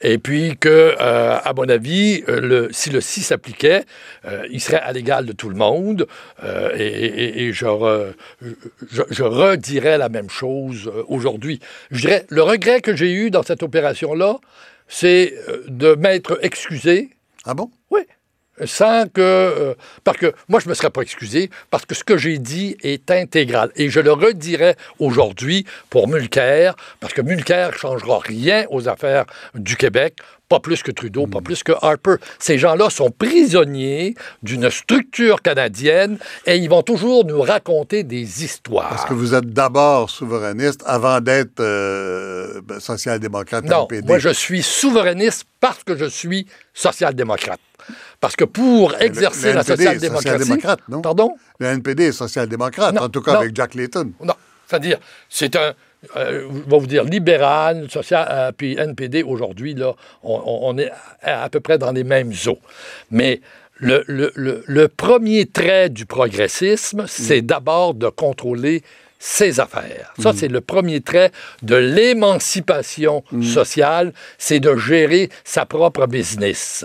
Et 0.00 0.18
puis 0.18 0.56
que, 0.58 0.94
euh, 1.00 1.38
à 1.42 1.52
mon 1.54 1.68
avis, 1.68 2.22
euh, 2.28 2.40
le, 2.40 2.68
si 2.72 2.90
le 2.90 3.00
si 3.00 3.22
s'appliquait, 3.22 3.84
euh, 4.26 4.46
il 4.50 4.60
serait 4.60 4.80
à 4.80 4.92
l'égal 4.92 5.24
de 5.26 5.32
tout 5.32 5.48
le 5.48 5.56
monde, 5.56 6.06
euh, 6.42 6.70
et, 6.76 6.86
et- 6.86 7.42
et 7.44 7.52
je, 7.52 7.64
re- 7.66 8.12
je, 8.90 9.02
je 9.10 9.22
redirais 9.22 9.96
la 9.98 10.08
même 10.08 10.28
chose 10.30 10.90
aujourd'hui. 11.08 11.60
Je 11.90 12.00
dirais, 12.02 12.26
le 12.28 12.42
regret 12.42 12.80
que 12.80 12.94
j'ai 12.94 13.12
eu 13.12 13.30
dans 13.30 13.42
cette 13.42 13.62
opération-là, 13.62 14.36
c'est 14.88 15.34
de 15.68 15.94
m'être 15.94 16.38
excusé 16.42 17.10
Ah 17.46 17.54
bon? 17.54 17.70
oui. 17.90 18.02
Sans 18.64 19.06
que. 19.08 19.20
euh, 19.20 19.74
parce 20.04 20.18
que 20.18 20.32
moi, 20.48 20.60
je 20.60 20.66
ne 20.66 20.70
me 20.70 20.74
serais 20.74 20.90
pas 20.90 21.02
excusé, 21.02 21.50
parce 21.70 21.84
que 21.84 21.94
ce 21.94 22.04
que 22.04 22.16
j'ai 22.16 22.38
dit 22.38 22.76
est 22.82 23.10
intégral. 23.10 23.70
Et 23.76 23.90
je 23.90 24.00
le 24.00 24.12
redirai 24.12 24.76
aujourd'hui 24.98 25.66
pour 25.90 26.08
Mulcair, 26.08 26.74
parce 27.00 27.12
que 27.12 27.22
Mulcair 27.22 27.70
ne 27.72 27.76
changera 27.76 28.20
rien 28.20 28.66
aux 28.70 28.88
affaires 28.88 29.24
du 29.54 29.76
Québec, 29.76 30.16
pas 30.48 30.60
plus 30.60 30.82
que 30.82 30.90
Trudeau, 30.90 31.26
pas 31.26 31.40
plus 31.40 31.62
que 31.62 31.72
Harper. 31.80 32.16
Ces 32.38 32.58
gens-là 32.58 32.90
sont 32.90 33.10
prisonniers 33.10 34.14
d'une 34.42 34.70
structure 34.70 35.42
canadienne 35.42 36.18
et 36.46 36.56
ils 36.56 36.68
vont 36.68 36.82
toujours 36.82 37.24
nous 37.24 37.40
raconter 37.40 38.04
des 38.04 38.44
histoires. 38.44 38.90
Parce 38.90 39.04
que 39.04 39.14
vous 39.14 39.34
êtes 39.34 39.52
d'abord 39.52 40.10
souverainiste 40.10 40.82
avant 40.86 41.20
d'être 41.20 41.60
euh, 41.60 42.60
ben, 42.62 42.78
social-démocrate 42.78 43.64
Non, 43.64 43.88
moi 44.04 44.18
je 44.18 44.28
suis 44.28 44.62
souverainiste 44.62 45.44
parce 45.60 45.82
que 45.82 45.96
je 45.96 46.04
suis 46.04 46.46
social-démocrate. 46.74 47.60
Parce 48.20 48.36
que 48.36 48.44
pour 48.44 48.94
exercer 49.00 49.48
le 49.50 49.54
la 49.56 49.62
social-démocratie... 49.64 50.28
social-démocrate, 50.28 50.80
non? 50.88 51.00
Pardon? 51.02 51.34
Le 51.58 51.66
NPD 51.66 52.04
est 52.04 52.12
social-démocrate, 52.12 52.98
en 52.98 53.08
tout 53.08 53.20
cas 53.22 53.32
non. 53.34 53.38
avec 53.40 53.54
Jack 53.56 53.74
Layton. 53.74 54.12
Non. 54.22 54.34
C'est-à-dire, 54.66 54.98
c'est 55.28 55.56
un. 55.56 55.74
euh, 56.16 56.48
je 56.50 56.70
vais 56.70 56.78
vous 56.78 56.86
dire, 56.86 57.04
libéral, 57.04 57.90
social, 57.90 58.26
euh, 58.30 58.52
puis 58.56 58.76
NPD, 58.78 59.22
aujourd'hui, 59.22 59.74
là, 59.74 59.94
on, 60.22 60.34
on- 60.34 60.58
on 60.70 60.78
est 60.78 60.90
à, 61.22 61.44
à 61.44 61.48
peu 61.50 61.60
près 61.60 61.76
dans 61.78 61.92
les 61.92 62.04
mêmes 62.04 62.32
eaux. 62.46 62.58
Mais 63.10 63.40
le, 63.76 64.04
le- 64.06 64.32
le- 64.34 64.64
le 64.66 64.88
premier 64.88 65.46
trait 65.46 65.90
du 65.90 66.06
progressisme, 66.06 67.04
c'est 67.08 67.42
d'abord 67.42 67.94
de 67.94 68.08
contrôler 68.08 68.82
ses 69.26 69.58
affaires. 69.58 70.12
Ça, 70.22 70.32
c'est 70.36 70.48
le 70.48 70.60
premier 70.60 71.00
trait 71.00 71.30
de 71.62 71.76
l'émancipation 71.76 73.24
sociale, 73.42 74.12
c'est 74.36 74.60
de 74.60 74.76
gérer 74.76 75.30
sa 75.44 75.64
propre 75.64 76.06
business. 76.06 76.84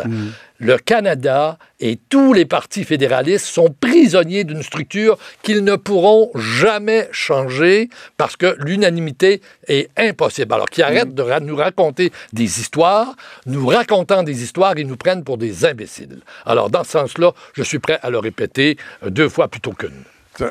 Le 0.62 0.78
Canada 0.78 1.58
et 1.82 1.98
tous 2.10 2.32
les 2.34 2.46
partis 2.46 2.84
fédéralistes 2.86 3.46
sont 3.46 3.74
prisonniers 3.80 4.44
d'une 4.46 4.64
structure 4.64 5.18
qu'ils 5.42 5.64
ne 5.66 5.76
pourront 5.76 6.32
jamais 6.36 7.08
changer 7.12 7.90
parce 8.18 8.36
que 8.38 8.56
l'unanimité 8.60 9.42
est 9.68 9.90
impossible. 9.98 10.54
Alors 10.54 10.68
qu'ils 10.70 10.84
arrêtent 10.84 11.14
de 11.16 11.22
ra- 11.22 11.40
nous 11.42 11.56
raconter 11.56 12.12
des 12.34 12.60
histoires, 12.62 13.16
nous 13.46 13.68
racontant 13.68 14.24
des 14.24 14.44
histoires, 14.44 14.78
ils 14.78 14.88
nous 14.88 14.98
prennent 14.98 15.24
pour 15.26 15.38
des 15.38 15.66
imbéciles. 15.66 16.20
Alors, 16.46 16.70
dans 16.70 16.84
ce 16.86 16.92
sens-là, 16.92 17.32
je 17.54 17.64
suis 17.64 17.80
prêt 17.80 18.00
à 18.02 18.10
le 18.10 18.20
répéter 18.20 18.78
euh, 19.04 19.10
deux 19.10 19.30
fois 19.30 19.48
plutôt 19.50 19.72
qu'une. 19.74 20.04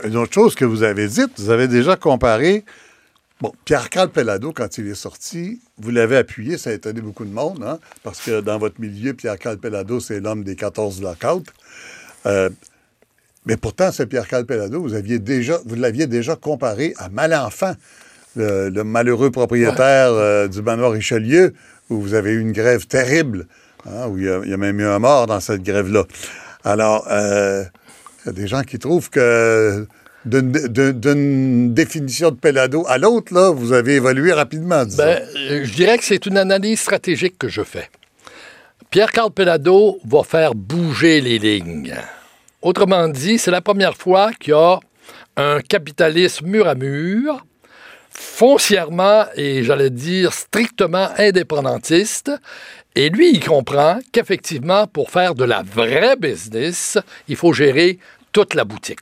Une 0.05 0.17
autre 0.17 0.33
chose 0.33 0.55
que 0.55 0.65
vous 0.65 0.83
avez 0.83 1.09
dite, 1.09 1.39
vous 1.39 1.51
avez 1.51 1.69
déjà 1.69 1.97
comparé. 1.97 2.65
Bon, 3.41 3.53
Pierre-Carl 3.65 4.11
Pellado, 4.11 4.53
quand 4.53 4.79
il 4.79 4.89
est 4.89 4.95
sorti, 4.97 5.61
vous 5.79 5.91
l'avez 5.91 6.17
appuyé, 6.17 6.59
ça 6.59 6.71
a 6.71 6.73
étonné 6.73 7.01
beaucoup 7.01 7.25
de 7.25 7.33
monde, 7.33 7.63
hein, 7.65 7.79
parce 8.03 8.21
que 8.21 8.41
dans 8.41 8.59
votre 8.59 8.81
milieu, 8.81 9.15
Pierre-Carl 9.15 9.59
Pellado, 9.59 10.01
c'est 10.01 10.19
l'homme 10.21 10.43
des 10.43 10.57
14 10.57 11.01
lockouts. 11.01 11.45
Euh, 12.27 12.51
mais 13.47 13.57
pourtant, 13.57 13.93
ce 13.93 14.03
Pierre-Carl 14.03 14.45
Pellado, 14.45 14.83
vous 14.83 14.95
aviez 14.95 15.21
déjà, 15.21 15.61
vous 15.65 15.77
l'aviez 15.77 16.07
déjà 16.07 16.35
comparé 16.35 16.95
à 16.97 17.09
Malenfant, 17.09 17.75
le, 18.35 18.69
le 18.71 18.85
malheureux 18.85 19.31
propriétaire 19.31 20.11
euh, 20.11 20.49
du 20.49 20.61
manoir 20.61 20.91
Richelieu, 20.91 21.55
où 21.91 22.01
vous 22.01 22.15
avez 22.15 22.33
eu 22.33 22.41
une 22.41 22.53
grève 22.53 22.87
terrible, 22.87 23.47
hein, 23.87 24.09
où 24.09 24.19
il 24.19 24.25
y, 24.25 24.29
a, 24.29 24.41
il 24.45 24.51
y 24.51 24.53
a 24.53 24.57
même 24.57 24.81
eu 24.81 24.87
un 24.87 24.99
mort 24.99 25.27
dans 25.27 25.41
cette 25.41 25.63
grève-là. 25.63 26.05
Alors, 26.65 27.07
euh, 27.11 27.65
y 28.29 28.31
a 28.31 28.43
des 28.43 28.47
gens 28.47 28.63
qui 28.63 28.79
trouvent 28.79 29.11
que 29.11 29.87
d'une 30.25 31.75
définition 31.75 32.31
de 32.31 32.37
Pellado 32.37 32.85
à 32.87 32.99
l'autre, 32.99 33.33
là, 33.33 33.51
vous 33.51 33.73
avez 33.73 33.95
évolué 33.95 34.33
rapidement. 34.33 34.85
Ben, 34.97 35.23
euh, 35.37 35.65
je 35.65 35.73
dirais 35.73 35.99
que 35.99 36.05
c'est 36.05 36.27
une 36.27 36.37
analyse 36.37 36.81
stratégique 36.81 37.39
que 37.39 37.49
je 37.49 37.63
fais. 37.63 37.89
Pierre-Carl 38.91 39.31
Pellado 39.31 39.99
va 40.07 40.23
faire 40.23 40.55
bouger 40.55 41.21
les 41.21 41.39
lignes. 41.39 41.95
Autrement 42.63 43.09
dit, 43.09 43.39
c'est 43.39 43.51
la 43.51 43.61
première 43.61 43.97
fois 43.97 44.33
qu'il 44.33 44.53
y 44.53 44.57
a 44.57 44.81
un 45.37 45.61
capitalisme 45.61 46.47
mur 46.47 46.67
à 46.67 46.75
mur, 46.75 47.45
foncièrement 48.11 49.27
et 49.37 49.63
j'allais 49.63 49.91
dire 49.91 50.33
strictement 50.33 51.09
indépendantiste. 51.17 52.33
Et 52.95 53.11
lui, 53.11 53.31
il 53.31 53.45
comprend 53.45 54.01
qu'effectivement, 54.11 54.87
pour 54.89 55.11
faire 55.11 55.35
de 55.35 55.45
la 55.45 55.63
vraie 55.63 56.17
business, 56.17 56.99
il 57.29 57.37
faut 57.37 57.53
gérer 57.53 57.99
toute 58.33 58.55
la 58.55 58.65
boutique. 58.65 59.01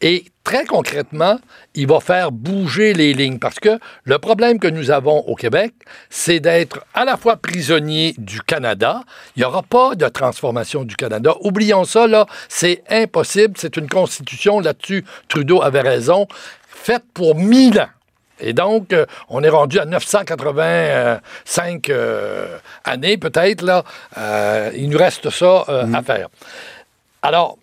Et 0.00 0.24
très 0.44 0.64
concrètement, 0.64 1.38
il 1.74 1.86
va 1.86 2.00
faire 2.00 2.32
bouger 2.32 2.94
les 2.94 3.12
lignes 3.12 3.38
parce 3.38 3.58
que 3.58 3.78
le 4.04 4.18
problème 4.18 4.58
que 4.58 4.68
nous 4.68 4.90
avons 4.90 5.18
au 5.26 5.34
Québec, 5.34 5.74
c'est 6.10 6.40
d'être 6.40 6.84
à 6.94 7.04
la 7.04 7.16
fois 7.16 7.36
prisonnier 7.36 8.14
du 8.18 8.40
Canada. 8.42 9.02
Il 9.36 9.40
n'y 9.40 9.44
aura 9.44 9.62
pas 9.62 9.94
de 9.94 10.08
transformation 10.08 10.84
du 10.84 10.96
Canada. 10.96 11.34
Oublions 11.40 11.84
ça, 11.84 12.06
là, 12.06 12.26
c'est 12.48 12.82
impossible. 12.88 13.54
C'est 13.56 13.76
une 13.76 13.88
constitution, 13.88 14.60
là-dessus, 14.60 15.04
Trudeau 15.28 15.62
avait 15.62 15.82
raison, 15.82 16.26
faite 16.68 17.04
pour 17.12 17.34
mille 17.34 17.80
ans. 17.80 17.88
Et 18.40 18.52
donc, 18.52 18.92
euh, 18.92 19.06
on 19.28 19.42
est 19.42 19.48
rendu 19.48 19.78
à 19.78 19.84
985 19.84 21.90
euh, 21.90 22.58
années, 22.84 23.18
peut-être, 23.18 23.62
là. 23.62 23.84
Euh, 24.16 24.70
il 24.76 24.88
nous 24.88 24.98
reste 24.98 25.30
ça 25.30 25.64
euh, 25.68 25.92
à 25.92 26.02
faire. 26.02 26.28
Alors, 27.22 27.58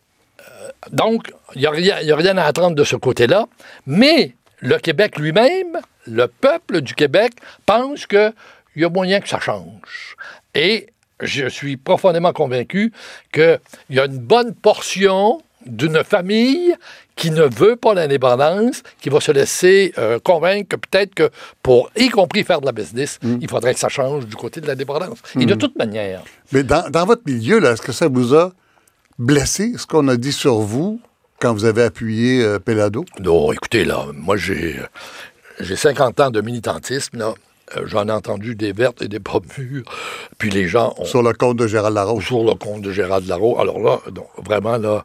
donc, 0.91 1.32
il 1.55 1.61
n'y 1.61 1.68
a, 1.68 1.72
rien- 1.72 1.95
a 2.38 2.41
à 2.43 2.45
attendre 2.47 2.76
de 2.76 2.84
ce 2.84 2.95
côté-là. 2.95 3.45
Mais 3.86 4.34
le 4.59 4.78
Québec 4.78 5.18
lui-même, 5.18 5.80
le 6.07 6.28
peuple 6.28 6.82
du 6.82 6.93
Québec, 6.93 7.34
pense 7.66 8.05
qu'il 8.07 8.34
y 8.76 8.84
a 8.86 8.89
moyen 8.89 9.20
que 9.20 9.28
ça 9.30 9.39
change. 9.39 10.16
Et 10.53 10.88
je 11.22 11.47
suis 11.47 11.78
profondément 11.78 12.34
convaincu 12.34 12.91
qu'il 13.34 13.59
y 13.89 13.99
a 13.99 14.05
une 14.05 14.18
bonne 14.20 14.53
portion 14.53 15.41
d'une 15.66 16.03
famille 16.03 16.76
qui 17.16 17.32
ne 17.32 17.41
veut 17.43 17.76
pas 17.76 17.93
l'indépendance, 17.95 18.84
qui 19.01 19.09
va 19.09 19.20
se 19.20 19.32
laisser 19.32 19.93
euh, 19.97 20.20
convaincre 20.20 20.68
que 20.70 20.76
peut-être 20.76 21.16
que 21.16 21.30
pour, 21.63 21.89
y 21.95 22.09
compris 22.09 22.43
faire 22.43 22.61
de 22.61 22.66
la 22.68 22.72
business, 22.72 23.18
Mm. 23.24 23.38
il 23.41 23.49
faudrait 23.49 23.74
que 23.74 23.80
ça 23.80 23.89
change 23.89 24.28
du 24.28 24.36
côté 24.36 24.61
de 24.61 24.68
l'indépendance. 24.68 25.18
Et 25.39 25.45
de 25.45 25.55
toute 25.55 25.76
manière, 25.78 26.22
Mais 26.51 26.61
dans, 26.63 26.88
dans 26.91 27.05
votre 27.05 27.24
milieu, 27.26 27.59
là, 27.59 27.72
est-ce 27.72 27.82
que 27.82 27.93
ça 27.93 28.07
vous 28.09 28.36
a 28.36 28.51
blessé, 29.20 29.74
ce 29.78 29.86
qu'on 29.86 30.07
a 30.07 30.18
dit 30.18 30.32
sur 30.34 30.55
vous 30.59 30.99
quand 31.39 31.53
vous 31.53 31.66
avez 31.66 31.84
appuyé 31.84 32.43
euh, 32.43 32.59
Pelado? 32.59 33.05
non, 33.20 33.51
écoutez, 33.51 33.86
là, 33.86 34.05
moi, 34.13 34.38
j'ai, 34.38 34.80
j'ai 35.59 35.76
50 35.76 36.20
ans 36.20 36.32
de 36.32 36.41
militantisme, 36.41 37.18
là. 37.18 37.34
Euh, 37.76 37.82
J'en 37.88 38.07
ai 38.07 38.11
entendu 38.11 38.53
des 38.53 38.74
vertes 38.74 39.01
et 39.01 39.07
des 39.07 39.20
pas 39.20 39.39
mûres. 39.57 39.86
Puis 40.38 40.51
les 40.51 40.68
gens 40.68 40.93
ont, 40.99 41.05
Sur 41.05 41.24
le 41.24 41.34
compte 41.34 41.57
de 41.57 41.66
Gérald 41.66 41.95
Larose. 41.95 42.24
sur 42.24 42.43
le 42.43 42.53
compte 42.53 42.84
de 42.84 42.91
Gérald 42.91 43.28
Larreau. 43.28 43.57
Alors 43.59 43.80
là, 43.80 44.01
donc, 44.11 44.28
vraiment, 44.38 44.78
là, 44.78 45.03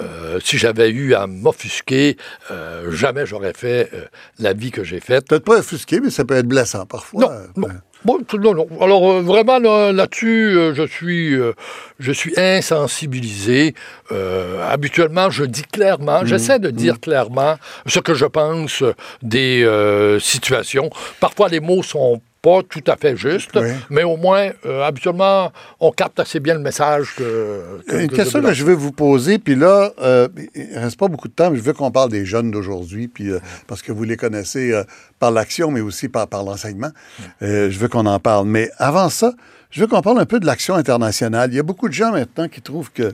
euh, 0.00 0.40
si 0.42 0.58
j'avais 0.58 0.90
eu 0.90 1.14
à 1.14 1.28
m'offusquer, 1.28 2.16
euh, 2.50 2.90
jamais 2.90 3.26
j'aurais 3.26 3.52
fait 3.54 3.90
euh, 3.94 4.06
la 4.40 4.54
vie 4.54 4.72
que 4.72 4.82
j'ai 4.82 4.98
faite. 4.98 5.28
Peut-être 5.28 5.44
pas 5.44 5.58
offusqué, 5.60 6.00
mais 6.00 6.10
ça 6.10 6.24
peut 6.24 6.34
être 6.34 6.48
blessant 6.48 6.84
parfois. 6.84 7.20
Non, 7.22 7.30
Euh, 7.30 7.46
non. 7.56 7.68
Bon, 8.04 8.18
non, 8.34 8.54
non. 8.54 8.66
Alors 8.80 9.10
euh, 9.10 9.20
vraiment 9.20 9.58
là, 9.58 9.92
là-dessus, 9.92 10.56
euh, 10.56 10.74
je 10.74 10.84
suis, 10.84 11.34
euh, 11.34 11.52
je 11.98 12.12
suis 12.12 12.32
insensibilisé. 12.38 13.74
Habituellement, 14.62 15.30
je 15.30 15.44
dis 15.44 15.62
clairement, 15.62 16.24
j'essaie 16.24 16.58
de 16.58 16.70
dire 16.70 16.98
clairement 16.98 17.56
ce 17.86 18.00
que 18.00 18.14
je 18.14 18.26
pense 18.26 18.82
des 19.22 19.64
situations. 20.20 20.90
Parfois, 21.20 21.48
les 21.48 21.60
mots 21.60 21.84
sont 21.84 22.20
pas 22.42 22.60
tout 22.68 22.82
à 22.86 22.96
fait 22.96 23.16
justes, 23.16 23.50
Oui. 23.54 23.68
mais 23.90 24.02
au 24.02 24.16
moins, 24.16 24.50
euh, 24.64 24.82
habituellement, 24.82 25.52
on 25.78 25.90
capte 25.90 26.20
assez 26.20 26.40
bien 26.40 26.54
le 26.54 26.60
message 26.60 27.14
que. 27.16 27.80
que- 27.86 27.96
Une 28.00 28.08
que 28.08 28.16
question 28.16 28.40
que 28.40 28.54
je 28.54 28.64
veux 28.64 28.72
vous 28.74 28.92
poser, 28.92 29.38
puis 29.38 29.54
là, 29.56 29.92
euh, 30.00 30.26
il 30.54 30.78
reste 30.78 30.98
pas 30.98 31.08
beaucoup 31.08 31.28
de 31.28 31.34
temps, 31.34 31.50
mais 31.50 31.58
je 31.58 31.62
veux 31.62 31.74
qu'on 31.74 31.90
parle 31.90 32.08
des 32.10 32.24
jeunes 32.24 32.50
d'aujourd'hui, 32.50 33.08
puis 33.08 33.30
euh, 33.30 33.40
parce 33.66 33.82
que 33.82 33.92
vous 33.92 34.04
les 34.04 34.16
connaissez 34.16 34.72
euh, 34.72 34.84
par 35.18 35.30
l'action, 35.32 35.70
mais 35.70 35.82
aussi 35.82 36.08
par, 36.08 36.28
par 36.28 36.42
l'enseignement. 36.42 36.90
Je 37.42 37.78
veux 37.78 37.88
qu'on 37.88 38.06
en 38.06 38.18
parle. 38.18 38.46
Mais 38.46 38.70
avant 38.78 39.10
ça, 39.10 39.32
je 39.70 39.82
veux 39.82 39.86
qu'on 39.86 40.00
parle 40.00 40.18
un 40.18 40.26
peu 40.26 40.40
de 40.40 40.46
l'action 40.46 40.74
internationale. 40.76 41.50
Il 41.52 41.56
y 41.56 41.60
a 41.60 41.62
beaucoup 41.62 41.88
de 41.88 41.94
gens 41.94 42.10
maintenant 42.12 42.48
qui 42.48 42.62
trouvent 42.62 42.90
que 42.90 43.12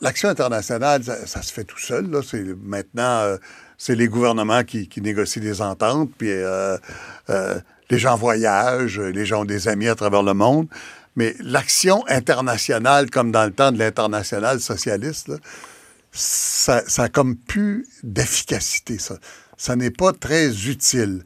l'action 0.00 0.28
internationale, 0.28 1.04
ça, 1.04 1.26
ça 1.26 1.42
se 1.42 1.52
fait 1.52 1.64
tout 1.64 1.78
seul. 1.78 2.10
Là. 2.10 2.20
C'est, 2.28 2.44
maintenant, 2.62 3.36
c'est 3.84 3.96
les 3.96 4.06
gouvernements 4.06 4.62
qui, 4.62 4.88
négocient 4.98 5.42
des 5.42 5.60
ententes, 5.60 6.08
puis 6.16 6.30
euh, 6.30 6.78
euh, 7.30 7.58
les 7.90 7.98
gens 7.98 8.14
voyagent, 8.16 9.00
les 9.00 9.26
gens 9.26 9.40
ont 9.40 9.44
des 9.44 9.66
amis 9.66 9.88
à 9.88 9.96
travers 9.96 10.22
le 10.22 10.34
monde. 10.34 10.68
Mais 11.16 11.34
l'action 11.40 12.04
internationale, 12.06 13.10
comme 13.10 13.32
dans 13.32 13.44
le 13.44 13.50
temps 13.50 13.72
de 13.72 13.80
l'international 13.80 14.60
socialiste, 14.60 15.32
ça, 16.12 16.84
a 16.96 17.08
comme 17.08 17.34
plus 17.34 17.88
d'efficacité, 18.04 19.00
ça. 19.00 19.16
Ça 19.56 19.74
n'est 19.74 19.90
pas 19.90 20.12
très 20.12 20.68
utile. 20.68 21.24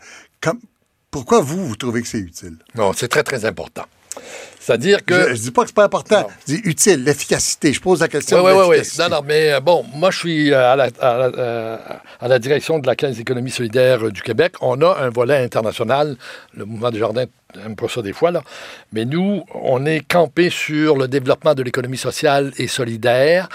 Pourquoi 1.11 1.41
vous, 1.41 1.67
vous 1.67 1.77
trouvez 1.77 2.01
que 2.01 2.09
c'est 2.09 2.21
utile? 2.21 2.57
Non, 2.75 2.95
c'est 2.95 3.09
très, 3.09 3.23
très 3.23 3.45
important. 3.45 3.85
C'est-à-dire 4.61 5.05
que. 5.05 5.29
Je, 5.31 5.35
je 5.37 5.41
dis 5.43 5.51
pas 5.53 5.63
que 5.63 5.69
c'est 5.69 5.75
pas 5.77 5.85
important. 5.85 6.23
Non. 6.23 6.27
Je 6.49 6.55
dis 6.55 6.61
utile, 6.65 7.05
l'efficacité. 7.05 7.73
Je 7.73 7.81
pose 7.81 8.01
la 8.01 8.09
question 8.09 8.43
Oui, 8.45 8.51
de 8.53 8.57
oui, 8.59 8.79
oui. 8.81 8.89
Non, 8.99 9.09
non, 9.09 9.23
mais 9.25 9.53
euh, 9.53 9.61
bon, 9.61 9.85
moi, 9.95 10.11
je 10.11 10.19
suis 10.19 10.53
euh, 10.53 10.73
à 10.73 10.77
la, 10.77 10.85
à 11.01 11.19
la- 11.19 11.33
euh, 11.39 11.77
à 12.21 12.29
la 12.29 12.39
direction 12.39 12.79
de 12.81 12.87
la 12.87 12.97
Caisse 12.97 13.17
d'économie 13.17 13.51
solidaire 13.51 14.11
du 14.11 14.23
Québec. 14.23 14.55
On 14.61 14.81
a 14.83 14.97
un 15.01 15.11
volet 15.11 15.37
international. 15.37 16.17
Le 16.55 16.65
mouvement 16.65 16.91
des 16.91 16.99
jardins 16.99 17.27
n'aime 17.57 17.77
pas 17.77 17.89
ça 17.89 18.03
des 18.03 18.13
fois, 18.13 18.33
là. 18.33 18.43
Mais 18.93 19.05
nous, 19.05 19.45
on 19.55 19.87
est 19.87 20.01
campé 20.07 20.51
sur 20.51 20.97
le 20.97 21.07
développement 21.09 21.55
de 21.55 21.63
l'économie 21.63 21.97
sociale 21.97 22.53
et 22.59 22.67
solidaire. 22.67 23.49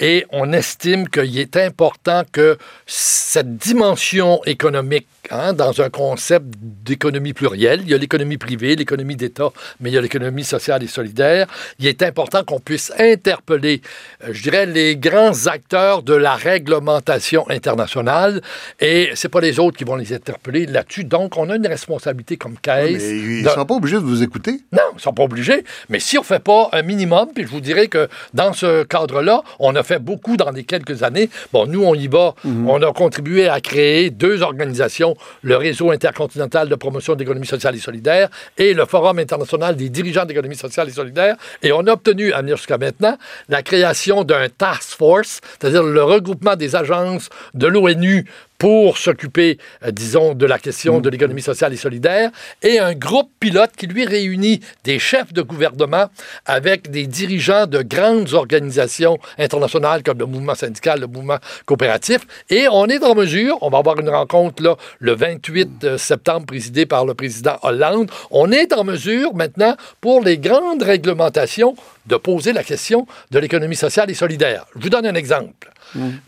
Et 0.00 0.26
on 0.30 0.52
estime 0.52 1.08
qu'il 1.08 1.38
est 1.38 1.56
important 1.56 2.22
que 2.30 2.56
cette 2.86 3.56
dimension 3.56 4.40
économique, 4.44 5.08
hein, 5.30 5.52
dans 5.52 5.80
un 5.80 5.90
concept 5.90 6.46
d'économie 6.60 7.32
plurielle, 7.32 7.80
il 7.82 7.90
y 7.90 7.94
a 7.94 7.98
l'économie 7.98 8.38
privée, 8.38 8.76
l'économie 8.76 9.16
d'État, 9.16 9.50
mais 9.80 9.90
il 9.90 9.94
y 9.94 9.98
a 9.98 10.00
l'économie 10.00 10.44
sociale 10.44 10.82
et 10.84 10.86
solidaire, 10.86 11.48
il 11.80 11.86
est 11.88 12.02
important 12.04 12.44
qu'on 12.44 12.60
puisse 12.60 12.92
interpeller, 12.98 13.82
euh, 14.24 14.28
je 14.32 14.42
dirais, 14.42 14.66
les 14.66 14.96
grands 14.96 15.46
acteurs 15.46 16.02
de 16.04 16.14
la 16.14 16.36
réglementation 16.36 17.48
internationale. 17.50 18.40
Et 18.80 19.10
c'est 19.14 19.28
pas 19.28 19.40
les 19.40 19.58
autres 19.58 19.76
qui 19.76 19.84
vont 19.84 19.96
les 19.96 20.12
interpeller 20.12 20.66
là-dessus. 20.66 21.04
Donc, 21.04 21.36
on 21.36 21.50
a 21.50 21.56
une 21.56 21.66
responsabilité 21.66 22.36
comme 22.36 22.52
Mais 22.52 22.58
caisse. 22.92 23.02
ils 23.02 23.42
de- 23.42 23.48
ne 23.48 23.52
sont 23.52 23.66
pas 23.66 23.74
obligés 23.74 23.96
de 23.96 24.00
vous 24.02 24.22
écouter. 24.22 24.60
non, 24.72 24.80
ils 24.92 24.96
ne 24.96 25.00
sont 25.00 25.12
pas 25.12 25.24
obligés. 25.24 25.64
Mais 25.88 25.98
si 25.98 26.18
on 26.18 26.22
ne 26.22 26.26
fait 26.26 26.42
pas 26.42 26.68
un 26.72 26.82
minimum, 26.82 27.28
puis 27.34 27.44
je 27.44 27.48
vous 27.48 27.60
dirais 27.60 27.88
que 27.88 28.08
dans 28.34 28.52
ce 28.52 28.84
cadre-là, 28.84 29.42
on 29.58 29.74
a 29.74 29.82
fait 29.88 29.98
beaucoup 29.98 30.36
dans 30.36 30.50
les 30.50 30.64
quelques 30.64 31.02
années. 31.02 31.30
Bon, 31.52 31.66
nous, 31.66 31.82
on 31.82 31.94
y 31.94 32.06
va. 32.06 32.34
On 32.44 32.82
a 32.82 32.92
contribué 32.92 33.48
à 33.48 33.60
créer 33.60 34.10
deux 34.10 34.42
organisations, 34.42 35.16
le 35.42 35.56
Réseau 35.56 35.90
intercontinental 35.90 36.68
de 36.68 36.74
promotion 36.74 37.14
de 37.14 37.20
l'économie 37.20 37.46
sociale 37.46 37.74
et 37.74 37.78
solidaire 37.78 38.28
et 38.56 38.74
le 38.74 38.84
Forum 38.84 39.18
international 39.18 39.76
des 39.76 39.88
dirigeants 39.88 40.26
d'économie 40.26 40.56
sociale 40.56 40.88
et 40.88 40.92
solidaire. 40.92 41.36
Et 41.62 41.72
on 41.72 41.80
a 41.86 41.92
obtenu, 41.92 42.32
à 42.32 42.42
venir 42.42 42.56
jusqu'à 42.56 42.78
maintenant, 42.78 43.16
la 43.48 43.62
création 43.62 44.24
d'un 44.24 44.48
task 44.48 44.96
force, 44.98 45.40
c'est-à-dire 45.58 45.82
le 45.82 46.02
regroupement 46.02 46.56
des 46.56 46.76
agences 46.76 47.30
de 47.54 47.66
l'ONU 47.66 48.26
pour 48.58 48.98
s'occuper, 48.98 49.58
euh, 49.84 49.90
disons, 49.92 50.34
de 50.34 50.44
la 50.44 50.58
question 50.58 51.00
de 51.00 51.08
l'économie 51.08 51.42
sociale 51.42 51.72
et 51.72 51.76
solidaire, 51.76 52.30
et 52.62 52.78
un 52.78 52.94
groupe 52.94 53.30
pilote 53.40 53.70
qui 53.76 53.86
lui 53.86 54.04
réunit 54.04 54.60
des 54.84 54.98
chefs 54.98 55.32
de 55.32 55.42
gouvernement 55.42 56.06
avec 56.44 56.90
des 56.90 57.06
dirigeants 57.06 57.66
de 57.66 57.82
grandes 57.82 58.34
organisations 58.34 59.18
internationales 59.38 60.02
comme 60.02 60.18
le 60.18 60.26
mouvement 60.26 60.56
syndical, 60.56 61.00
le 61.00 61.06
mouvement 61.06 61.38
coopératif, 61.66 62.20
et 62.50 62.66
on 62.70 62.86
est 62.86 63.02
en 63.04 63.14
mesure, 63.14 63.56
on 63.62 63.70
va 63.70 63.78
avoir 63.78 64.00
une 64.00 64.10
rencontre 64.10 64.62
là, 64.62 64.76
le 64.98 65.14
28 65.14 65.96
septembre 65.96 66.46
présidée 66.46 66.86
par 66.86 67.06
le 67.06 67.14
président 67.14 67.56
Hollande, 67.62 68.10
on 68.30 68.50
est 68.50 68.72
en 68.72 68.84
mesure 68.84 69.34
maintenant 69.34 69.76
pour 70.00 70.20
les 70.20 70.38
grandes 70.38 70.82
réglementations 70.82 71.76
de 72.06 72.16
poser 72.16 72.52
la 72.52 72.64
question 72.64 73.06
de 73.30 73.38
l'économie 73.38 73.76
sociale 73.76 74.10
et 74.10 74.14
solidaire. 74.14 74.66
Je 74.74 74.82
vous 74.82 74.90
donne 74.90 75.06
un 75.06 75.14
exemple. 75.14 75.70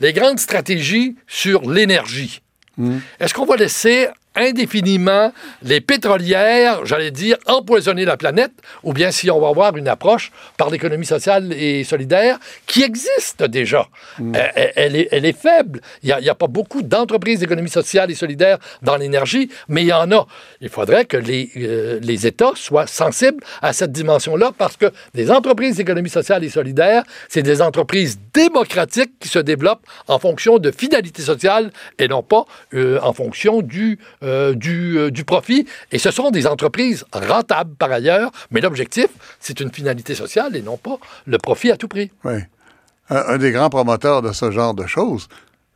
Les 0.01 0.13
grandes 0.13 0.41
stratégies 0.41 1.17
sur 1.27 1.69
l'énergie. 1.71 2.43
Est-ce 3.19 3.35
qu'on 3.35 3.45
va 3.45 3.57
laisser 3.57 4.09
indéfiniment 4.37 5.33
les 5.63 5.81
pétrolières, 5.81 6.85
j'allais 6.87 7.11
dire, 7.11 7.37
empoisonner 7.47 8.05
la 8.05 8.17
planète, 8.17 8.53
ou 8.83 8.93
bien 8.93 9.11
si 9.11 9.31
on 9.31 9.41
va 9.41 9.49
avoir 9.49 9.77
une 9.77 9.89
approche 9.89 10.31
par 10.57 10.71
l'économie 10.71 11.07
sociale 11.07 11.53
et 11.53 11.85
solidaire 11.85 12.39
qui 12.67 12.83
existe 12.83 13.43
déjà. 13.43 13.89
Euh, 14.21 14.33
Elle, 14.55 14.73
elle 14.77 14.97
est, 14.97 15.09
elle 15.11 15.25
est 15.25 15.39
faible. 15.39 15.81
Il 16.03 16.15
n'y 16.21 16.29
a, 16.29 16.35
pas 16.35 16.47
beaucoup 16.47 16.83
d'entreprises 16.83 17.41
d'économie 17.41 17.71
sociale 17.71 18.11
et 18.11 18.15
solidaire 18.15 18.59
dans 18.83 18.97
l'énergie, 18.97 19.51
mais 19.69 19.83
il 19.83 19.89
y 19.89 19.93
en 19.93 20.11
a. 20.13 20.27
Il 20.61 20.69
faudrait 20.69 21.05
que 21.05 21.17
les, 21.17 21.51
euh, 21.57 21.99
les 22.03 22.27
États 22.27 22.53
soient 22.55 22.87
sensibles 22.87 23.43
à 23.63 23.73
cette 23.73 23.93
dimension-là 23.93 24.53
parce 24.57 24.77
que 24.77 24.87
des 25.15 25.31
entreprises 25.31 25.77
d'économie 25.77 26.11
sociale 26.11 26.45
et 26.45 26.49
solidaire, 26.49 27.03
c'est 27.29 27.43
des 27.43 27.63
entreprises 27.63 28.19
démocratiques 28.33 29.19
qui 29.19 29.29
se 29.29 29.39
développent 29.39 29.87
en 30.09 30.19
fonction 30.19 30.59
de 30.59 30.71
finalité 30.71 31.23
sociale 31.23 31.73
et 31.99 32.09
non 32.09 32.23
pas 32.23 32.45
euh, 32.75 32.99
en 33.03 33.13
fonction 33.13 33.63
du, 33.63 33.99
euh, 34.23 34.55
du, 34.55 34.99
euh, 34.99 35.11
du 35.11 35.25
profit. 35.25 35.67
Et 35.93 35.99
ce 35.99 36.11
sont 36.11 36.31
des 36.31 36.47
entreprises 36.47 37.05
rentables 37.13 37.75
par 37.77 37.91
ailleurs, 37.91 38.31
mais 38.51 38.61
l'objectif, 38.61 39.09
c'est 39.39 39.61
une 39.61 39.73
finalité 39.73 40.15
sociale 40.15 40.57
et 40.57 40.63
non 40.63 40.77
pas 40.77 40.99
le 41.27 41.39
profit 41.39 41.71
à 41.71 41.77
tout 41.77 41.89
prix. 41.89 42.11
Oui. 42.25 42.41
Un, 43.09 43.17
un 43.17 43.39
des 43.39 43.51
grands 43.51 43.71
promoteurs 43.71 44.23
de 44.23 44.33
ce 44.33 44.51
genre 44.51 44.75
de 44.75 44.87
choses, 44.87 45.29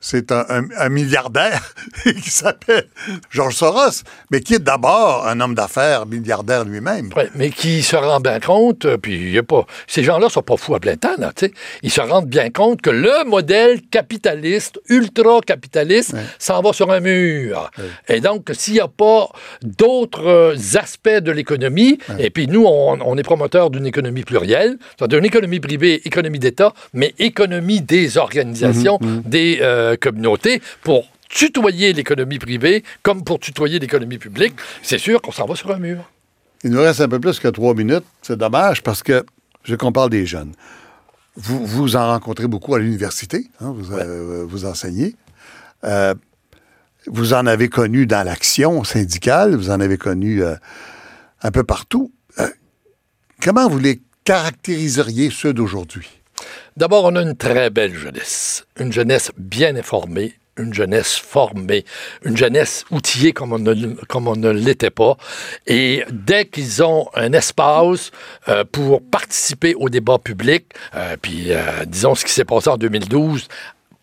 c'est 0.07 0.33
un, 0.33 0.45
un- 0.51 0.69
un 0.79 0.89
milliardaire 0.91 1.75
qui 2.05 2.31
s'appelle 2.31 2.85
Georges 3.31 3.55
Soros, 3.55 4.03
mais 4.31 4.41
qui 4.41 4.55
est 4.57 4.59
d'abord 4.63 5.27
un 5.27 5.41
homme 5.41 5.55
d'affaires 5.55 6.05
milliardaire 6.05 6.65
lui-même. 6.67 7.09
Ouais, 7.17 7.31
mais 7.35 7.49
qui 7.49 7.83
se 7.83 7.97
rend 7.97 8.21
bien 8.21 8.39
compte, 8.39 8.85
euh, 8.85 8.99
puis 8.99 9.15
il 9.15 9.31
y 9.31 9.39
a 9.39 9.43
pas, 9.43 9.65
ces 9.87 10.05
gens-là 10.05 10.29
sont 10.29 10.43
pas 10.43 10.59
fous 10.59 10.75
à 10.75 10.81
plein 10.81 10.97
temps, 10.97 11.15
là, 11.19 11.33
tu 11.35 11.47
sais. 11.47 11.53
Ils 11.83 11.91
se 11.91 12.03
rendent 12.03 12.29
bien 12.29 12.51
compte 12.51 12.83
que 12.83 12.91
le 12.91 13.25
modèle 13.27 13.81
capitaliste, 13.91 14.79
ultra-capitaliste, 14.91 16.15
s'en 16.39 16.61
va 16.61 16.73
sur 16.75 16.91
un 16.91 17.01
mur. 17.01 17.71
Et 18.09 18.21
donc, 18.21 18.51
s'il 18.53 18.75
n'y 18.75 18.81
a 18.81 18.89
pas 18.89 19.29
d'autres 19.63 20.27
euh, 20.27 20.57
aspects 20.79 21.09
de 21.09 21.33
l'économie, 21.33 21.99
et 22.19 22.29
puis 22.31 22.47
nous, 22.47 22.65
on, 22.67 22.99
on 23.01 23.17
est 23.17 23.23
promoteur 23.23 23.71
d'une 23.71 23.87
économie 23.87 24.23
plurielle, 24.25 24.77
c'est-à-dire 24.99 25.19
une 25.19 25.25
économie 25.25 25.61
privée, 25.61 26.03
économie 26.07 26.39
d'État, 26.39 26.73
mais 26.93 27.15
économie 27.19 27.81
des 27.81 28.19
organisations, 28.19 28.99
des 29.25 29.59
euh, 29.63 29.94
communautés, 29.97 30.63
pour 30.83 31.09
tutoyer 31.29 31.93
l'économie 31.93 32.39
privée 32.39 32.85
comme 33.03 33.25
pour 33.25 33.41
tutoyer 33.41 33.79
l'économie 33.79 34.19
publique, 34.19 34.55
c'est 34.83 34.99
sûr 34.99 35.21
qu'on 35.21 35.33
s'en 35.33 35.47
va 35.47 35.57
sur 35.57 35.71
un 35.73 35.79
mur. 35.79 36.11
Il 36.63 36.71
nous 36.71 36.81
reste 36.81 37.01
un 37.01 37.09
peu 37.09 37.21
plus 37.21 37.39
que 37.41 37.49
trois 37.49 37.75
minutes. 37.75 38.05
C'est 38.23 38.39
dommage 38.39 38.83
parce 38.83 39.03
que 39.03 39.25
je 39.65 39.73
veux 39.73 39.77
qu'on 39.77 39.93
parle 39.93 40.11
des 40.11 40.27
jeunes. 40.27 40.55
Vous, 41.37 41.67
vous 41.67 41.97
en 41.97 42.07
rencontrez 42.07 42.47
beaucoup 42.47 42.75
à 42.75 42.79
l'université, 42.79 43.49
hein, 43.61 43.75
vous, 43.77 43.93
euh, 43.93 44.45
vous 44.47 44.65
enseignez. 44.65 45.17
Euh, 45.83 46.15
vous 47.07 47.35
en 47.35 47.47
avez 47.47 47.69
connu 47.69 48.07
dans 48.07 48.25
l'action 48.25 48.85
syndicale, 48.85 49.55
vous 49.57 49.71
en 49.71 49.81
avez 49.81 49.99
connu 49.99 50.43
euh, 50.43 50.55
un 51.43 51.51
peu 51.51 51.65
partout. 51.65 52.13
Euh, 52.39 52.49
comment 53.43 53.69
vous 53.69 53.79
les 53.79 54.01
caractériseriez, 54.25 55.31
ceux 55.31 55.53
d'aujourd'hui? 55.53 56.09
D'abord, 56.77 57.05
on 57.05 57.17
a 57.17 57.23
une 57.23 57.37
très 57.37 57.71
belle 57.71 57.95
jeunesse, 57.95 58.67
une 58.79 58.93
jeunesse 58.93 59.31
bien 59.37 59.77
informée, 59.77 60.35
une 60.57 60.73
jeunesse 60.73 61.17
formée, 61.17 61.85
une 62.25 62.37
jeunesse 62.37 62.85
outillée 62.91 63.33
comme 63.33 63.53
on 63.53 64.37
ne, 64.37 64.51
l'était 64.51 64.91
pas. 64.91 65.17
Et 65.67 66.05
dès 66.11 66.47
qu'ils 66.47 66.83
ont 66.83 67.09
un 67.15 67.33
espace 67.33 68.11
euh, 68.49 68.65
pour 68.71 69.03
participer 69.03 69.75
au 69.75 69.89
débat 69.89 70.19
public, 70.19 70.67
euh, 70.95 71.17
puis 71.21 71.47
euh, 71.53 71.85
disons 71.87 72.15
ce 72.15 72.25
qui 72.25 72.33
s'est 72.33 72.45
passé 72.45 72.71
en 72.71 72.77
2012 72.77 73.49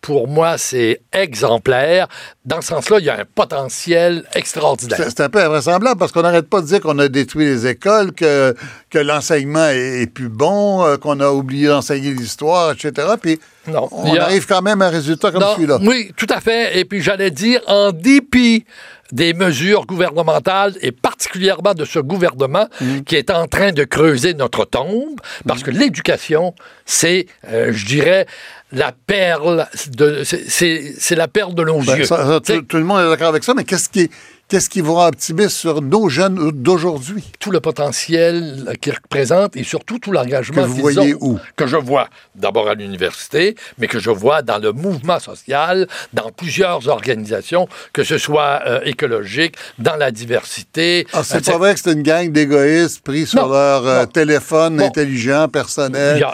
pour 0.02 0.26
moi, 0.26 0.58
c'est 0.58 1.00
exemplaire. 1.12 2.08
Dans 2.44 2.60
ce 2.60 2.68
sens-là, 2.68 2.98
il 2.98 3.06
y 3.06 3.08
a 3.08 3.20
un 3.20 3.24
potentiel 3.24 4.24
extraordinaire. 4.34 4.98
C'est 4.98 5.20
un 5.20 5.28
peu 5.28 5.40
invraisemblable 5.40 5.98
parce 5.98 6.10
qu'on 6.10 6.22
n'arrête 6.22 6.50
pas 6.50 6.60
de 6.60 6.66
dire 6.66 6.80
qu'on 6.80 6.98
a 6.98 7.08
détruit 7.08 7.46
les 7.46 7.68
écoles, 7.68 8.12
que, 8.12 8.54
que 8.90 8.98
l'enseignement 8.98 9.68
est, 9.68 10.12
plus 10.12 10.28
bon, 10.28 10.84
euh, 10.84 10.96
qu'on 10.96 11.20
a 11.20 11.30
oublié 11.30 11.68
d'enseigner 11.68 12.12
l'histoire, 12.12 12.72
etc. 12.72 13.14
Puis 13.20 13.38
non, 13.68 13.88
on 13.92 14.16
arrive 14.16 14.44
quand 14.46 14.60
même 14.60 14.82
à 14.82 14.86
un 14.86 14.90
résultat 14.90 15.30
comme 15.30 15.44
celui-là. 15.54 15.78
Oui, 15.80 16.12
tout 16.16 16.26
à 16.28 16.40
fait. 16.40 16.78
Et 16.78 16.84
puis 16.84 17.00
j'allais 17.00 17.30
dire, 17.30 17.60
en 17.68 17.92
dépit 17.92 18.64
des 19.12 19.34
mesures 19.34 19.86
gouvernementales 19.86 20.74
et 20.80 20.90
particulièrement 20.90 21.74
de 21.74 21.84
ce 21.84 21.98
gouvernement 21.98 22.66
mm. 22.80 23.00
qui 23.02 23.16
est 23.16 23.30
en 23.30 23.46
train 23.46 23.72
de 23.72 23.84
creuser 23.84 24.34
notre 24.34 24.64
tombe, 24.64 25.20
parce 25.46 25.60
mm. 25.60 25.64
que 25.64 25.70
l'éducation, 25.70 26.54
c'est, 26.86 27.26
euh, 27.48 27.72
je 27.72 27.86
dirais, 27.86 28.26
la 28.72 28.92
perle 28.92 29.66
de 29.90 30.22
c'est 30.24 31.14
la 31.14 31.28
perle 31.28 31.54
de 31.54 31.64
nos 31.64 31.80
ben, 31.82 31.96
yeux. 31.96 32.06
tout, 32.06 32.76
le 32.76 32.84
monde 32.84 33.00
est 33.00 33.08
d'accord 33.08 33.28
avec 33.28 33.44
ça, 33.44 33.54
mais 33.54 33.64
qu'est-ce 33.64 33.88
qui 33.88 34.10
Qu'est-ce 34.52 34.68
qui 34.68 34.82
vous 34.82 34.92
rend 34.92 35.06
optimiste 35.06 35.56
sur 35.56 35.80
nos 35.80 36.10
jeunes 36.10 36.50
d'aujourd'hui? 36.50 37.24
Tout 37.40 37.50
le 37.50 37.60
potentiel 37.60 38.76
qu'ils 38.82 38.92
représentent 38.92 39.56
et 39.56 39.64
surtout 39.64 39.98
tout 39.98 40.12
l'engagement 40.12 40.64
que 40.64 40.68
vous 40.68 40.76
voyez 40.76 41.14
où? 41.18 41.38
Que 41.56 41.66
je 41.66 41.78
vois 41.78 42.10
d'abord 42.34 42.68
à 42.68 42.74
l'université, 42.74 43.54
mais 43.78 43.86
que 43.86 43.98
je 43.98 44.10
vois 44.10 44.42
dans 44.42 44.58
le 44.58 44.72
mouvement 44.72 45.18
social, 45.20 45.88
dans 46.12 46.30
plusieurs 46.30 46.86
organisations, 46.88 47.66
que 47.94 48.04
ce 48.04 48.18
soit 48.18 48.60
euh, 48.66 48.80
écologique, 48.84 49.54
dans 49.78 49.96
la 49.96 50.10
diversité. 50.10 51.06
Ah, 51.14 51.22
c'est 51.24 51.42
pas 51.46 51.56
vrai 51.56 51.72
que 51.72 51.80
c'est 51.80 51.92
une 51.94 52.02
gang 52.02 52.30
d'égoïstes 52.30 53.00
pris 53.00 53.26
sur 53.26 53.48
leur 53.48 53.86
euh, 53.86 54.04
téléphone 54.04 54.82
intelligent, 54.82 55.48
personnel, 55.48 56.26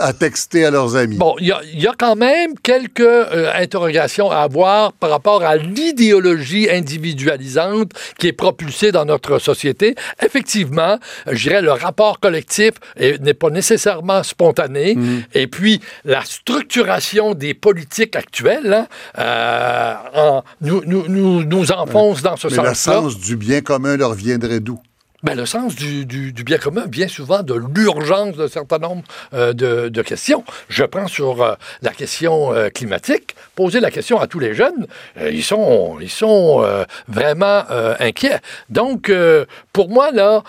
À, 0.00 0.12
texter 0.12 0.64
à 0.64 0.72
leurs 0.72 0.96
amis. 0.96 1.18
Bon, 1.18 1.36
il 1.38 1.46
y, 1.46 1.86
a, 1.86 1.92
quand 1.96 2.16
même 2.16 2.54
quelques 2.64 2.98
euh, 2.98 3.52
interrogations 3.54 4.28
à 4.28 4.38
avoir 4.38 4.92
par 4.92 5.10
rapport 5.10 5.44
à 5.44 5.54
l'idéologie 5.54 6.68
individualisante 6.68 7.59
qui 8.18 8.28
est 8.28 8.32
propulsée 8.32 8.92
dans 8.92 9.04
notre 9.04 9.38
société. 9.38 9.94
Effectivement, 10.24 10.98
je 11.30 11.48
dirais 11.48 11.62
le 11.62 11.72
rapport 11.72 12.20
collectif 12.20 12.72
n'est 12.98 13.34
pas 13.34 13.50
nécessairement 13.50 14.22
spontané. 14.22 14.94
Mm. 14.94 15.22
Et 15.34 15.46
puis, 15.46 15.80
la 16.04 16.24
structuration 16.24 17.34
des 17.34 17.54
politiques 17.54 18.16
actuelles 18.16 18.86
hein, 19.16 19.96
euh, 20.16 20.40
nous, 20.60 20.82
nous, 20.86 21.08
nous, 21.08 21.44
nous, 21.44 21.72
enfonce 21.72 22.22
dans 22.22 22.36
ce 22.36 22.48
sens-là. 22.48 22.70
le 22.70 22.74
sens 22.74 23.18
du 23.18 23.36
bien 23.36 23.60
commun 23.60 23.96
leur 23.96 24.14
viendrait 24.14 24.60
d'où? 24.60 24.80
Ben, 25.22 25.34
le 25.34 25.44
sens 25.44 25.74
du, 25.74 26.06
bien 26.32 26.56
commun 26.56 26.84
vient 26.90 27.08
souvent 27.08 27.42
de 27.42 27.54
l'urgence 27.54 28.36
d'un 28.36 28.48
certain 28.48 28.78
nombre 28.78 29.02
euh, 29.34 29.52
de, 29.52 29.90
de, 29.90 30.02
questions. 30.02 30.44
Je 30.70 30.84
prends 30.84 31.08
sur 31.08 31.42
euh, 31.42 31.54
la 31.82 31.90
question 31.90 32.54
euh, 32.54 32.70
climatique, 32.70 33.36
poser 33.54 33.80
la 33.80 33.90
question 33.90 34.18
à 34.18 34.26
tous 34.26 34.38
les 34.38 34.54
jeunes, 34.54 34.86
ils 35.20 35.44
sont, 35.44 35.98
ils 36.00 36.10
sont 36.10 36.64
vraiment 37.08 37.64
inquiets. 37.98 38.40
Donc, 38.70 39.12
pour 39.72 39.90
moi, 39.90 40.10
là, 40.12 40.42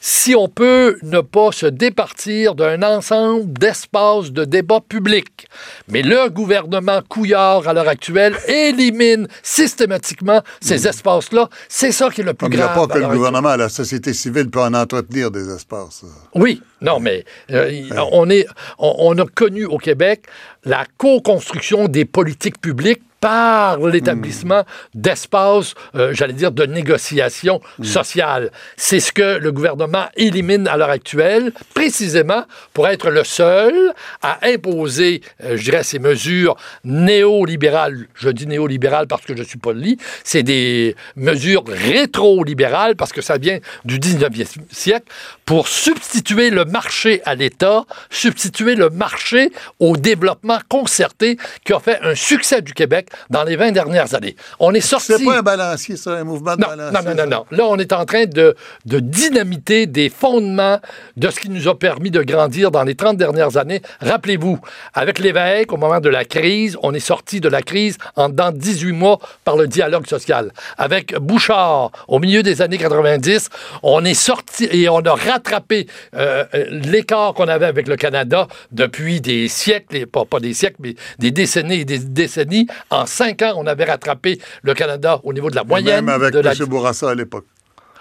si 0.00 0.34
on 0.34 0.48
peut 0.48 0.96
ne 1.02 1.20
pas 1.20 1.52
se 1.52 1.66
départir 1.66 2.54
d'un 2.54 2.82
ensemble 2.82 3.52
d'espaces 3.52 4.32
de 4.32 4.44
débat 4.44 4.80
public. 4.80 5.46
Mais 5.88 6.02
le 6.02 6.30
gouvernement 6.30 7.00
Couillard, 7.08 7.68
à 7.68 7.74
l'heure 7.74 7.88
actuelle, 7.88 8.36
élimine 8.48 9.28
systématiquement 9.42 10.42
ces 10.60 10.84
hmm. 10.84 10.88
espaces-là. 10.88 11.48
C'est 11.68 11.92
ça 11.92 12.08
qui 12.08 12.22
est 12.22 12.24
le 12.24 12.34
plus 12.34 12.48
grave. 12.48 12.70
Il 12.74 12.78
n'y 12.78 12.84
a 12.84 12.86
pas 12.86 12.94
que 12.94 12.98
le 12.98 13.08
gouvernement, 13.08 13.54
la 13.56 13.68
société 13.68 14.14
civile 14.14 14.50
peut 14.50 14.62
en 14.62 14.72
entretenir 14.72 15.30
des 15.30 15.48
espaces. 15.52 16.04
Oui, 16.34 16.62
non, 16.80 16.98
mais 16.98 17.24
euh, 17.50 17.88
on, 18.12 18.30
est, 18.30 18.46
on 18.78 19.16
a 19.18 19.26
connu 19.26 19.66
au 19.66 19.76
Québec 19.76 20.24
la 20.64 20.86
co-construction 20.96 21.88
des 21.88 22.06
politiques 22.06 22.60
publiques 22.60 23.02
par 23.20 23.78
l'établissement 23.78 24.64
d'espaces, 24.94 25.74
euh, 25.94 26.12
j'allais 26.12 26.32
dire, 26.32 26.52
de 26.52 26.64
négociation 26.64 27.60
sociale. 27.82 28.50
C'est 28.76 29.00
ce 29.00 29.12
que 29.12 29.38
le 29.38 29.52
gouvernement 29.52 30.06
élimine 30.16 30.66
à 30.66 30.76
l'heure 30.76 30.90
actuelle, 30.90 31.52
précisément 31.74 32.44
pour 32.72 32.88
être 32.88 33.10
le 33.10 33.24
seul 33.24 33.74
à 34.22 34.38
imposer, 34.42 35.20
euh, 35.44 35.56
je 35.56 35.64
dirais, 35.64 35.82
ces 35.82 35.98
mesures 35.98 36.56
néolibérales. 36.84 38.06
Je 38.14 38.30
dis 38.30 38.46
néolibérales 38.46 39.06
parce 39.06 39.22
que 39.22 39.36
je 39.36 39.42
suis 39.42 39.58
pas 39.58 39.72
lit. 39.72 39.98
C'est 40.24 40.42
des 40.42 40.96
mesures 41.16 41.64
rétro-libérales 41.66 42.96
parce 42.96 43.12
que 43.12 43.20
ça 43.20 43.36
vient 43.36 43.58
du 43.84 43.98
19e 43.98 44.46
siècle 44.70 45.06
pour 45.44 45.68
substituer 45.68 46.50
le 46.50 46.64
marché 46.64 47.20
à 47.24 47.34
l'État, 47.34 47.84
substituer 48.08 48.74
le 48.74 48.88
marché 48.88 49.50
au 49.78 49.96
développement 49.96 50.58
concerté 50.68 51.36
qui 51.64 51.72
a 51.72 51.80
fait 51.80 51.98
un 52.02 52.14
succès 52.14 52.62
du 52.62 52.72
Québec 52.72 53.09
dans 53.28 53.44
les 53.44 53.56
20 53.56 53.72
dernières 53.72 54.14
années. 54.14 54.36
On 54.58 54.72
est 54.72 54.80
sorti... 54.80 55.12
C'est 55.18 55.24
pas 55.24 55.38
un 55.38 55.42
balancier, 55.42 55.96
ça, 55.96 56.12
un 56.12 56.24
mouvement 56.24 56.56
de 56.56 56.62
non, 56.62 56.68
balancier. 56.68 57.00
Non, 57.04 57.14
non, 57.14 57.22
non, 57.24 57.30
non. 57.30 57.56
Là, 57.56 57.64
on 57.66 57.76
est 57.76 57.92
en 57.92 58.04
train 58.04 58.26
de, 58.26 58.56
de 58.86 59.00
dynamiter 59.00 59.86
des 59.86 60.08
fondements 60.08 60.80
de 61.16 61.30
ce 61.30 61.40
qui 61.40 61.50
nous 61.50 61.68
a 61.68 61.78
permis 61.78 62.10
de 62.10 62.22
grandir 62.22 62.70
dans 62.70 62.82
les 62.82 62.94
30 62.94 63.16
dernières 63.16 63.56
années. 63.56 63.82
Rappelez-vous, 64.00 64.58
avec 64.94 65.18
l'évêque, 65.18 65.72
au 65.72 65.76
moment 65.76 66.00
de 66.00 66.08
la 66.08 66.24
crise, 66.24 66.76
on 66.82 66.94
est 66.94 67.00
sorti 67.00 67.40
de 67.40 67.48
la 67.48 67.62
crise 67.62 67.98
en 68.16 68.28
dans 68.28 68.52
18 68.52 68.92
mois 68.92 69.18
par 69.44 69.56
le 69.56 69.66
dialogue 69.66 70.06
social. 70.06 70.52
Avec 70.78 71.16
Bouchard, 71.18 71.90
au 72.08 72.18
milieu 72.18 72.42
des 72.42 72.62
années 72.62 72.78
90, 72.78 73.48
on 73.82 74.04
est 74.04 74.14
sorti 74.14 74.68
et 74.70 74.88
on 74.88 75.00
a 75.00 75.14
rattrapé 75.14 75.86
euh, 76.14 76.44
l'écart 76.70 77.34
qu'on 77.34 77.48
avait 77.48 77.66
avec 77.66 77.88
le 77.88 77.96
Canada 77.96 78.48
depuis 78.72 79.20
des 79.20 79.48
siècles, 79.48 79.96
et 79.96 80.06
pas, 80.06 80.24
pas 80.24 80.40
des 80.40 80.54
siècles, 80.54 80.76
mais 80.80 80.94
des 81.18 81.30
décennies 81.30 81.80
et 81.80 81.84
des 81.84 81.98
décennies 81.98 82.66
en 82.90 82.99
cinq 83.06 83.42
ans, 83.42 83.54
on 83.56 83.66
avait 83.66 83.84
rattrapé 83.84 84.38
le 84.62 84.74
Canada 84.74 85.20
au 85.24 85.32
niveau 85.32 85.50
de 85.50 85.56
la 85.56 85.64
moyenne. 85.64 86.04
même 86.04 86.22
avec 86.22 86.34
M. 86.34 86.66
Bourassa 86.66 87.10
à 87.10 87.14
l'époque. 87.14 87.46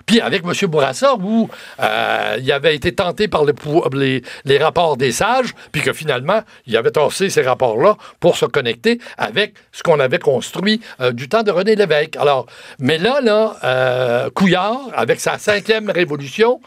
Puis 0.10 0.22
avec 0.22 0.44
M. 0.44 0.68
Bourassa, 0.70 1.14
où 1.16 1.50
euh, 1.80 2.38
il 2.40 2.52
avait 2.52 2.76
été 2.76 2.96
tenté 2.96 3.28
par 3.28 3.44
les, 3.46 4.24
les, 4.46 4.58
rapports 4.58 4.98
des 4.98 5.12
sages, 5.12 5.54
puis 5.72 5.84
que 5.84 5.94
finalement, 5.94 6.42
il 6.66 6.76
avait 6.78 6.90
torsé 6.90 7.30
ces 7.30 7.44
rapports-là 7.44 7.96
pour 8.20 8.36
se 8.36 8.48
connecter 8.48 9.00
avec 9.20 9.54
ce 9.72 9.84
qu'on 9.84 10.00
avait 10.00 10.18
construit 10.18 10.82
euh, 11.00 11.12
du 11.12 11.30
temps 11.30 11.44
de 11.44 11.52
René 11.52 11.76
Lévesque. 11.76 12.16
Alors, 12.16 12.48
mais 12.80 12.98
là, 12.98 13.22
là, 13.22 13.58
euh, 13.64 14.30
Couillard, 14.32 14.80
avec 14.94 15.20
sa 15.20 15.38
cinquième 15.38 15.92
révolution, 15.92 16.60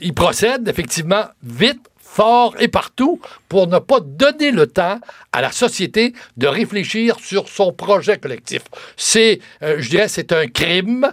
il 0.00 0.14
procède 0.14 0.68
effectivement 0.68 1.26
vite, 1.44 1.80
fort 2.08 2.54
et 2.58 2.68
partout 2.68 3.20
pour 3.48 3.66
ne 3.66 3.78
pas 3.78 4.00
donner 4.00 4.50
le 4.50 4.66
temps 4.66 4.98
à 5.32 5.40
la 5.40 5.52
société 5.52 6.14
de 6.36 6.46
réfléchir 6.46 7.16
sur 7.20 7.48
son 7.48 7.72
projet 7.72 8.18
collectif. 8.18 8.62
C'est, 8.96 9.40
euh, 9.62 9.76
je 9.78 9.88
dirais, 9.90 10.08
c'est 10.08 10.32
un 10.32 10.46
crime, 10.48 11.12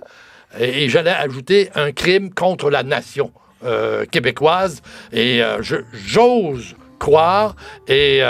et, 0.59 0.89
j'allais 0.89 1.11
ajouter 1.11 1.69
un 1.75 1.91
crime 1.91 2.33
contre 2.33 2.69
la 2.69 2.83
nation 2.83 3.31
euh, 3.65 4.05
québécoise, 4.05 4.81
et 5.11 5.43
euh, 5.43 5.61
j'ose 5.93 6.75
croire, 6.97 7.55
et 7.87 8.21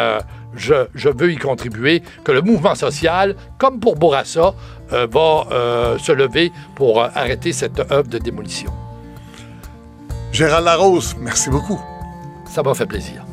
je, 0.55 0.88
je, 0.95 1.09
veux 1.09 1.32
y 1.32 1.38
contribuer, 1.38 2.01
que 2.24 2.32
le 2.32 2.41
mouvement 2.41 2.76
social, 2.76 3.36
comme 3.57 3.80
pour 3.80 3.95
Bourassa, 3.95 4.53
va 4.89 5.97
se 5.99 6.11
lever 6.11 6.51
pour 6.76 7.01
arrêter 7.01 7.53
cette 7.53 7.80
œuvre 7.91 8.09
de 8.09 8.18
démolition. 8.18 8.74
Gérald 10.34 10.66
Larose, 10.66 11.16
merci 11.20 11.49
beaucoup. 11.49 11.80
Ça 12.55 12.63
m'a 12.63 12.73
fait 12.73 12.85
plaisir. 12.85 13.25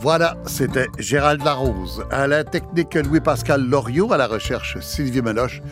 Voilà, 0.00 0.36
c'était 0.44 0.88
Gérald 0.98 1.40
Larose. 1.44 2.04
À 2.10 2.26
la 2.26 2.42
technique, 2.42 2.94
Louis-Pascal 2.94 3.64
Loriot. 3.64 4.12
À 4.12 4.16
la 4.16 4.26
recherche, 4.26 4.76
Sylvie 4.80 5.22
Meloche. 5.22 5.62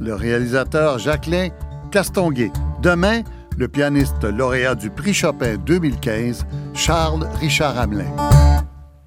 Le 0.00 0.14
réalisateur, 0.14 0.98
Jacqueline 0.98 1.52
Castonguay. 1.90 2.50
Demain, 2.80 3.20
le 3.58 3.68
pianiste 3.68 4.24
lauréat 4.24 4.76
du 4.76 4.88
prix 4.88 5.12
Chopin 5.12 5.56
2015, 5.58 6.46
Charles 6.72 7.28
Richard 7.38 7.78
Hamelin. 7.78 8.16